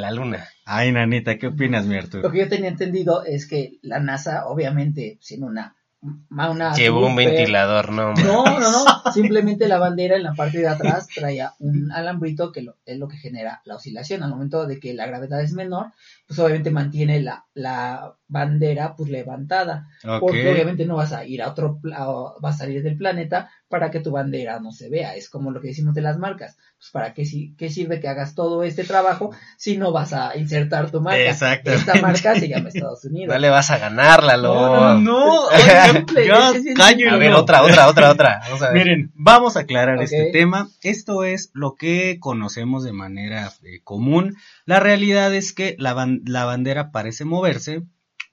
la 0.00 0.10
luna. 0.10 0.48
Ay, 0.64 0.90
nanita, 0.90 1.38
¿qué 1.38 1.46
opinas, 1.48 1.86
mi 1.86 1.94
Lo 1.94 2.00
Arturo? 2.00 2.32
que 2.32 2.38
yo 2.38 2.48
tenía 2.48 2.68
entendido 2.68 3.24
es 3.24 3.46
que 3.46 3.78
la 3.82 4.00
NASA, 4.00 4.46
obviamente, 4.48 5.16
siendo 5.20 5.46
una, 5.46 5.76
una 6.00 6.74
Llevó 6.74 7.06
un 7.06 7.16
ventilador, 7.16 7.90
¿no? 7.90 8.14
No, 8.14 8.44
no, 8.44 8.60
no. 8.60 9.12
Simplemente 9.12 9.66
la 9.66 9.78
bandera 9.78 10.16
en 10.16 10.22
la 10.22 10.34
parte 10.34 10.58
de 10.58 10.68
atrás 10.68 11.08
traía 11.14 11.54
un 11.58 11.90
alambrito 11.90 12.52
que 12.52 12.62
lo- 12.62 12.76
es 12.86 12.98
lo 12.98 13.08
que 13.08 13.16
genera 13.16 13.62
la 13.64 13.74
oscilación. 13.76 14.22
Al 14.22 14.30
momento 14.30 14.66
de 14.66 14.78
que 14.78 14.94
la 14.94 15.06
gravedad 15.06 15.40
es 15.40 15.52
menor, 15.52 15.92
pues 16.26 16.38
obviamente 16.38 16.70
mantiene 16.70 17.20
la, 17.20 17.44
la 17.54 18.14
bandera 18.28 18.94
pues 18.96 19.10
levantada. 19.10 19.88
Porque 20.20 20.42
obviamente 20.52 20.86
no 20.86 20.96
vas 20.96 21.12
a 21.12 21.24
ir 21.24 21.42
a 21.42 21.48
otro, 21.48 21.80
o 21.98 22.36
vas 22.40 22.54
a 22.56 22.58
salir 22.58 22.82
del 22.82 22.96
planeta 22.96 23.50
para 23.68 23.90
que 23.90 24.00
tu 24.00 24.10
bandera 24.10 24.60
no 24.60 24.72
se 24.72 24.88
vea. 24.88 25.14
Es 25.14 25.28
como 25.28 25.50
lo 25.50 25.60
que 25.60 25.68
decimos 25.68 25.94
de 25.94 26.00
las 26.00 26.18
marcas. 26.18 26.56
Pues 26.78 26.90
para 26.90 27.12
qué, 27.12 27.24
si- 27.26 27.54
qué 27.56 27.68
sirve 27.70 28.00
que 28.00 28.08
hagas 28.08 28.34
todo 28.34 28.62
este 28.62 28.84
trabajo 28.84 29.30
si 29.56 29.76
no 29.76 29.92
vas 29.92 30.12
a 30.12 30.36
insertar 30.36 30.90
tu 30.90 31.00
marca. 31.00 31.18
Exactamente. 31.30 31.74
Esta 31.74 32.00
marca 32.00 32.34
se 32.38 32.48
llama 32.48 32.68
Estados 32.70 33.04
Unidos. 33.06 33.34
No 33.34 33.38
le 33.38 33.50
vas 33.50 33.70
a 33.70 33.78
ganar, 33.78 34.22
Lalo. 34.24 34.54
No, 34.54 34.98
no, 35.00 35.00
No, 35.00 35.48
sí 35.50 36.68
es 36.68 36.74
cállenlo. 36.76 37.14
A 37.14 37.18
ver, 37.18 37.32
otra, 37.34 37.62
otra, 37.62 37.88
otra, 37.88 38.10
otra. 38.10 38.40
Vamos 38.44 38.62
a 38.62 38.70
ver. 38.70 38.84
Miren, 38.84 39.12
vamos 39.14 39.56
a 39.56 39.60
aclarar 39.60 40.02
este 40.02 40.30
tema. 40.32 40.68
Esto 40.82 41.24
es 41.24 41.50
lo 41.52 41.74
que 41.74 42.18
conocemos 42.20 42.84
de 42.84 42.92
manera 42.92 43.52
eh, 43.64 43.80
común. 43.84 44.36
La 44.64 44.80
realidad 44.80 45.34
es 45.34 45.52
que 45.52 45.76
la, 45.78 45.94
ban- 45.94 46.22
la 46.24 46.44
bandera 46.44 46.90
parece 46.90 47.24
moverse 47.24 47.82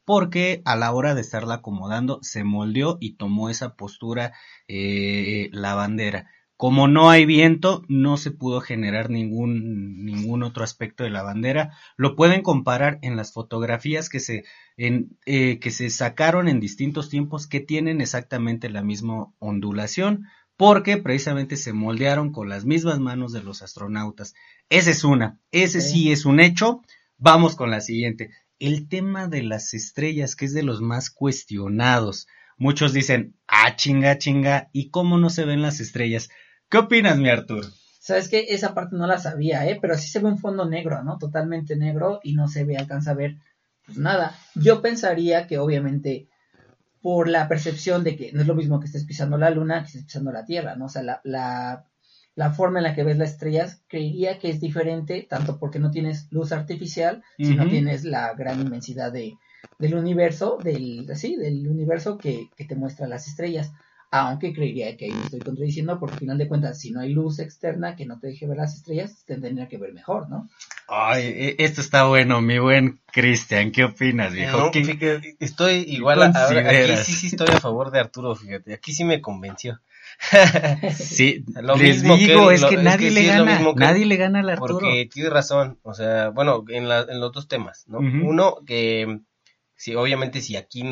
porque 0.05 0.61
a 0.65 0.75
la 0.75 0.91
hora 0.93 1.15
de 1.15 1.21
estarla 1.21 1.55
acomodando 1.55 2.19
se 2.21 2.43
moldeó 2.43 2.97
y 2.99 3.15
tomó 3.15 3.49
esa 3.49 3.75
postura 3.75 4.33
eh, 4.67 5.49
la 5.51 5.75
bandera. 5.75 6.29
Como 6.57 6.87
no 6.87 7.09
hay 7.09 7.25
viento, 7.25 7.83
no 7.89 8.15
se 8.15 8.31
pudo 8.31 8.61
generar 8.61 9.09
ningún, 9.09 10.05
ningún 10.05 10.41
otro 10.41 10.63
aspecto 10.63 11.03
de 11.03 11.09
la 11.09 11.21
bandera. 11.21 11.73
Lo 11.97 12.15
pueden 12.15 12.43
comparar 12.43 12.97
en 13.01 13.17
las 13.17 13.33
fotografías 13.33 14.07
que 14.07 14.21
se, 14.21 14.45
en, 14.77 15.17
eh, 15.25 15.59
que 15.59 15.71
se 15.71 15.89
sacaron 15.89 16.47
en 16.47 16.61
distintos 16.61 17.09
tiempos 17.09 17.47
que 17.47 17.59
tienen 17.59 17.99
exactamente 17.99 18.69
la 18.69 18.83
misma 18.83 19.33
ondulación 19.39 20.27
porque 20.57 20.95
precisamente 20.95 21.57
se 21.57 21.73
moldearon 21.73 22.31
con 22.31 22.47
las 22.47 22.63
mismas 22.63 22.99
manos 22.99 23.33
de 23.33 23.43
los 23.43 23.61
astronautas. 23.61 24.33
Esa 24.69 24.91
es 24.91 25.03
una, 25.03 25.39
ese 25.51 25.81
Sí. 25.81 25.89
sí 25.89 26.11
es 26.13 26.25
un 26.25 26.39
hecho. 26.39 26.81
Vamos 27.17 27.55
con 27.57 27.69
la 27.71 27.81
siguiente. 27.81 28.29
El 28.59 28.87
tema 28.87 29.27
de 29.27 29.43
las 29.43 29.73
estrellas, 29.73 30.35
que 30.35 30.45
es 30.45 30.53
de 30.53 30.63
los 30.63 30.81
más 30.81 31.09
cuestionados. 31.09 32.27
Muchos 32.57 32.93
dicen, 32.93 33.35
ah, 33.47 33.75
chinga, 33.75 34.17
chinga, 34.17 34.69
¿y 34.71 34.89
cómo 34.89 35.17
no 35.17 35.29
se 35.29 35.45
ven 35.45 35.61
las 35.61 35.79
estrellas? 35.79 36.29
¿Qué 36.69 36.77
opinas, 36.77 37.17
mi 37.17 37.29
Artur? 37.29 37.65
Sabes 37.99 38.29
que 38.29 38.45
esa 38.49 38.73
parte 38.73 38.95
no 38.95 39.07
la 39.07 39.17
sabía, 39.17 39.67
¿eh? 39.67 39.77
Pero 39.81 39.97
sí 39.97 40.07
se 40.07 40.19
ve 40.19 40.27
un 40.27 40.37
fondo 40.37 40.65
negro, 40.65 41.03
¿no? 41.03 41.17
Totalmente 41.17 41.75
negro 41.75 42.19
y 42.23 42.33
no 42.33 42.47
se 42.47 42.63
ve, 42.63 42.77
alcanza 42.77 43.11
a 43.11 43.15
ver, 43.15 43.37
pues 43.85 43.97
nada. 43.97 44.37
Yo 44.53 44.81
pensaría 44.81 45.47
que 45.47 45.57
obviamente 45.57 46.29
por 47.01 47.29
la 47.29 47.47
percepción 47.47 48.03
de 48.03 48.15
que 48.15 48.31
no 48.31 48.41
es 48.41 48.47
lo 48.47 48.55
mismo 48.55 48.79
que 48.79 48.87
estés 48.87 49.05
pisando 49.05 49.37
la 49.37 49.51
luna 49.51 49.81
que 49.81 49.87
estés 49.87 50.05
pisando 50.05 50.31
la 50.31 50.43
Tierra, 50.43 50.75
¿no? 50.75 50.85
O 50.85 50.89
sea, 50.89 51.21
la, 51.23 51.85
la 52.35 52.51
forma 52.51 52.79
en 52.79 52.83
la 52.83 52.93
que 52.93 53.03
ves 53.03 53.17
las 53.17 53.31
estrellas 53.31 53.81
creería 53.87 54.39
que 54.39 54.49
es 54.49 54.59
diferente, 54.59 55.25
tanto 55.29 55.57
porque 55.57 55.79
no 55.79 55.91
tienes 55.91 56.27
luz 56.31 56.51
artificial, 56.51 57.23
sino 57.37 57.63
tienes 57.69 58.03
la 58.03 58.33
gran 58.33 58.59
inmensidad 58.61 59.11
de, 59.11 59.37
del 59.79 59.95
universo, 59.95 60.57
del, 60.61 61.07
sí, 61.15 61.35
del 61.37 61.67
universo 61.67 62.17
que, 62.17 62.49
que 62.57 62.65
te 62.65 62.75
muestra 62.75 63.07
las 63.07 63.27
estrellas. 63.27 63.71
Aunque 64.11 64.53
creería 64.53 64.95
que 64.95 65.05
ahí 65.05 65.11
me 65.11 65.23
estoy 65.23 65.39
contradiciendo, 65.39 65.99
porque 65.99 66.13
al 66.13 66.19
final 66.19 66.37
de 66.37 66.47
cuentas, 66.47 66.79
si 66.79 66.91
no 66.91 67.01
hay 67.01 67.11
luz 67.11 67.39
externa 67.39 67.95
que 67.95 68.05
no 68.05 68.19
te 68.19 68.27
deje 68.27 68.47
ver 68.47 68.57
las 68.57 68.75
estrellas, 68.75 69.23
tendría 69.25 69.67
que 69.67 69.77
ver 69.77 69.93
mejor, 69.93 70.29
¿no? 70.29 70.47
Ay, 70.87 71.23
e- 71.25 71.55
esto 71.59 71.81
está 71.81 72.05
bueno, 72.05 72.41
mi 72.41 72.59
buen 72.59 72.99
Cristian. 73.11 73.71
¿Qué 73.71 73.83
opinas, 73.83 74.31
viejo? 74.31 74.57
No, 74.57 74.71
¿Qué- 74.71 74.85
fíjate, 74.85 75.35
estoy 75.39 75.85
igual 75.87 76.21
a, 76.21 76.27
ahora, 76.27 76.69
aquí 76.69 76.95
sí 76.97 77.13
sí 77.13 77.27
estoy 77.27 77.47
a 77.47 77.59
favor 77.59 77.91
de 77.91 77.99
Arturo, 77.99 78.35
fíjate, 78.35 78.73
aquí 78.73 78.93
sí 78.93 79.03
me 79.03 79.19
convenció. 79.21 79.79
Sí, 80.97 81.43
Lo 81.61 81.75
les 81.75 81.97
mismo 82.01 82.15
que- 82.17 82.25
digo, 82.27 82.51
es 82.51 82.61
lo- 82.61 82.69
que 82.69 82.75
es 82.75 82.81
nadie 82.83 83.07
que 83.09 83.13
le 83.13 83.21
sí 83.21 83.27
gana, 83.27 83.57
que- 83.57 83.73
nadie 83.79 84.05
le 84.05 84.15
gana 84.17 84.39
al 84.39 84.49
Arturo. 84.49 84.79
Porque 84.79 85.09
tiene 85.11 85.29
razón, 85.29 85.79
o 85.83 85.93
sea, 85.93 86.29
bueno, 86.29 86.63
en, 86.69 86.87
la, 86.87 87.01
en 87.01 87.19
los 87.19 87.31
dos 87.31 87.47
temas, 87.47 87.85
¿no? 87.87 87.99
Uno, 88.23 88.57
que 88.65 89.19
si 89.75 89.93
obviamente 89.95 90.41
si 90.41 90.55
aquí, 90.55 90.83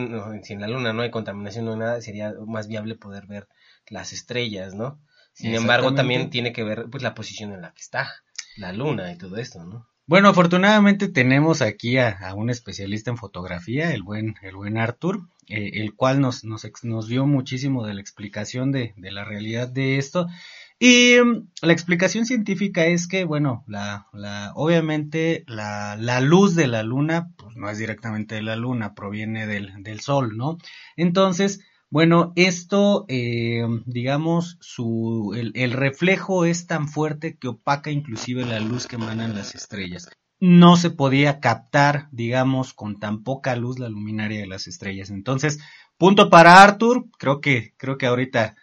si 0.43 0.53
en 0.53 0.61
la 0.61 0.67
luna 0.67 0.93
no 0.93 1.01
hay 1.03 1.11
contaminación 1.11 1.65
no 1.65 1.74
hay 1.74 1.80
nada, 1.80 2.01
sería 2.01 2.34
más 2.45 2.67
viable 2.67 2.95
poder 2.95 3.26
ver 3.28 3.47
las 3.88 4.13
estrellas, 4.13 4.74
¿no? 4.74 4.99
Sin 5.34 5.51
embargo, 5.55 5.88
también 5.95 6.30
tiene 6.30 6.53
que 6.53 6.63
ver 6.63 6.86
pues 6.91 7.01
la 7.01 7.15
posición 7.15 7.53
en 7.53 7.61
la 7.61 7.71
que 7.74 7.82
está 7.82 8.13
la 8.57 8.71
luna 8.71 9.11
y 9.11 9.17
todo 9.17 9.38
esto, 9.38 9.63
¿no? 9.63 9.88
Bueno, 10.06 10.28
afortunadamente 10.28 11.08
tenemos 11.08 11.62
aquí 11.62 11.97
a, 11.97 12.34
un 12.36 12.49
especialista 12.49 13.10
en 13.10 13.18
fotografía, 13.18 13.93
el 13.93 14.04
buen, 14.04 14.36
el 14.41 14.56
buen 14.56 14.78
Artur, 14.78 15.30
eh, 15.47 15.72
el 15.76 15.95
cual 15.95 16.20
nos, 16.20 16.43
nos, 16.43 16.68
nos 16.84 17.08
dio 17.08 17.26
muchísimo 17.26 17.86
de 17.86 17.93
la 17.93 18.01
explicación 18.01 18.74
de, 18.74 18.93
de 18.97 19.12
la 19.12 19.24
realidad 19.24 19.70
de 19.70 19.97
esto. 19.97 20.28
Y 20.78 21.16
mm, 21.24 21.47
la 21.62 21.72
explicación 21.72 22.26
científica 22.26 22.86
es 22.86 23.08
que, 23.08 23.24
bueno, 23.24 23.64
la, 23.66 24.08
la, 24.12 24.51
obviamente 24.56 25.45
la, 25.47 25.95
la 25.97 26.20
luz 26.20 26.54
de 26.56 26.68
la 26.68 26.84
luna, 26.84 27.32
pues 27.38 27.56
no 27.56 27.70
es 27.70 27.78
directamente 27.78 28.36
de 28.36 28.41
la 28.41 28.58
luna, 28.58 28.95
proviene 28.95 29.47
del, 29.47 29.84
del 29.84 30.01
sol, 30.01 30.36
¿no? 30.36 30.58
Entonces, 30.97 31.62
bueno, 31.94 32.34
esto, 32.36 33.06
eh, 33.08 33.62
digamos, 33.86 34.58
su, 34.62 35.36
el, 35.38 35.52
el 35.54 35.74
reflejo 35.74 36.44
es 36.44 36.66
tan 36.66 36.88
fuerte 36.88 37.38
que 37.38 37.50
opaca 37.50 37.91
inclusive 37.91 38.44
la 38.48 38.60
luz 38.60 38.88
que 38.88 38.96
emanan 38.96 39.36
las 39.36 39.54
estrellas. 39.54 40.10
No 40.39 40.76
se 40.76 40.89
podía 40.89 41.39
captar, 41.39 42.08
digamos, 42.12 42.74
con 42.74 43.00
tan 43.00 43.22
poca 43.22 43.56
luz 43.56 43.78
la 43.78 43.89
luminaria 43.89 44.39
de 44.39 44.48
las 44.48 44.66
estrellas. 44.66 45.12
Entonces, 45.12 45.60
punto 46.00 46.32
para 46.32 46.64
Arthur. 46.64 47.06
Creo 47.20 47.41
que, 47.41 47.76
creo 47.78 48.00
que 48.00 48.08
ahorita 48.08 48.56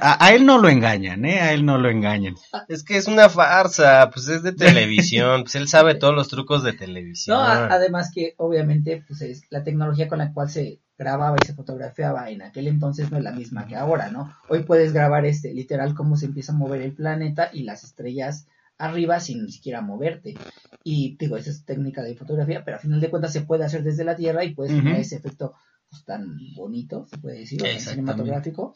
a, 0.00 0.26
a 0.26 0.34
él 0.34 0.44
no 0.44 0.58
lo 0.58 0.68
engañan, 0.68 1.24
¿eh? 1.26 1.38
A 1.38 1.52
él 1.52 1.64
no 1.64 1.78
lo 1.78 1.88
engañan. 1.90 2.34
Es 2.68 2.82
que 2.82 2.96
es 2.96 3.06
una 3.06 3.28
farsa, 3.28 4.10
pues 4.12 4.26
es 4.26 4.42
de 4.42 4.52
televisión, 4.52 5.42
pues 5.44 5.54
él 5.54 5.68
sabe 5.68 5.94
todos 5.94 6.16
los 6.16 6.26
trucos 6.26 6.64
de 6.64 6.72
televisión. 6.72 7.36
No, 7.36 7.44
además 7.44 8.10
que 8.12 8.34
obviamente 8.36 9.04
pues 9.06 9.22
es 9.22 9.44
la 9.48 9.62
tecnología 9.62 10.08
con 10.08 10.18
la 10.18 10.32
cual 10.32 10.50
se, 10.50 10.80
grababa 10.98 11.36
y 11.40 11.46
se 11.46 11.54
fotografiaba 11.54 12.28
en 12.30 12.42
aquel 12.42 12.66
entonces 12.66 13.10
no 13.10 13.18
es 13.18 13.24
la 13.24 13.32
misma 13.32 13.66
que 13.66 13.76
ahora, 13.76 14.10
¿no? 14.10 14.34
Hoy 14.48 14.64
puedes 14.64 14.92
grabar 14.92 15.24
este, 15.24 15.54
literal, 15.54 15.94
cómo 15.94 16.16
se 16.16 16.26
empieza 16.26 16.52
a 16.52 16.56
mover 16.56 16.82
el 16.82 16.92
planeta 16.92 17.50
y 17.52 17.62
las 17.62 17.84
estrellas 17.84 18.48
arriba 18.76 19.20
sin 19.20 19.44
ni 19.44 19.52
siquiera 19.52 19.80
moverte. 19.80 20.36
Y 20.82 21.16
digo, 21.16 21.36
esa 21.36 21.50
es 21.50 21.64
técnica 21.64 22.02
de 22.02 22.16
fotografía, 22.16 22.64
pero 22.64 22.76
a 22.76 22.80
final 22.80 23.00
de 23.00 23.10
cuentas 23.10 23.32
se 23.32 23.42
puede 23.42 23.64
hacer 23.64 23.82
desde 23.82 24.04
la 24.04 24.16
Tierra 24.16 24.44
y 24.44 24.54
puedes 24.54 24.74
tener 24.74 24.96
ese 24.96 25.16
efecto 25.16 25.54
pues, 25.88 26.04
tan 26.04 26.36
bonito, 26.56 27.06
se 27.06 27.18
puede 27.18 27.38
decir, 27.40 27.60
cinematográfico, 27.78 28.74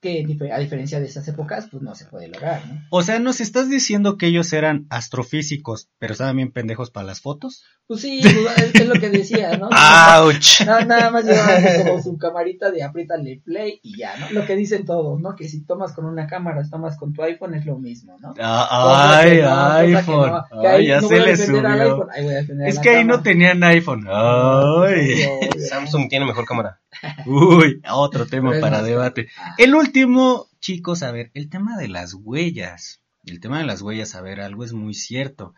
que 0.00 0.24
a 0.52 0.58
diferencia 0.58 0.98
de 0.98 1.06
esas 1.06 1.28
épocas, 1.28 1.68
pues 1.70 1.82
no 1.82 1.94
se 1.94 2.06
puede 2.06 2.28
lograr, 2.28 2.66
¿no? 2.66 2.80
O 2.90 3.02
sea, 3.02 3.18
¿nos 3.18 3.40
estás 3.40 3.68
diciendo 3.68 4.16
que 4.16 4.26
ellos 4.26 4.52
eran 4.52 4.86
astrofísicos, 4.88 5.88
pero 5.98 6.12
estaban 6.14 6.36
bien 6.36 6.52
pendejos 6.52 6.90
para 6.90 7.06
las 7.06 7.20
fotos? 7.20 7.64
Pues 7.86 8.00
sí, 8.02 8.20
pues, 8.22 8.58
es, 8.58 8.74
es 8.74 8.88
lo 8.88 8.94
que 8.94 9.10
decía, 9.10 9.56
¿no? 9.58 9.68
¡Auch! 9.72 10.60
Nada, 10.66 10.84
nada 10.84 11.10
más 11.10 11.24
llevaban 11.24 11.62
como 11.84 12.02
su 12.02 12.16
camarita 12.16 12.70
de 12.70 12.82
apriétale 12.82 13.42
play 13.44 13.80
y 13.82 13.98
ya, 13.98 14.16
¿no? 14.16 14.30
Lo 14.30 14.46
que 14.46 14.56
dicen 14.56 14.84
todos, 14.86 15.20
¿no? 15.20 15.36
Que 15.36 15.48
si 15.48 15.64
tomas 15.64 15.92
con 15.92 16.06
una 16.06 16.26
cámara, 16.26 16.62
tomas 16.70 16.96
con 16.96 17.12
tu 17.12 17.22
iPhone 17.22 17.54
es 17.54 17.66
lo 17.66 17.78
mismo, 17.78 18.16
¿no? 18.20 18.34
Cosa 18.34 19.18
ay, 19.18 19.38
no, 19.38 19.48
cosa 19.48 19.80
que 19.80 19.96
iPhone. 19.96 20.30
no, 20.30 20.60
que 20.62 20.68
Ay, 20.68 20.86
ya 20.86 21.00
no 21.00 21.08
se 21.08 21.14
voy 21.14 21.22
a 21.22 21.24
le 21.26 21.30
defender 21.32 21.66
al 21.66 21.72
subió. 21.78 21.92
iPhone, 21.92 22.08
ahí 22.12 22.24
voy 22.24 22.32
a 22.32 22.36
defender 22.36 22.66
a 22.66 22.68
Es 22.70 22.78
que 22.78 22.90
ahí 22.90 23.04
no 23.04 23.22
tenían 23.22 23.62
iPhone. 23.64 24.06
Ay. 24.08 25.24
Samsung 25.68 26.08
tiene 26.08 26.24
mejor 26.24 26.44
cámara. 26.44 26.80
Uy, 27.26 27.80
otro 27.90 28.26
tema 28.26 28.52
para 28.60 28.82
debate. 28.82 29.26
caro. 29.26 29.54
El 29.58 29.74
último, 29.74 30.48
chicos, 30.60 31.02
a 31.02 31.12
ver, 31.12 31.30
el 31.34 31.48
tema 31.48 31.76
de 31.76 31.88
las 31.88 32.14
huellas. 32.14 33.02
El 33.24 33.40
tema 33.40 33.58
de 33.58 33.64
las 33.64 33.82
huellas, 33.82 34.14
a 34.14 34.22
ver, 34.22 34.40
algo 34.40 34.64
es 34.64 34.72
muy 34.72 34.94
cierto. 34.94 35.54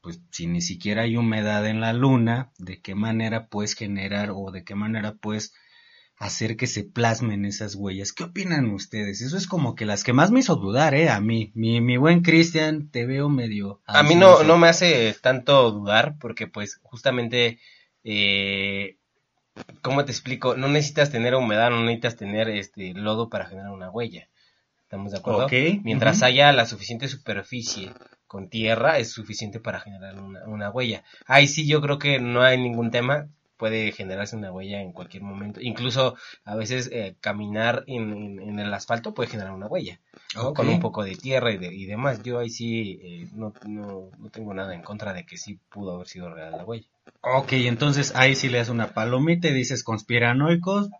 Pues 0.00 0.20
si 0.30 0.46
ni 0.46 0.62
siquiera 0.62 1.02
hay 1.02 1.16
humedad 1.16 1.66
en 1.66 1.80
la 1.80 1.92
luna, 1.92 2.52
¿de 2.58 2.80
qué 2.80 2.94
manera 2.94 3.48
puedes 3.48 3.74
generar 3.74 4.30
o 4.32 4.50
de 4.50 4.64
qué 4.64 4.74
manera 4.74 5.14
puedes 5.14 5.52
hacer 6.16 6.56
que 6.56 6.66
se 6.66 6.84
plasmen 6.84 7.44
esas 7.44 7.74
huellas? 7.74 8.12
¿Qué 8.12 8.24
opinan 8.24 8.70
ustedes? 8.70 9.20
Eso 9.20 9.36
es 9.36 9.46
como 9.46 9.74
que 9.74 9.86
las 9.86 10.04
que 10.04 10.12
más 10.12 10.30
me 10.30 10.40
hizo 10.40 10.56
dudar, 10.56 10.94
¿eh? 10.94 11.10
A 11.10 11.20
mí. 11.20 11.50
Mi, 11.54 11.80
mi 11.80 11.96
buen 11.96 12.22
Cristian, 12.22 12.90
te 12.90 13.04
veo 13.06 13.28
medio... 13.28 13.82
A 13.86 14.02
mí 14.02 14.14
no, 14.14 14.42
no 14.42 14.56
me 14.56 14.68
hace 14.68 15.14
tanto 15.20 15.70
dudar 15.72 16.16
porque 16.18 16.46
pues 16.46 16.78
justamente, 16.82 17.58
eh, 18.04 18.99
¿cómo 19.82 20.04
te 20.04 20.12
explico? 20.12 20.56
No 20.56 20.68
necesitas 20.68 21.10
tener 21.10 21.34
humedad, 21.34 21.70
no 21.70 21.80
necesitas 21.82 22.16
tener 22.16 22.48
este 22.48 22.94
lodo 22.94 23.28
para 23.28 23.46
generar 23.46 23.70
una 23.72 23.90
huella. 23.90 24.28
¿Estamos 24.82 25.12
de 25.12 25.18
acuerdo? 25.18 25.54
Mientras 25.82 26.22
haya 26.22 26.52
la 26.52 26.66
suficiente 26.66 27.08
superficie 27.08 27.92
con 28.26 28.48
tierra 28.48 28.98
es 28.98 29.12
suficiente 29.12 29.60
para 29.60 29.80
generar 29.80 30.20
una, 30.20 30.44
una 30.46 30.70
huella. 30.70 31.04
Ahí 31.26 31.48
sí 31.48 31.66
yo 31.68 31.80
creo 31.80 31.98
que 31.98 32.20
no 32.20 32.42
hay 32.42 32.58
ningún 32.58 32.90
tema, 32.90 33.28
puede 33.56 33.92
generarse 33.92 34.36
una 34.36 34.52
huella 34.52 34.80
en 34.82 34.92
cualquier 34.92 35.22
momento. 35.22 35.60
Incluso 35.60 36.16
a 36.44 36.56
veces 36.56 36.90
eh, 36.92 37.16
caminar 37.20 37.84
en, 37.86 38.12
en- 38.12 38.40
en 38.40 38.58
el 38.60 38.72
asfalto 38.74 39.14
puede 39.14 39.30
generar 39.30 39.52
una 39.52 39.66
huella. 39.68 40.00
Con 40.54 40.68
un 40.68 40.78
poco 40.80 41.02
de 41.04 41.16
tierra 41.16 41.52
y, 41.52 41.58
de- 41.58 41.74
y 41.74 41.86
demás. 41.86 42.22
Yo 42.22 42.38
ahí 42.38 42.50
sí 42.50 42.98
eh, 43.02 43.28
no, 43.34 43.52
no, 43.66 44.10
no 44.18 44.30
tengo 44.30 44.54
nada 44.54 44.74
en 44.74 44.82
contra 44.82 45.12
de 45.12 45.26
que 45.26 45.36
sí 45.38 45.58
pudo 45.70 45.94
haber 45.94 46.06
sido 46.08 46.32
real 46.34 46.56
la 46.56 46.64
huella. 46.64 46.86
Ok, 47.22 47.52
entonces 47.52 48.12
ahí 48.16 48.34
sí 48.34 48.48
le 48.48 48.58
das 48.58 48.68
una 48.68 48.88
palomita 48.94 49.48
y 49.48 49.52
dices 49.54 49.84
conspiranoicos. 49.84 50.90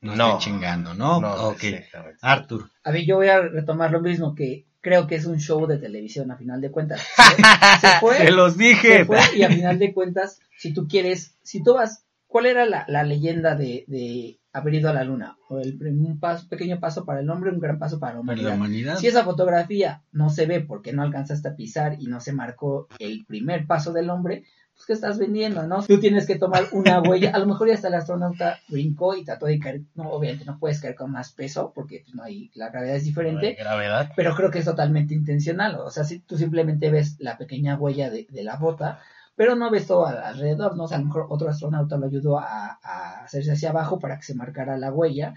No, 0.00 0.14
No. 0.14 0.26
estoy 0.38 0.52
chingando, 0.52 0.94
¿no? 0.94 1.18
ok. 1.18 1.64
exactamente. 1.64 2.18
Arthur. 2.22 2.70
A 2.84 2.92
mí 2.92 3.04
yo 3.06 3.16
voy 3.16 3.28
a 3.28 3.40
retomar 3.40 3.90
lo 3.90 4.00
mismo, 4.00 4.34
que 4.34 4.66
creo 4.80 5.06
que 5.06 5.16
es 5.16 5.26
un 5.26 5.38
show 5.40 5.66
de 5.66 5.78
televisión 5.78 6.30
a 6.30 6.36
final 6.36 6.60
de 6.60 6.70
cuentas. 6.70 7.00
Se, 7.00 7.42
se 7.80 8.00
fue, 8.00 8.16
Te 8.18 8.30
los 8.30 8.56
dije. 8.56 8.98
se 8.98 9.04
fue 9.04 9.18
y 9.36 9.42
a 9.42 9.48
final 9.48 9.78
de 9.78 9.92
cuentas, 9.92 10.40
si 10.56 10.72
tú 10.72 10.86
quieres, 10.88 11.34
si 11.42 11.62
tú 11.62 11.74
vas, 11.74 12.04
¿cuál 12.28 12.46
era 12.46 12.64
la, 12.64 12.84
la 12.88 13.02
leyenda 13.02 13.56
de, 13.56 13.84
de 13.88 14.38
haber 14.52 14.74
ido 14.74 14.88
a 14.88 14.92
la 14.94 15.02
luna? 15.04 15.36
O 15.48 15.58
el, 15.58 15.78
un 15.82 16.20
paso, 16.20 16.48
pequeño 16.48 16.78
paso 16.78 17.04
para 17.04 17.20
el 17.20 17.28
hombre, 17.30 17.50
un 17.50 17.58
gran 17.60 17.78
paso 17.80 17.98
para 17.98 18.12
la 18.14 18.20
Para 18.20 18.22
humanidad. 18.22 18.48
la 18.50 18.54
humanidad. 18.56 18.96
Si 18.98 19.08
esa 19.08 19.24
fotografía 19.24 20.02
no 20.12 20.30
se 20.30 20.46
ve 20.46 20.60
porque 20.60 20.92
no 20.92 21.02
alcanzaste 21.02 21.48
a 21.48 21.56
pisar 21.56 21.96
y 22.00 22.06
no 22.06 22.20
se 22.20 22.32
marcó 22.32 22.86
el 23.00 23.24
primer 23.26 23.66
paso 23.66 23.92
del 23.92 24.10
hombre, 24.10 24.44
pues 24.78 24.86
¿qué 24.86 24.92
estás 24.94 25.18
vendiendo, 25.18 25.66
no? 25.66 25.82
Tú 25.84 25.98
tienes 26.00 26.26
que 26.26 26.38
tomar 26.38 26.64
una 26.72 27.02
huella, 27.02 27.32
a 27.34 27.38
lo 27.40 27.46
mejor 27.46 27.68
ya 27.68 27.74
hasta 27.74 27.88
el 27.88 27.94
astronauta 27.94 28.58
brincó 28.68 29.14
y 29.16 29.24
trató 29.24 29.46
de 29.46 29.58
caer, 29.58 29.82
no, 29.96 30.08
obviamente 30.10 30.44
no 30.46 30.58
puedes 30.58 30.80
caer 30.80 30.94
con 30.94 31.10
más 31.10 31.32
peso 31.32 31.72
porque 31.74 32.02
pues, 32.04 32.14
no 32.14 32.22
hay, 32.22 32.50
la 32.54 32.70
gravedad 32.70 32.94
es 32.96 33.02
No 33.02 33.06
diferente, 33.08 33.54
gravedad. 33.58 34.10
pero 34.16 34.34
creo 34.36 34.50
que 34.50 34.60
es 34.60 34.64
totalmente 34.64 35.14
intencional, 35.14 35.74
o 35.80 35.90
sea, 35.90 36.04
si 36.04 36.20
tú 36.20 36.38
simplemente 36.38 36.90
ves 36.90 37.16
la 37.18 37.36
pequeña 37.36 37.76
huella 37.76 38.08
de, 38.08 38.26
de 38.30 38.44
la 38.44 38.56
bota, 38.56 39.00
pero 39.34 39.54
no 39.56 39.70
ves 39.70 39.86
todo 39.86 40.06
al- 40.06 40.18
alrededor, 40.22 40.76
¿no? 40.76 40.84
O 40.84 40.88
sea, 40.88 40.96
a 40.96 41.00
lo 41.00 41.06
mejor 41.06 41.26
otro 41.28 41.48
astronauta 41.48 41.96
lo 41.96 42.06
ayudó 42.06 42.38
a, 42.38 42.78
a 42.82 43.24
hacerse 43.24 43.52
hacia 43.52 43.70
abajo 43.70 43.98
para 43.98 44.16
que 44.16 44.22
se 44.24 44.34
marcara 44.34 44.76
la 44.78 44.92
huella, 44.92 45.34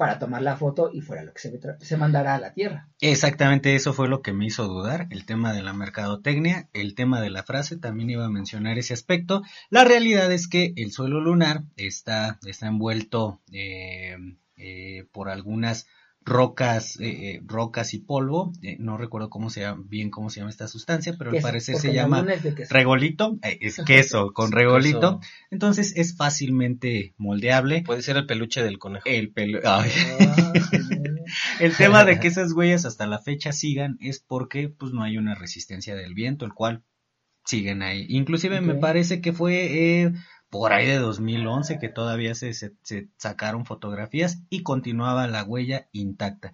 para 0.00 0.18
tomar 0.18 0.40
la 0.40 0.56
foto 0.56 0.90
y 0.90 1.02
fuera 1.02 1.24
lo 1.24 1.34
que 1.34 1.40
se, 1.40 1.60
se 1.78 1.96
mandara 1.98 2.34
a 2.34 2.40
la 2.40 2.54
Tierra. 2.54 2.88
Exactamente 3.02 3.74
eso 3.74 3.92
fue 3.92 4.08
lo 4.08 4.22
que 4.22 4.32
me 4.32 4.46
hizo 4.46 4.66
dudar, 4.66 5.06
el 5.10 5.26
tema 5.26 5.52
de 5.52 5.62
la 5.62 5.74
mercadotecnia, 5.74 6.70
el 6.72 6.94
tema 6.94 7.20
de 7.20 7.28
la 7.28 7.42
frase, 7.42 7.76
también 7.76 8.08
iba 8.08 8.24
a 8.24 8.30
mencionar 8.30 8.78
ese 8.78 8.94
aspecto. 8.94 9.42
La 9.68 9.84
realidad 9.84 10.32
es 10.32 10.48
que 10.48 10.72
el 10.76 10.90
suelo 10.90 11.20
lunar 11.20 11.64
está, 11.76 12.38
está 12.46 12.66
envuelto 12.66 13.42
eh, 13.52 14.16
eh, 14.56 15.04
por 15.12 15.28
algunas 15.28 15.86
rocas, 16.22 17.00
eh, 17.00 17.08
eh, 17.08 17.42
rocas 17.44 17.94
y 17.94 17.98
polvo, 17.98 18.52
eh, 18.62 18.76
no 18.78 18.96
recuerdo 18.96 19.30
cómo 19.30 19.50
se 19.50 19.62
llama, 19.62 19.82
bien 19.86 20.10
cómo 20.10 20.30
se 20.30 20.40
llama 20.40 20.50
esta 20.50 20.68
sustancia, 20.68 21.14
pero 21.18 21.30
al 21.30 21.40
parecer 21.40 21.76
se 21.76 21.88
la 21.88 21.94
llama 21.94 22.26
queso. 22.26 22.74
regolito, 22.74 23.38
eh, 23.42 23.58
es 23.62 23.80
queso 23.86 24.32
con 24.32 24.52
regolito, 24.52 25.20
queso. 25.20 25.32
entonces 25.50 25.94
es 25.96 26.16
fácilmente 26.16 27.14
moldeable. 27.16 27.82
Puede 27.82 28.02
ser 28.02 28.16
el 28.16 28.26
peluche 28.26 28.62
del 28.62 28.78
conejo. 28.78 29.04
El 29.06 29.32
pelo, 29.32 29.60
ay. 29.64 29.90
Ah. 30.20 30.52
El 31.60 31.76
tema 31.76 32.04
de 32.04 32.18
que 32.18 32.26
esas 32.26 32.52
huellas 32.52 32.84
hasta 32.84 33.06
la 33.06 33.20
fecha 33.20 33.52
sigan 33.52 33.98
es 34.00 34.18
porque 34.18 34.68
pues 34.68 34.92
no 34.92 35.04
hay 35.04 35.16
una 35.16 35.36
resistencia 35.36 35.94
del 35.94 36.12
viento, 36.12 36.44
el 36.44 36.54
cual 36.54 36.82
siguen 37.44 37.82
ahí. 37.82 38.06
Inclusive 38.08 38.60
me 38.60 38.74
parece 38.74 39.20
que 39.20 39.32
fue 39.32 40.02
eh, 40.02 40.12
por 40.50 40.72
ahí 40.72 40.86
de 40.86 40.98
2011 40.98 41.78
que 41.78 41.88
todavía 41.88 42.34
se, 42.34 42.52
se- 42.54 42.72
se 42.82 43.08
sacaron 43.16 43.64
fotografías 43.66 44.42
y 44.50 44.62
continuaba 44.62 45.26
la 45.28 45.44
huella 45.44 45.88
intacta. 45.92 46.52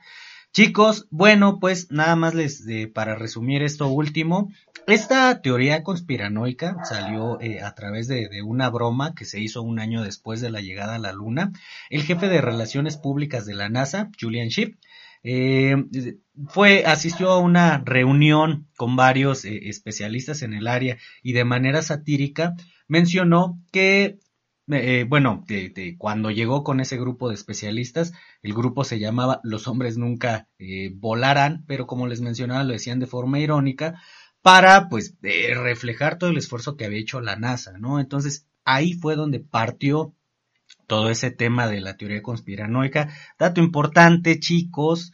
Chicos, 0.53 1.07
bueno, 1.11 1.61
pues 1.61 1.91
nada 1.91 2.17
más 2.17 2.35
les 2.35 2.65
para 2.95 3.15
resumir 3.15 3.63
esto 3.63 3.89
último, 3.89 4.51
esta 4.87 5.43
teoría 5.43 5.83
conspiranoica 5.83 6.79
salió 6.85 7.39
eh, 7.43 7.61
a 7.61 7.75
través 7.75 8.09
de, 8.09 8.29
de 8.29 8.41
una 8.43 8.71
broma 8.71 9.15
que 9.15 9.27
se 9.27 9.39
hizo 9.41 9.61
un 9.63 9.79
año 9.81 10.03
después 10.03 10.41
de 10.41 10.51
la 10.51 10.63
llegada 10.63 10.95
a 10.95 10.99
la 10.99 11.13
Luna. 11.13 11.53
El 11.91 12.03
jefe 12.05 12.29
de 12.29 12.41
relaciones 12.41 12.97
públicas 12.97 13.45
de 13.45 13.55
la 13.55 13.69
NASA, 13.69 14.11
Julian 14.19 14.49
Ship, 14.49 14.77
eh, 15.23 15.77
fue 16.49 16.85
asistió 16.87 17.31
a 17.31 17.39
una 17.41 17.83
reunión 17.85 18.69
con 18.77 18.97
varios 18.97 19.45
eh, 19.45 19.69
especialistas 19.69 20.43
en 20.43 20.55
el 20.55 20.69
área 20.69 20.99
y 21.23 21.33
de 21.33 21.45
manera 21.45 21.83
satírica 21.83 22.55
mencionó 22.89 23.61
que 23.73 24.19
eh, 24.69 25.07
bueno, 25.09 25.45
cuando 25.99 26.31
llegó 26.33 26.65
con 26.65 26.81
ese 26.81 26.97
grupo 26.97 27.29
de 27.29 27.37
especialistas, 27.37 28.13
el 28.43 28.53
grupo 28.53 28.83
se 28.83 28.99
llamaba 28.99 29.41
Los 29.45 29.69
hombres 29.69 29.97
nunca 29.97 30.49
eh, 30.59 30.91
volarán, 30.95 31.65
pero 31.67 31.87
como 31.87 32.09
les 32.09 32.21
mencionaba, 32.21 32.65
lo 32.65 32.73
decían 32.73 32.99
de 32.99 33.07
forma 33.07 33.39
irónica, 33.39 34.03
para 34.43 34.89
pues 34.89 35.15
eh, 35.23 35.55
reflejar 35.55 36.19
todo 36.19 36.31
el 36.31 36.39
esfuerzo 36.39 36.77
que 36.77 36.85
había 36.85 36.99
hecho 37.01 37.21
la 37.21 37.37
NASA, 37.37 37.79
¿no? 37.79 38.01
Entonces 38.01 38.47
ahí 38.65 38.93
fue 38.95 39.15
donde 39.15 39.39
partió 39.41 40.15
todo 40.89 41.11
ese 41.11 41.31
tema 41.31 41.69
de 41.69 41.81
la 41.81 41.97
teoría 41.97 42.23
conspiranoica. 42.23 43.09
Dato 43.39 43.61
importante, 43.61 44.41
chicos, 44.41 45.13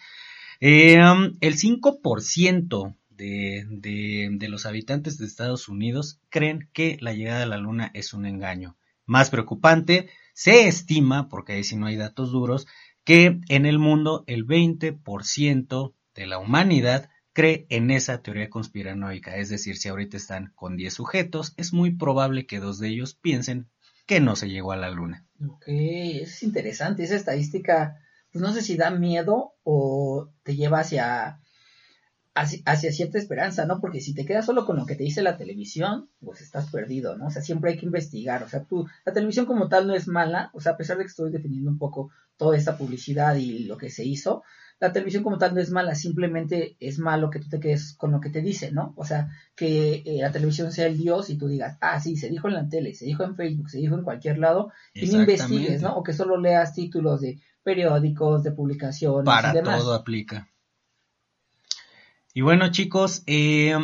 el 0.61 1.35
5% 1.41 2.97
de, 3.23 4.49
los 4.49 4.67
habitantes 4.67 5.19
de 5.19 5.27
Estados 5.27 5.69
Unidos 5.69 6.21
creen 6.29 6.69
que 6.73 6.99
la 7.01 7.13
llegada 7.13 7.45
a 7.45 7.47
la 7.47 7.59
Luna 7.59 7.91
es 7.95 8.13
un 8.13 8.27
engaño. 8.27 8.77
Más 9.07 9.31
preocupante, 9.31 10.09
se 10.35 10.67
estima, 10.67 11.29
porque 11.29 11.55
ahí 11.55 11.65
sí 11.65 11.77
no 11.77 11.87
hay 11.87 11.97
datos 11.97 12.33
duros, 12.33 12.67
que 13.05 13.41
en 13.49 13.67
el 13.67 13.79
mundo 13.79 14.25
el 14.27 14.47
20% 14.47 15.95
de 16.15 16.27
la 16.27 16.39
humanidad 16.39 17.11
cree 17.33 17.67
en 17.71 17.91
esa 17.91 18.23
teoría 18.23 18.51
conspiranoica. 18.51 19.37
Es 19.37 19.49
decir, 19.49 19.77
si 19.77 19.89
ahorita 19.89 20.17
están 20.17 20.53
con 20.55 20.77
10 20.77 20.93
sujetos, 20.93 21.55
es 21.57 21.73
muy 21.73 21.93
probable 21.93 22.47
que 22.47 22.61
dos 22.61 22.79
de 22.79 22.89
ellos 22.89 23.15
piensen 23.15 23.69
que 24.07 24.21
no 24.21 24.37
se 24.37 24.49
llegó 24.49 24.73
a 24.73 24.77
la 24.77 24.91
luna. 24.91 25.27
Ok, 25.45 25.65
es 25.67 26.43
interesante. 26.43 27.05
Esa 27.05 27.17
estadística, 27.17 27.97
pues 28.31 28.43
no 28.43 28.53
sé 28.53 28.63
si 28.63 28.77
da 28.77 28.91
miedo 28.91 29.55
o 29.63 30.31
te 30.43 30.55
lleva 30.57 30.81
hacia, 30.81 31.41
hacia, 32.35 32.61
hacia 32.65 32.93
cierta 32.93 33.19
esperanza, 33.19 33.67
¿no? 33.67 33.81
Porque 33.81 34.01
si 34.01 34.15
te 34.15 34.25
quedas 34.25 34.47
solo 34.47 34.65
con 34.65 34.77
lo 34.77 34.87
que 34.87 34.95
te 34.95 35.05
dice 35.05 35.23
la 35.23 35.37
televisión, 35.37 36.09
pues 36.21 36.41
estás 36.41 36.71
perdido, 36.71 37.17
¿no? 37.17 37.27
O 37.27 37.31
sea, 37.31 37.43
siempre 37.43 37.73
hay 37.73 37.79
que 37.79 37.87
investigar. 37.87 38.43
O 38.43 38.49
sea, 38.49 38.65
tú, 38.65 38.87
la 39.05 39.13
televisión 39.13 39.47
como 39.47 39.69
tal 39.69 39.87
no 39.87 39.95
es 39.95 40.09
mala, 40.09 40.51
o 40.55 40.61
sea, 40.61 40.73
a 40.73 40.77
pesar 40.77 40.99
de 40.99 41.05
que 41.05 41.11
estoy 41.11 41.31
defendiendo 41.31 41.71
un 41.71 41.79
poco 41.79 42.11
toda 42.37 42.57
esta 42.57 42.77
publicidad 42.77 43.37
y 43.37 43.61
lo 43.65 43.77
que 43.77 43.91
se 43.91 44.05
hizo, 44.05 44.43
la 44.81 44.93
televisión 44.93 45.23
como 45.23 45.39
tal 45.39 45.55
no 45.55 45.61
es 45.61 45.71
mala, 45.71 45.95
simplemente 45.95 46.77
es 46.81 46.99
malo 46.99 47.31
que 47.31 47.39
tú 47.39 47.49
te 47.49 47.61
quedes 47.61 47.95
con 47.95 48.11
lo 48.11 48.21
que 48.21 48.31
te 48.31 48.41
dice, 48.41 48.73
¿no? 48.73 48.95
O 48.97 49.05
sea, 49.05 49.29
que 49.55 50.03
eh, 50.05 50.19
la 50.21 50.33
televisión 50.33 50.73
sea 50.73 50.87
el 50.87 50.99
dios 50.99 51.31
y 51.31 51.39
tú 51.39 51.47
digas, 51.47 51.79
ah, 51.81 52.01
sí, 52.01 52.17
se 52.17 52.29
dijo 52.29 52.49
en 52.49 52.55
la 52.55 52.69
tele, 52.69 52.93
se 52.95 53.05
dijo 53.05 53.23
en 53.23 53.37
Facebook, 53.37 53.71
se 53.71 53.79
dijo 53.79 53.95
en 53.95 54.03
cualquier 54.03 54.39
lado, 54.39 54.73
y 54.93 55.07
no 55.07 55.21
investigues, 55.21 55.83
¿no? 55.83 55.95
O 55.95 56.03
que 56.03 56.13
solo 56.13 56.37
leas 56.37 56.75
títulos 56.75 57.21
de 57.21 57.41
periódicos, 57.63 58.43
de 58.43 58.51
publicaciones 58.51 59.25
Para 59.25 59.53
y 59.53 59.55
demás. 59.55 59.79
todo 59.79 59.95
aplica. 59.95 60.49
Y 62.35 62.41
bueno, 62.41 62.71
chicos, 62.71 63.23
eh, 63.27 63.77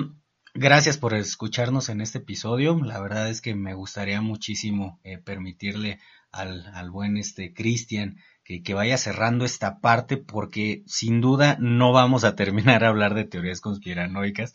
gracias 0.55 0.97
por 0.97 1.15
escucharnos 1.15 1.91
en 1.91 2.01
este 2.01 2.19
episodio. 2.19 2.81
La 2.83 3.01
verdad 3.01 3.29
es 3.29 3.43
que 3.43 3.55
me 3.55 3.75
gustaría 3.75 4.23
muchísimo 4.23 5.01
eh, 5.05 5.19
permitirle 5.19 5.99
al, 6.33 6.67
al 6.75 6.91
buen 6.91 7.19
este 7.19 7.53
Cristian 7.53 8.17
que, 8.45 8.63
que 8.63 8.73
vaya 8.75 8.97
cerrando 8.97 9.45
esta 9.45 9.81
parte 9.81 10.17
porque 10.17 10.83
sin 10.87 11.21
duda 11.21 11.59
no 11.61 11.93
vamos 11.93 12.25
a 12.25 12.37
terminar 12.37 12.85
a 12.85 12.89
hablar 12.89 13.15
de 13.15 13.25
teorías 13.25 13.61
conspiranoicas. 13.61 14.55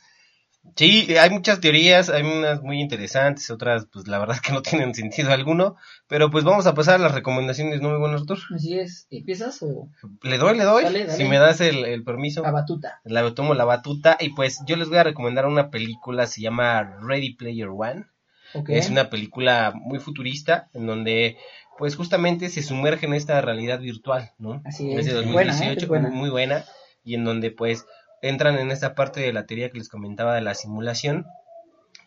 Sí, 0.76 1.16
hay 1.18 1.30
muchas 1.30 1.59
teorías, 1.59 2.09
hay 2.09 2.24
unas 2.24 2.61
muy 2.61 2.80
interesantes, 2.80 3.49
otras 3.51 3.86
pues 3.91 4.07
la 4.07 4.18
verdad 4.18 4.38
que 4.43 4.53
no 4.53 4.61
tienen 4.61 4.95
sentido 4.95 5.32
alguno, 5.32 5.76
pero 6.07 6.32
pues 6.32 6.43
vamos 6.43 6.66
a 6.66 6.74
pasar 6.74 6.95
a 6.95 7.03
las 7.03 7.14
recomendaciones, 7.14 7.82
¿no, 7.82 7.89
mi 7.91 7.99
buen 7.99 8.14
Artur? 8.14 8.39
Así 8.55 8.80
es, 8.80 9.07
¿empiezas 9.11 9.61
o 9.61 9.89
Le 10.24 10.38
doy, 10.38 10.57
le 10.57 10.64
doy, 10.64 10.84
Dale, 10.84 11.05
dale. 11.05 11.18
si 11.18 11.26
me 11.26 11.38
das 11.38 11.61
el, 11.61 11.86
el 11.86 12.03
permiso. 12.03 12.41
la 12.41 12.51
batuta? 12.51 13.01
La 13.03 13.30
tomo 13.34 13.53
la 13.53 13.66
batuta 13.66 14.18
y 14.20 14.30
pues 14.30 14.61
yo 14.66 14.76
les 14.76 14.89
voy 14.89 14.97
a 14.97 15.03
recomendar 15.03 15.45
una 15.45 15.70
película, 15.70 16.28
se 16.28 16.41
llama 16.41 16.97
Ready 17.01 17.36
Player 17.36 17.70
One. 17.70 18.05
Ok. 18.55 18.70
Es 18.70 18.89
una 18.89 19.09
película 19.09 19.74
muy 19.76 19.99
futurista 19.99 20.70
en 20.74 20.86
donde 20.86 21.38
pues 21.78 21.95
justamente 21.95 22.49
se 22.49 22.61
sumerge 22.61 23.07
en 23.07 23.14
esta 23.16 23.41
realidad 23.41 23.80
virtual, 23.80 24.32
¿no? 24.38 24.61
Así 24.64 24.91
Es 24.93 25.07
es, 25.07 25.14
de 25.14 25.22
es 25.22 25.32
buena, 25.32 25.51
¿eh? 25.53 25.76
2018, 25.76 25.88
buena. 25.88 26.09
muy 26.09 26.30
buena 26.30 26.66
y 27.03 27.16
en 27.16 27.26
donde 27.26 27.51
pues 27.51 27.86
entran 28.24 28.57
en 28.57 28.71
esta 28.71 28.95
parte 28.95 29.19
de 29.19 29.34
la 29.34 29.45
teoría 29.45 29.69
que 29.69 29.78
les 29.78 29.89
comentaba 29.89 30.34
de 30.34 30.41
la 30.41 30.55
simulación 30.55 31.28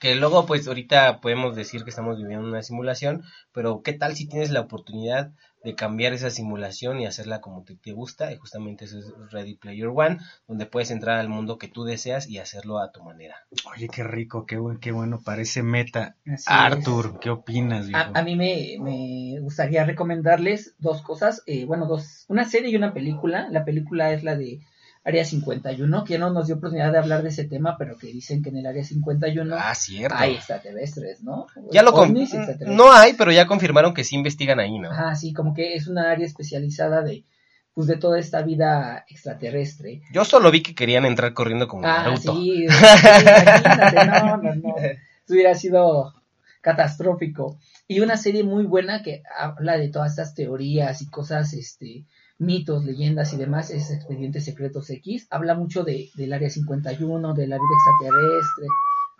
que 0.01 0.15
luego 0.15 0.47
pues 0.47 0.67
ahorita 0.67 1.21
podemos 1.21 1.57
decir 1.57 1.85
que 1.85 1.91
estamos 1.91 2.19
viviendo 2.19 2.47
una 2.47 2.63
simulación, 2.63 3.23
pero 3.53 3.83
qué 3.83 3.93
tal 3.93 4.15
si 4.15 4.29
tienes 4.29 4.51
la 4.51 4.61
oportunidad 4.61 5.33
de 5.65 5.75
cambiar 5.75 6.13
esa 6.13 6.31
simulación 6.31 7.01
y 7.01 7.07
hacerla 7.07 7.41
como 7.41 7.65
te, 7.65 7.75
te 7.75 7.93
gusta, 7.93 8.33
y 8.33 8.37
justamente 8.37 8.85
eso 8.85 8.99
es 8.99 9.13
Ready 9.33 9.57
Player 9.57 9.89
One, 9.89 10.19
donde 10.47 10.67
puedes 10.67 10.93
entrar 10.93 11.19
al 11.19 11.29
mundo 11.29 11.59
que 11.59 11.67
tú 11.67 11.83
deseas 11.83 12.29
y 12.29 12.39
hacerlo 12.39 12.79
a 12.79 12.93
tu 12.93 13.03
manera. 13.03 13.35
Oye, 13.75 13.89
qué 13.89 14.05
rico, 14.05 14.47
qué, 14.47 14.59
buen, 14.59 14.79
qué 14.79 14.93
bueno, 14.93 15.21
parece 15.25 15.65
meta. 15.65 16.15
Así 16.25 16.45
Arthur, 16.47 17.19
¿qué 17.19 17.31
opinas, 17.31 17.89
viejo? 17.89 17.99
A, 17.99 18.21
a 18.21 18.23
mí 18.23 18.37
me, 18.37 18.77
me 18.81 19.41
gustaría 19.41 19.85
recomendarles 19.85 20.77
dos 20.79 21.03
cosas, 21.03 21.43
eh, 21.47 21.65
bueno, 21.65 21.87
dos, 21.87 22.27
una 22.29 22.45
serie 22.45 22.71
y 22.71 22.77
una 22.77 22.95
película. 22.95 23.49
La 23.51 23.65
película 23.65 24.13
es 24.13 24.23
la 24.23 24.37
de 24.37 24.61
Área 25.07 25.25
51, 25.25 26.03
que 26.05 26.19
no 26.19 26.31
nos 26.31 26.47
dio 26.49 26.57
oportunidad 26.57 26.91
de 26.91 26.99
hablar 26.99 27.23
de 27.23 27.29
ese 27.29 27.45
tema, 27.45 27.77
pero 27.79 27.97
que 27.97 28.09
dicen 28.09 28.43
que 28.43 28.49
en 28.49 28.57
el 28.57 28.67
Área 28.67 28.83
51 28.83 29.55
Ah, 29.57 29.73
cierto. 29.75 30.17
hay 30.19 30.35
extraterrestres, 30.35 31.23
¿no? 31.23 31.47
Ya 31.71 31.83
lo 31.85 31.93
Ovnis 31.93 32.35
extraterrestres. 32.35 32.77
No 32.77 32.93
hay, 32.93 33.13
pero 33.13 33.31
ya 33.31 33.47
confirmaron 33.47 33.95
que 33.95 34.03
sí 34.03 34.17
investigan 34.17 34.59
ahí, 34.59 34.79
¿no? 34.81 34.91
Ajá, 34.91 35.15
sí, 35.15 35.33
como 35.33 35.55
que 35.55 35.75
es 35.75 35.87
una 35.87 36.11
área 36.11 36.27
especializada 36.27 37.03
de, 37.03 37.25
pues, 37.73 37.87
de 37.87 37.97
toda 37.99 38.19
esta 38.19 38.43
vida 38.43 39.05
extraterrestre. 39.09 40.03
Yo 40.13 40.25
solo 40.25 40.51
vi 40.51 40.61
que 40.63 40.75
querían 40.75 41.05
entrar 41.05 41.33
corriendo 41.35 41.69
como 41.69 41.87
Ah, 41.87 42.03
Naruto. 42.03 42.35
sí, 42.35 42.67
sí, 42.69 42.75
imagínate, 42.75 44.07
no, 44.07 44.37
no, 44.39 44.55
no. 44.57 44.75
Eso 44.77 45.35
hubiera 45.35 45.55
sido 45.55 46.15
catastrófico. 46.63 47.59
Y 47.89 48.01
una 48.01 48.17
serie 48.17 48.43
muy 48.43 48.65
buena 48.65 49.03
que 49.03 49.23
habla 49.39 49.79
de 49.79 49.89
todas 49.89 50.11
estas 50.11 50.35
teorías 50.35 51.01
y 51.03 51.07
cosas, 51.09 51.53
este, 51.53 52.05
mitos, 52.39 52.85
leyendas 52.85 53.33
y 53.33 53.37
demás, 53.37 53.71
es 53.71 53.91
Expedientes 53.91 54.45
Secretos 54.45 54.91
X. 54.91 55.27
Habla 55.31 55.55
mucho 55.55 55.85
de, 55.85 56.11
del 56.15 56.33
Área 56.33 56.51
51, 56.51 57.35
de 57.35 57.47
la 57.47 57.57
vida 57.57 57.65
extraterrestre. 57.75 58.67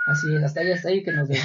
Así 0.09 0.35
es, 0.37 0.45
hasta 0.45 0.61
ahí, 0.61 0.71
hasta 0.73 0.89
ahí 0.89 1.03
que 1.03 1.13
nos 1.13 1.29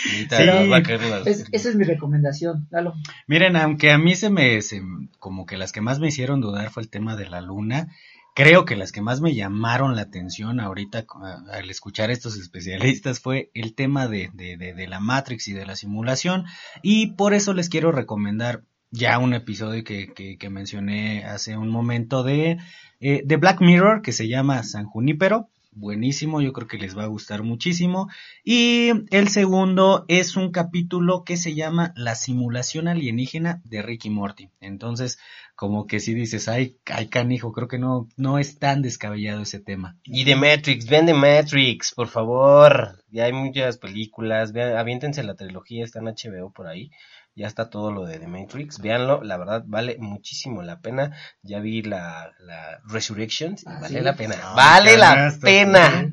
Sí. 0.00 0.46
nos 0.46 0.70
va 0.70 0.76
a 0.76 0.82
caer 0.82 1.00
una- 1.04 1.18
Es- 1.28 1.46
esa 1.50 1.68
es 1.70 1.74
mi 1.74 1.84
recomendación, 1.84 2.68
Lalo. 2.70 2.94
Miren, 3.26 3.56
aunque 3.56 3.90
a 3.90 3.98
mí 3.98 4.14
se 4.14 4.30
me, 4.30 4.60
se- 4.62 4.82
como 5.18 5.44
que 5.46 5.56
las 5.56 5.72
que 5.72 5.80
más 5.80 5.98
me 5.98 6.08
hicieron 6.08 6.40
dudar 6.40 6.70
fue 6.70 6.82
el 6.82 6.88
tema 6.90 7.16
de 7.16 7.28
la 7.28 7.40
luna, 7.40 7.88
creo 8.36 8.64
que 8.64 8.76
las 8.76 8.92
que 8.92 9.00
más 9.02 9.20
me 9.20 9.34
llamaron 9.34 9.96
la 9.96 10.02
atención 10.02 10.60
ahorita 10.60 11.06
al 11.52 11.70
escuchar 11.70 12.10
a 12.10 12.12
estos 12.12 12.36
especialistas 12.38 13.18
fue 13.18 13.50
el 13.54 13.74
tema 13.74 14.06
de, 14.06 14.30
de, 14.32 14.56
de, 14.56 14.74
de 14.74 14.86
la 14.86 15.00
Matrix 15.00 15.48
y 15.48 15.52
de 15.54 15.66
la 15.66 15.74
simulación, 15.74 16.44
y 16.82 17.12
por 17.14 17.34
eso 17.34 17.52
les 17.52 17.68
quiero 17.68 17.90
recomendar 17.90 18.62
ya 18.90 19.18
un 19.18 19.34
episodio 19.34 19.84
que, 19.84 20.12
que, 20.12 20.38
que 20.38 20.50
mencioné 20.50 21.24
hace 21.24 21.56
un 21.56 21.68
momento 21.68 22.22
de, 22.22 22.58
eh, 23.00 23.22
de 23.24 23.36
Black 23.36 23.60
Mirror 23.60 24.02
que 24.02 24.12
se 24.12 24.28
llama 24.28 24.62
San 24.62 24.86
Junípero. 24.86 25.48
Buenísimo, 25.72 26.40
yo 26.40 26.52
creo 26.52 26.66
que 26.66 26.78
les 26.78 26.98
va 26.98 27.04
a 27.04 27.08
gustar 27.08 27.44
muchísimo. 27.44 28.08
Y 28.42 28.90
el 29.10 29.28
segundo 29.28 30.04
es 30.08 30.36
un 30.36 30.50
capítulo 30.50 31.22
que 31.22 31.36
se 31.36 31.54
llama 31.54 31.92
La 31.94 32.16
simulación 32.16 32.88
alienígena 32.88 33.60
de 33.64 33.82
Ricky 33.82 34.10
Morty. 34.10 34.50
Entonces, 34.60 35.20
como 35.54 35.86
que 35.86 36.00
si 36.00 36.14
dices, 36.14 36.48
ay, 36.48 36.78
ay 36.86 37.06
canijo, 37.08 37.52
creo 37.52 37.68
que 37.68 37.78
no, 37.78 38.08
no 38.16 38.40
es 38.40 38.58
tan 38.58 38.82
descabellado 38.82 39.42
ese 39.42 39.60
tema. 39.60 39.96
Y 40.02 40.24
de 40.24 40.34
Matrix, 40.34 40.88
vean 40.88 41.06
de 41.06 41.14
Matrix, 41.14 41.94
por 41.94 42.08
favor. 42.08 43.04
Ya 43.10 43.26
hay 43.26 43.32
muchas 43.32 43.78
películas, 43.78 44.52
vean, 44.52 44.76
aviéntense 44.76 45.22
la 45.22 45.36
trilogía, 45.36 45.84
está 45.84 46.00
en 46.00 46.06
HBO 46.06 46.50
por 46.50 46.66
ahí. 46.66 46.90
Ya 47.38 47.46
está 47.46 47.70
todo 47.70 47.92
lo 47.92 48.04
de 48.04 48.18
The 48.18 48.26
Matrix, 48.26 48.80
véanlo, 48.80 49.22
la 49.22 49.36
verdad 49.36 49.62
vale 49.66 49.96
muchísimo 49.98 50.62
la 50.62 50.80
pena. 50.80 51.16
Ya 51.42 51.60
vi 51.60 51.82
la, 51.82 52.32
la 52.40 52.80
Resurrection, 52.88 53.52
y 53.54 53.62
Ah, 53.66 53.78
vale 53.80 53.98
¿sí? 53.98 54.04
la 54.04 54.16
pena, 54.16 54.36
No, 54.36 54.54
vale 54.54 54.96
la 54.96 55.32
pena. 55.40 56.12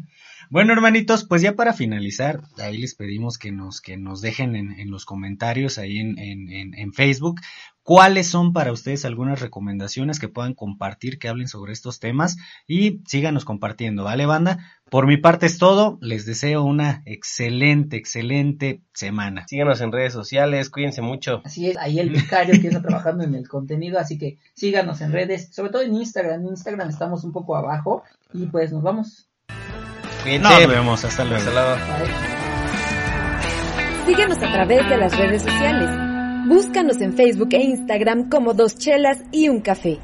Bueno, 0.52 0.74
hermanitos, 0.74 1.26
pues 1.26 1.42
ya 1.42 1.56
para 1.56 1.74
finalizar, 1.74 2.42
ahí 2.60 2.78
les 2.78 2.94
pedimos 2.96 3.38
que 3.40 3.52
nos, 3.52 3.82
que 3.82 3.98
nos 3.98 4.22
dejen 4.22 4.56
en, 4.56 4.80
en 4.80 4.92
los 4.92 5.04
comentarios 5.04 5.80
ahí 5.80 5.98
en, 5.98 6.20
en, 6.20 6.74
en 6.76 6.94
Facebook 6.94 7.42
cuáles 7.86 8.28
son 8.28 8.52
para 8.52 8.72
ustedes 8.72 9.06
algunas 9.06 9.40
recomendaciones 9.40 10.20
que 10.20 10.28
puedan 10.28 10.56
compartir, 10.56 11.20
que 11.20 11.30
hablen 11.30 11.48
sobre 11.48 11.72
estos 11.72 12.00
temas 12.00 12.36
y 12.68 13.04
síganos 13.06 13.46
compartiendo, 13.46 14.04
¿vale, 14.04 14.26
banda? 14.26 14.58
Por 14.90 15.06
mi 15.06 15.18
parte 15.18 15.46
es 15.46 15.60
todo, 15.60 16.00
les 16.02 16.26
deseo 16.26 16.64
una 16.64 17.04
excelente, 17.06 17.96
excelente 17.96 18.82
semana. 18.92 19.46
Síganos 19.48 19.82
en 19.82 19.92
redes 19.92 20.14
sociales, 20.14 20.72
cuídense 20.72 21.04
mucho. 21.04 21.44
Así 21.46 21.70
es, 21.70 21.78
ahí 21.78 22.00
el 22.00 22.10
vicario 22.10 22.60
que 22.60 22.70
está 22.70 22.82
trabajando 22.82 23.24
en 23.24 23.36
el 23.36 23.48
contenido, 23.48 24.00
así 24.00 24.18
que 24.18 24.40
síganos 24.56 25.02
en 25.02 25.12
redes, 25.12 25.54
sobre 25.54 25.72
todo 25.72 25.84
en 25.84 25.94
Instagram. 25.94 26.42
En 26.42 26.48
Instagram 26.48 26.90
estamos 26.90 27.24
un 27.24 27.34
poco 27.34 27.56
abajo 27.56 28.04
y 28.34 28.48
pues 28.48 28.74
nos 28.74 28.82
vamos. 28.82 29.30
Cuídense. 30.24 30.50
Nos 30.50 30.68
vemos, 30.68 31.06
hasta 31.06 31.24
luego. 31.24 31.48
Hasta 31.48 32.00
luego. 32.00 32.16
Síguenos 34.08 34.38
a 34.40 34.52
través 34.52 34.90
de 34.90 34.98
las 34.98 35.16
redes 35.16 35.44
sociales. 35.44 36.05
Búscanos 36.48 37.02
en 37.02 37.14
Facebook 37.14 37.50
e 37.54 37.64
Instagram 37.64 38.30
como 38.30 38.54
Dos 38.54 38.78
Chelas 38.78 39.24
y 39.32 39.50
un 39.50 39.62
Café. 39.62 39.98